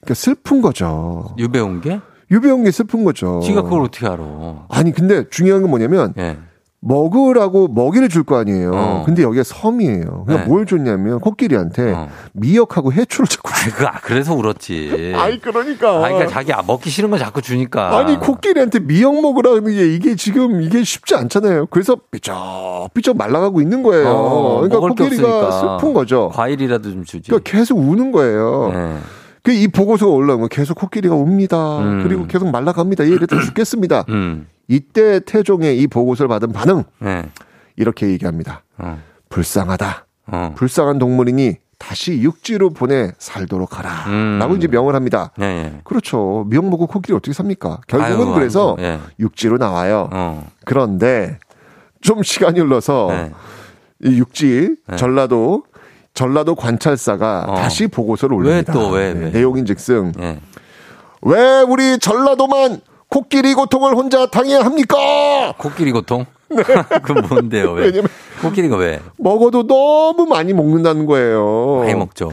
[0.00, 1.34] 그러니까 슬픈 거죠.
[1.38, 2.00] 유배 온 게?
[2.30, 3.40] 유배 온 게 슬픈 거죠.
[3.42, 4.66] 지가 그걸 어떻게 알아?
[4.68, 6.38] 아니, 근데 중요한 건 뭐냐면, 예.
[6.82, 8.70] 먹으라고 먹이를 줄 거 아니에요.
[8.72, 9.02] 어.
[9.04, 10.24] 근데 여기가 섬이에요.
[10.24, 10.44] 그러니까 네.
[10.46, 12.08] 뭘 줬냐면, 코끼리한테 어.
[12.32, 15.12] 미역하고 해초를 자꾸 그, 아, 그래서 울었지.
[15.18, 15.90] 아이 그러니까.
[15.90, 17.98] 아, 그러니까 자기 아, 먹기 싫은 거 자꾸 주니까.
[17.98, 21.66] 아니 코끼리한테 미역 먹으라는 게 이게 지금 이게 쉽지 않잖아요.
[21.66, 24.08] 그래서 삐쩍삐쩍 말라가고 있는 거예요.
[24.08, 25.50] 어, 그러니까 코끼리가.
[25.50, 26.30] 슬픈 거죠.
[26.32, 27.30] 과일이라도 좀 주지.
[27.30, 28.70] 그러니까 계속 우는 거예요.
[28.72, 28.96] 네.
[29.42, 31.78] 그 이 보고서가 올라온 거 계속 코끼리가 웁니다.
[31.80, 32.02] 음.
[32.02, 33.04] 그리고 계속 말라갑니다.
[33.04, 34.04] 얘 이랬다 죽겠습니다.
[34.10, 34.46] 음.
[34.68, 37.24] 이때 태종의 이 보고서를 받은 반응 네.
[37.76, 38.62] 이렇게 얘기합니다.
[38.78, 39.00] 어.
[39.28, 40.06] 불쌍하다.
[40.26, 40.54] 어.
[40.56, 44.04] 불쌍한 동물이니 다시 육지로 보내 살도록 하라.
[44.08, 44.38] 음.
[44.38, 45.32] 라고 이제 명을 합니다.
[45.38, 45.80] 네, 예.
[45.82, 46.44] 그렇죠.
[46.48, 47.80] 미역 먹고 코끼리 어떻게 삽니까?
[47.88, 49.00] 결국은 아이고, 그래서 아이고, 예.
[49.18, 50.10] 육지로 나와요.
[50.12, 50.46] 어.
[50.66, 51.38] 그런데
[52.02, 53.32] 좀 시간이 흘러서 네.
[54.04, 54.96] 이 육지 네.
[54.96, 55.64] 전라도
[56.14, 57.54] 전라도 관찰사가 어.
[57.54, 58.72] 다시 보고서를 왜 올립니다.
[58.72, 59.30] 또, 왜, 네, 왜?
[59.30, 60.38] 내용인즉슨 예.
[61.22, 65.54] 왜 우리 전라도만 코끼리 고통을 혼자 당해야 합니까?
[65.58, 66.26] 코끼리 고통?
[67.02, 67.82] 그 뭔데요, 왜?
[67.82, 67.86] 네.
[67.86, 68.08] 왜냐면
[68.42, 69.00] 코끼리가 왜?
[69.18, 71.80] 먹어도 너무 많이 먹는다는 거예요.
[71.80, 72.30] 많이 먹죠.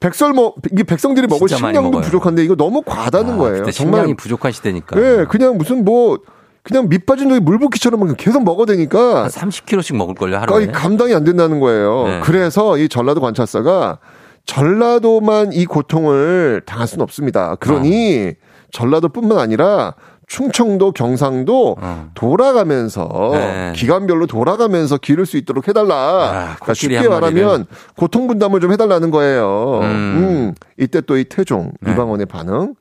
[0.00, 2.02] 백설 먹 이게 백성들이 먹을 식량도.
[2.02, 3.70] 부족한데 이거 너무 과다는 아, 거예요.
[3.70, 5.00] 정말 식량이 부족한 시대니까.
[5.00, 6.18] 예, 그냥 무슨 뭐
[6.64, 10.46] 그냥 밑 빠진 독에 물 붓기처럼 계속 먹어대니까 한 30kg씩 먹을 걸요, 하루에.
[10.52, 12.04] 거의 감당이 안 된다는 거예요.
[12.06, 12.20] 네.
[12.24, 13.98] 그래서 이 전라도 관찰사가
[14.46, 17.54] 전라도만 이 고통을 당할 수는 없습니다.
[17.56, 18.44] 그러니 어.
[18.72, 19.94] 전라도뿐만 아니라
[20.26, 22.08] 충청도, 경상도 어.
[22.14, 23.72] 돌아가면서 네.
[23.76, 26.30] 기간별로 돌아가면서 기를 수 있도록 해달라.
[26.30, 27.08] 그러니까 코끼리 쉽게.
[27.08, 29.80] 말하면 고통 분담을 좀 해달라는 거예요.
[29.82, 29.84] 음.
[29.84, 30.54] 음.
[30.78, 31.92] 이때 또 이 태종 네.
[31.92, 32.74] 이방원의 반응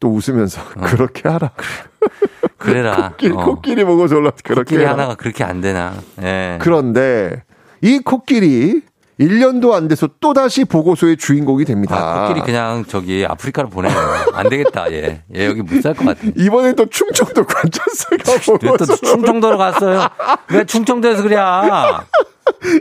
[0.00, 1.50] 또 웃으면서 그렇게 하라.
[2.56, 3.10] 그래라.
[3.10, 3.44] 코끼리, 어.
[3.44, 4.92] 코끼리 보고 졸라 그렇게 코끼리 해라.
[4.92, 5.94] 하나가 그렇게 안 되나.
[6.22, 6.58] 예.
[6.60, 7.42] 그런데
[7.80, 8.82] 이 코끼리
[9.20, 11.96] 1년도 안 돼서 또다시 보고서의 주인공이 됩니다.
[11.96, 13.92] 아, 코끼리 그냥 저기 아프리카로 보내요.
[14.32, 15.22] 안 되겠다, 얘.
[15.34, 16.20] 얘 여기 못 살 것 같아.
[16.36, 20.08] 이번엔 또 충청도 관찰사가 왜또 보고서 충청도로 갔어요?
[20.52, 21.36] 왜 충청도에서 그래?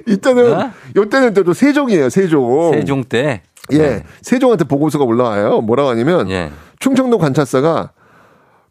[0.08, 2.72] 이때는 이때는 또 세종이에요, 세종.
[2.74, 3.42] 세종 때.
[3.74, 5.62] 예, 세종한테 보고서가 올라와요.
[5.62, 6.52] 뭐라고 하냐면 예.
[6.80, 7.92] 충청도 관찰사가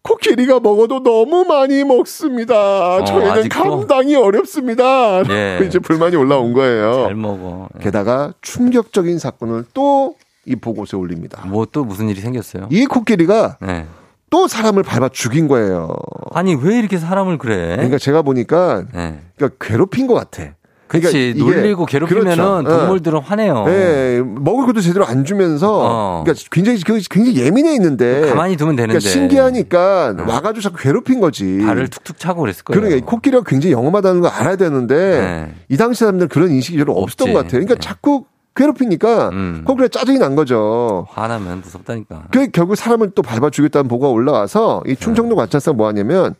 [0.03, 3.05] 코끼리가 먹어도 너무 많이 먹습니다.
[3.05, 3.63] 저희는 어, 아직도?
[3.63, 5.23] 감당이 어렵습니다.
[5.31, 5.61] 예.
[5.67, 7.07] 이제 불만이 올라온 거예요.
[7.07, 7.69] 잘 먹어.
[7.79, 7.83] 예.
[7.83, 10.15] 게다가 충격적인 사건을 또
[10.49, 11.43] 이 보고서에 올립니다.
[11.47, 12.69] 뭐 또 무슨 일이 생겼어요?
[12.71, 13.85] 이 코끼리가 네.
[14.31, 15.89] 또 사람을 밟아 죽인 거예요.
[16.31, 17.75] 아니 왜 이렇게 사람을 그래?
[17.75, 19.19] 그러니까 제가 보니까 네.
[19.37, 20.55] 그러니까 괴롭힌 것 같아.
[20.89, 21.11] 그러니까
[21.45, 22.65] 놀리고 괴롭히면은 그렇죠.
[22.65, 22.79] 예.
[22.79, 23.65] 동물들은 화내요.
[23.69, 26.23] 예, 먹을 것도 제대로 안 주면서, 어.
[26.25, 28.99] 그러니까 굉장히 그- 굉장히 예민해 있는데, 가만히 두면 되는데.
[28.99, 31.59] 그러니까 신기하니까 와가지고 자꾸 괴롭힌 거지.
[31.65, 32.81] 발을 툭툭 차고 그랬을 거예요.
[32.81, 35.55] 그러니까 이 코끼리가 굉장히 영험하다는 걸 알아야 되는데, 네.
[35.69, 37.33] 이 당시 사람들은 그런 인식이 별로 없었던.
[37.33, 37.61] 것 같아요.
[37.65, 38.25] 그러니까 자꾸
[38.55, 39.63] 괴롭히니까 음.
[39.67, 41.07] 코끼리가 짜증이 난 거죠.
[41.11, 42.25] 화나면 무섭다니까.
[42.31, 45.41] 그 결국 사람을 또 밟아 죽였다는 보고가 올라와서 이 충청도 네.
[45.41, 46.35] 관찰사가 뭐 하냐면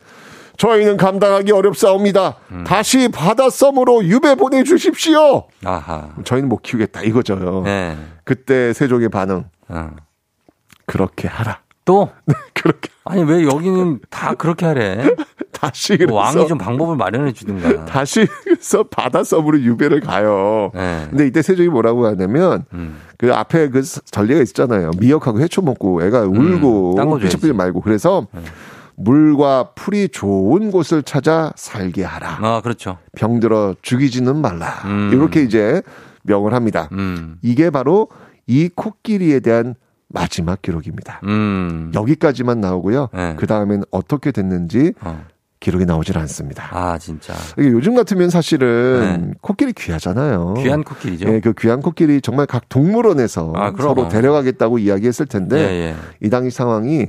[0.57, 2.35] 저희는 감당하기 어렵사옵니다.
[2.51, 2.63] 음.
[2.65, 5.47] 다시 바닷섬으로 유배 보내주십시오.
[5.63, 6.09] 아하.
[6.23, 7.61] 저희는 못 키우겠다 이거죠.
[7.63, 7.95] 네.
[8.23, 9.91] 그때 세종의 반응 어.
[10.85, 11.61] 그렇게 하라.
[11.85, 12.09] 또?
[12.53, 15.07] 그렇게 아니 왜 여기는 다 그렇게 하래?
[15.51, 17.85] 다시 그래서 왕이 좀 방법을 마련해 주든가.
[17.85, 20.71] 다시 그래서 바닷섬으로 유배를 가요.
[20.73, 21.07] 네.
[21.09, 22.99] 근데 이때 세종이 뭐라고 하냐면 음.
[23.17, 24.91] 그 앞에 그 전례가 있잖아요.
[24.99, 27.17] 미역하고 해초 먹고 애가 울고 음.
[27.17, 27.23] 네.
[27.23, 28.27] 피치피치 말고 그래서
[28.97, 32.39] 물과 풀이 좋은 곳을 찾아 살게 하라.
[32.41, 32.97] 아 그렇죠.
[33.15, 34.81] 병들어 죽이지는 말라.
[34.85, 35.11] 음.
[35.13, 35.81] 이렇게 이제
[36.23, 36.89] 명을 합니다.
[36.91, 37.37] 음.
[37.41, 38.09] 이게 바로
[38.47, 39.75] 이 코끼리에 대한
[40.09, 41.21] 마지막 기록입니다.
[41.25, 41.91] 음.
[41.93, 43.09] 여기까지만 나오고요.
[43.13, 43.35] 네.
[43.37, 45.23] 그 다음엔 어떻게 됐는지 어.
[45.59, 46.69] 기록이 나오질 않습니다.
[46.71, 47.33] 아 진짜.
[47.57, 50.53] 이게 요즘 같으면 사실은 코끼리 귀하잖아요.
[50.55, 50.63] 네.
[50.63, 51.29] 귀한 코끼리죠.
[51.29, 53.73] 예, 그 귀한 코끼리 정말 각 동물원에서 아.
[53.77, 55.95] 서로 데려가겠다고 이야기했을 텐데 예, 예.
[56.25, 57.07] 이 당시 상황이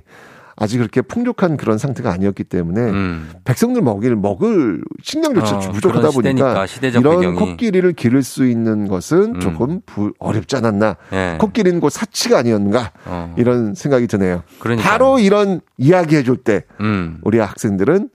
[0.61, 3.31] 아직 그렇게 풍족한 그런 상태가 아니었기 때문에 음.
[3.45, 7.37] 백성들 먹일 먹을 식량조차 어, 부족하다 보니까 시대니까, 이런 배경이.
[7.39, 9.41] 코끼리를 기를 수 있는 것은 음.
[9.41, 10.97] 조금 부, 어렵지 않았나.
[11.13, 11.37] 예.
[11.41, 13.35] 코끼리는 곧 사치가 아니었는가 어.
[13.39, 14.43] 이런 생각이 드네요.
[14.59, 14.91] 그러니까요.
[14.91, 17.19] 바로 이런 이야기 해 줄 때 음.
[17.23, 18.11] 우리 학생들은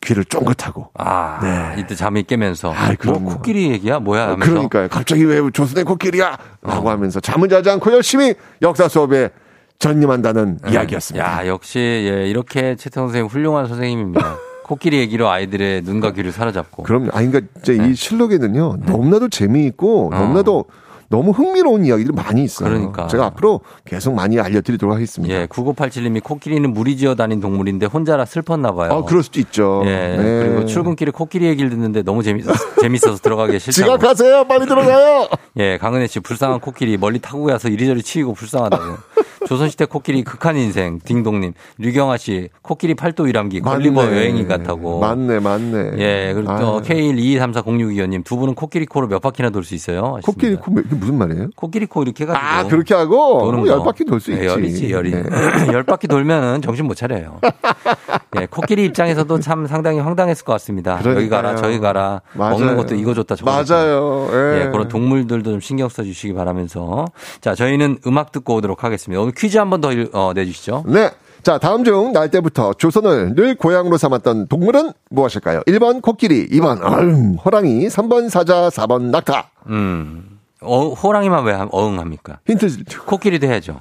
[0.00, 1.80] 귀를 쫑긋하고 아, 네.
[1.80, 3.28] 이때 잠이 깨면서 아이, 뭐 그럼요.
[3.30, 4.88] 코끼리 얘기야 뭐야 하면서 그러니까요.
[4.88, 6.36] 갑자기 왜 조선의 코끼리야?
[6.62, 6.68] 어.
[6.70, 9.30] 라고 하면서 잠을 자지 않고 열심히 역사 수업에
[9.78, 10.72] 전념한다는 네.
[10.72, 11.26] 이야기였습니다.
[11.26, 14.36] 야 역시 예, 이렇게 최태성 선생님 훌륭한 선생님입니다.
[14.64, 16.84] 코끼리 얘기로 아이들의 눈과 귀를 사로잡고.
[16.84, 17.90] 그럼 아니 그러니까 이제 네.
[17.90, 18.78] 이 실록에는요.
[18.86, 20.64] 너무나도 재미있고 너무나도
[21.14, 22.68] 너무 흥미로운 이야기들이 많이 있어요.
[22.68, 22.72] 어.
[22.72, 23.06] 그러니까.
[23.06, 25.32] 제가 앞으로 계속 많이 알려드리도록 하겠습니다.
[25.32, 28.90] 예, 9987님이 코끼리는 무리 지어 다닌 동물인데 혼자라 슬펐나 봐요.
[28.92, 29.82] 아, 그럴 수도 있죠.
[29.86, 30.42] 예, 네.
[30.42, 32.44] 그리고 출근길에 코끼리 얘기를 듣는데 너무 재밌,
[32.82, 33.96] 재밌어서 들어가기 싫다고.
[33.98, 34.44] 지각하세요.
[34.48, 35.28] 빨리 들어가요.
[35.58, 38.82] 예, 강은혜 씨 불쌍한 코끼리 멀리 타고 가서 이리저리 치이고 불쌍하다고.
[39.46, 44.06] 조선시대 코끼리 극한 인생 딩동님 류경아 씨 코끼리 팔도 유람기 걸리버.
[44.06, 45.00] 여행이 같다고.
[45.00, 45.92] 맞네, 맞네.
[45.98, 46.80] 예, 그리고 또 아.
[46.80, 50.16] K122340625님 두 분은 코끼리 코로 몇 바퀴나 돌 수 있어요?
[50.16, 50.26] 하셨습니다.
[50.26, 50.72] 코끼리 코
[51.04, 51.48] 무슨 말이에요?
[51.56, 52.44] 코끼리 코 이렇게 해가지고.
[52.46, 53.72] 아, 그렇게 하고 도는 뭐 거.
[53.72, 54.46] 열 바퀴 돌수 예, 있지.
[54.46, 55.10] 열이지, 열이.
[55.10, 55.22] 네.
[55.72, 57.40] 열 바퀴 돌면은 정신 못 차려요.
[58.40, 61.00] 예, 코끼리 입장에서도 참 상당히 황당했을 것 같습니다.
[61.04, 61.56] 여기 가라, 그러니까요.
[61.56, 62.20] 저기 가라.
[62.34, 62.50] 맞아요.
[62.58, 63.50] 먹는 것도 이거 좋다, 저거.
[63.50, 64.28] 맞아요.
[64.32, 64.62] 예.
[64.66, 67.04] 예, 그런 동물들도 좀 신경 써주시기 바라면서.
[67.40, 69.20] 자, 저희는 음악 듣고 오도록 하겠습니다.
[69.20, 70.84] 오늘 퀴즈 한 번더 어, 내주시죠.
[70.88, 71.10] 네.
[71.42, 75.60] 자, 다음 중 날 때부터 조선을 늘 고향으로 삼았던 동물은 무엇일까요?
[75.66, 79.50] 1번 코끼리, 2번 얼음, 호랑이, 3번 사자, 4번 낙타.
[79.68, 80.33] 음.
[80.64, 82.40] 어, 호랑이만 왜 함- 어응합니까?
[82.46, 82.84] 힌트.
[83.06, 83.80] 코끼리도 해야죠.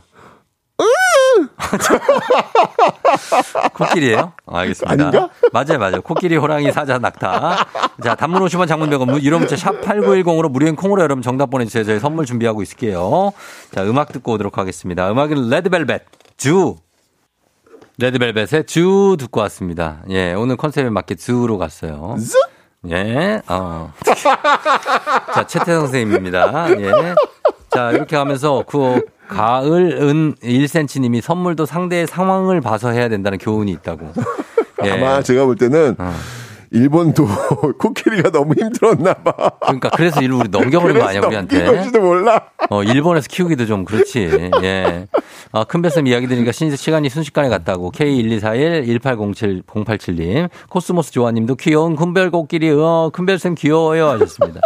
[3.74, 4.34] 코끼리예요?
[4.46, 4.92] 아, 알겠습니다.
[5.08, 5.30] 아닌가?
[5.52, 6.02] 맞아요, 맞아요.
[6.02, 7.66] 코끼리, 호랑이, 사자, 낙타.
[8.04, 11.84] 자, 단문 50원, 장문 100원, 유료 문자 샵 8910으로 무료인 콩으로 여러분 정답 보내주세요.
[11.84, 13.34] 저희 선물 준비하고 있을게요.
[13.72, 15.10] 자, 음악 듣고 오도록 하겠습니다.
[15.12, 16.04] 음악은 레드벨벳,
[16.38, 16.76] 주.
[18.00, 20.02] 레드벨벳의 주 듣고 왔습니다.
[20.10, 22.16] 예, 오늘 컨셉에 맞게 주로 갔어요.
[22.90, 23.94] 예, 어.
[25.34, 26.70] 자, 최태성 선생님입니다.
[26.82, 26.92] 예.
[27.70, 34.12] 자, 이렇게 하면서 그 가을은 1cm님이 선물도 상대의 상황을 봐서 해야 된다는 교훈이 있다고.
[34.84, 34.92] 예.
[34.92, 36.14] 아마 제가 볼 때는 어.
[36.74, 37.26] 일본도
[37.78, 39.52] 코끼리가 너무 힘들었나 봐.
[39.62, 41.66] 그러니까 그래서 일로 우리 넘겨버린 거 아니야 우리한테.
[41.66, 42.48] 건지도 몰라.
[42.72, 44.50] 어 일본에서 키우기도 좀 그렇지.
[44.64, 45.08] 예.
[45.52, 53.12] 아, 큰별쌤 이야기 들으니까 신, 시간이 순식간에 갔다고 K124108708님 코스모스 조아님도 귀여운 큰별 코끼리 어
[53.14, 54.60] 큰별쌤 귀여워요 하셨습니다.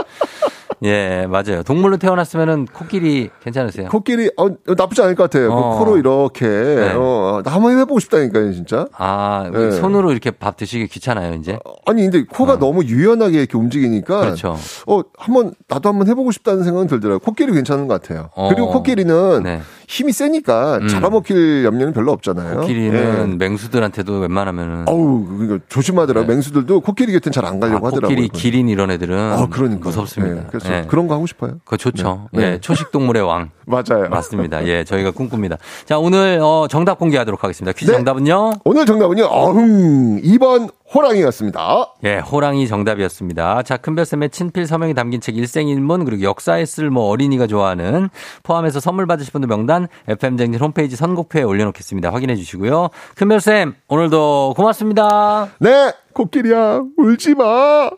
[0.83, 1.63] 예, 맞아요.
[1.63, 3.89] 동물로 태어났으면은 코끼리 괜찮으세요?
[3.89, 5.49] 코끼리 어, 나쁘지 않을 것 같아요.
[5.49, 5.79] 그 어.
[5.79, 6.93] 코로 이렇게 네.
[6.95, 8.87] 어, 나 한번 해보고 싶다니까요, 진짜.
[8.95, 9.71] 아, 네.
[9.71, 11.57] 손으로 이렇게 밥 드시기 귀찮아요, 이제?
[11.85, 14.21] 아니 근데 코가 너무 유연하게 이렇게 움직이니까 어.
[14.21, 14.57] 그렇죠.
[14.85, 17.19] 어 한번 나도 한번 해보고 싶다는 생각은 들더라고요.
[17.19, 18.29] 코끼리 괜찮은 것 같아요.
[18.35, 18.49] 어.
[18.49, 19.61] 그리고 코끼리는 네.
[19.87, 20.87] 힘이 세니까 음.
[20.89, 22.59] 잡아먹힐 염려는 별로 없잖아요.
[22.59, 23.35] 코끼리는 예.
[23.37, 26.27] 맹수들한테도 웬만하면 어우 그러니까 조심하더라고.
[26.27, 28.17] 맹수들도 코끼리 곁은 잘안 가려고 아, 하더라고요.
[28.17, 29.85] 코끼리, 기린 이런 애들은 아, 그러니까.
[29.85, 30.41] 무섭습니다.
[30.41, 30.85] 예, 그래서 예.
[30.89, 31.53] 그런 거 하고 싶어요.
[31.63, 32.27] 그거 좋죠.
[32.33, 32.43] 네.
[32.43, 33.51] 예, 초식 동물의 왕.
[33.65, 34.09] 맞아요.
[34.09, 34.65] 맞습니다.
[34.67, 35.57] 예, 저희가 꿈꿉니다.
[35.85, 37.71] 자, 오늘 어, 정답 공개하도록 하겠습니다.
[37.71, 37.95] 퀴즈 네.
[37.97, 38.51] 정답은요?
[38.65, 39.23] 오늘 정답은요.
[39.25, 41.93] 어흥 2번 호랑이였습니다.
[42.05, 43.63] 예, 호랑이 정답이었습니다.
[43.63, 48.09] 자, 큰별쌤의 친필 서명이 담긴 책 일생일문 그리고 역사에 쓸 뭐 어린이가 좋아하는
[48.43, 52.11] 포함해서 선물 받으실 분들 명단 FM쟁진 홈페이지 선곡표에 올려놓겠습니다.
[52.13, 52.89] 확인해 주시고요.
[53.15, 55.49] 큰별쌤 오늘도 고맙습니다.
[55.59, 57.89] 네, 코끼리야 울지 마.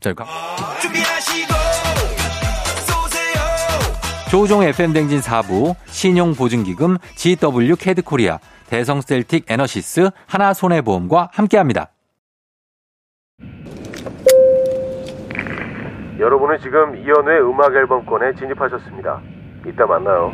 [0.00, 0.26] 자, 가.
[4.30, 11.93] 조우종 FM댕진 4부, 신용보증기금, GW 캐드코리아, 대성셀틱 에너시스, 하나손해보험과 함께합니다.
[16.18, 19.20] 여러분은 지금 이연우의 음악 앨범권에 진입하셨습니다.
[19.66, 20.32] 이따 만나요.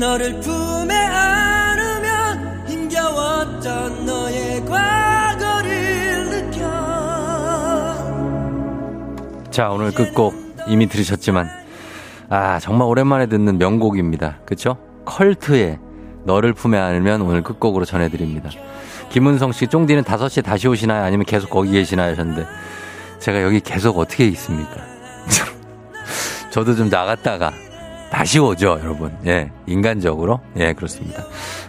[0.00, 6.60] 너를 품에 안으면 힘겨웠던 너의 과거를 느껴
[9.50, 10.34] 자, 오늘 끝곡
[10.66, 11.46] 이미 들으셨지만,
[12.30, 14.38] 아, 정말 오랜만에 듣는 명곡입니다.
[14.44, 14.78] 그쵸?
[15.04, 15.78] 컬트의
[16.24, 18.50] 너를 품에 안으면 오늘 끝곡으로 전해드립니다.
[19.10, 21.04] 김은성 씨, 쫑디는 5시에 다시 오시나요?
[21.04, 22.12] 아니면 계속 거기 계시나요?
[22.12, 22.46] 하셨는데,
[23.18, 24.76] 제가 여기 계속 어떻게 있습니까?
[26.50, 27.52] 저도 좀 나갔다가
[28.10, 29.14] 다시 오죠, 여러분.
[29.26, 30.40] 예, 인간적으로.
[30.56, 31.24] 예, 그렇습니다.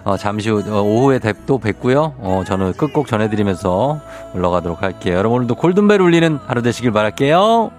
[0.06, 2.14] 어, 잠시 후, 어, 오후에 뵙- 또 뵙고요.
[2.20, 3.99] 어, 저는 끝곡 전해드리면서
[4.36, 5.16] 올라가도록 할게요.
[5.18, 7.72] 여러분 오늘도 골든벨 울리는 하루 되시길 바랄게요.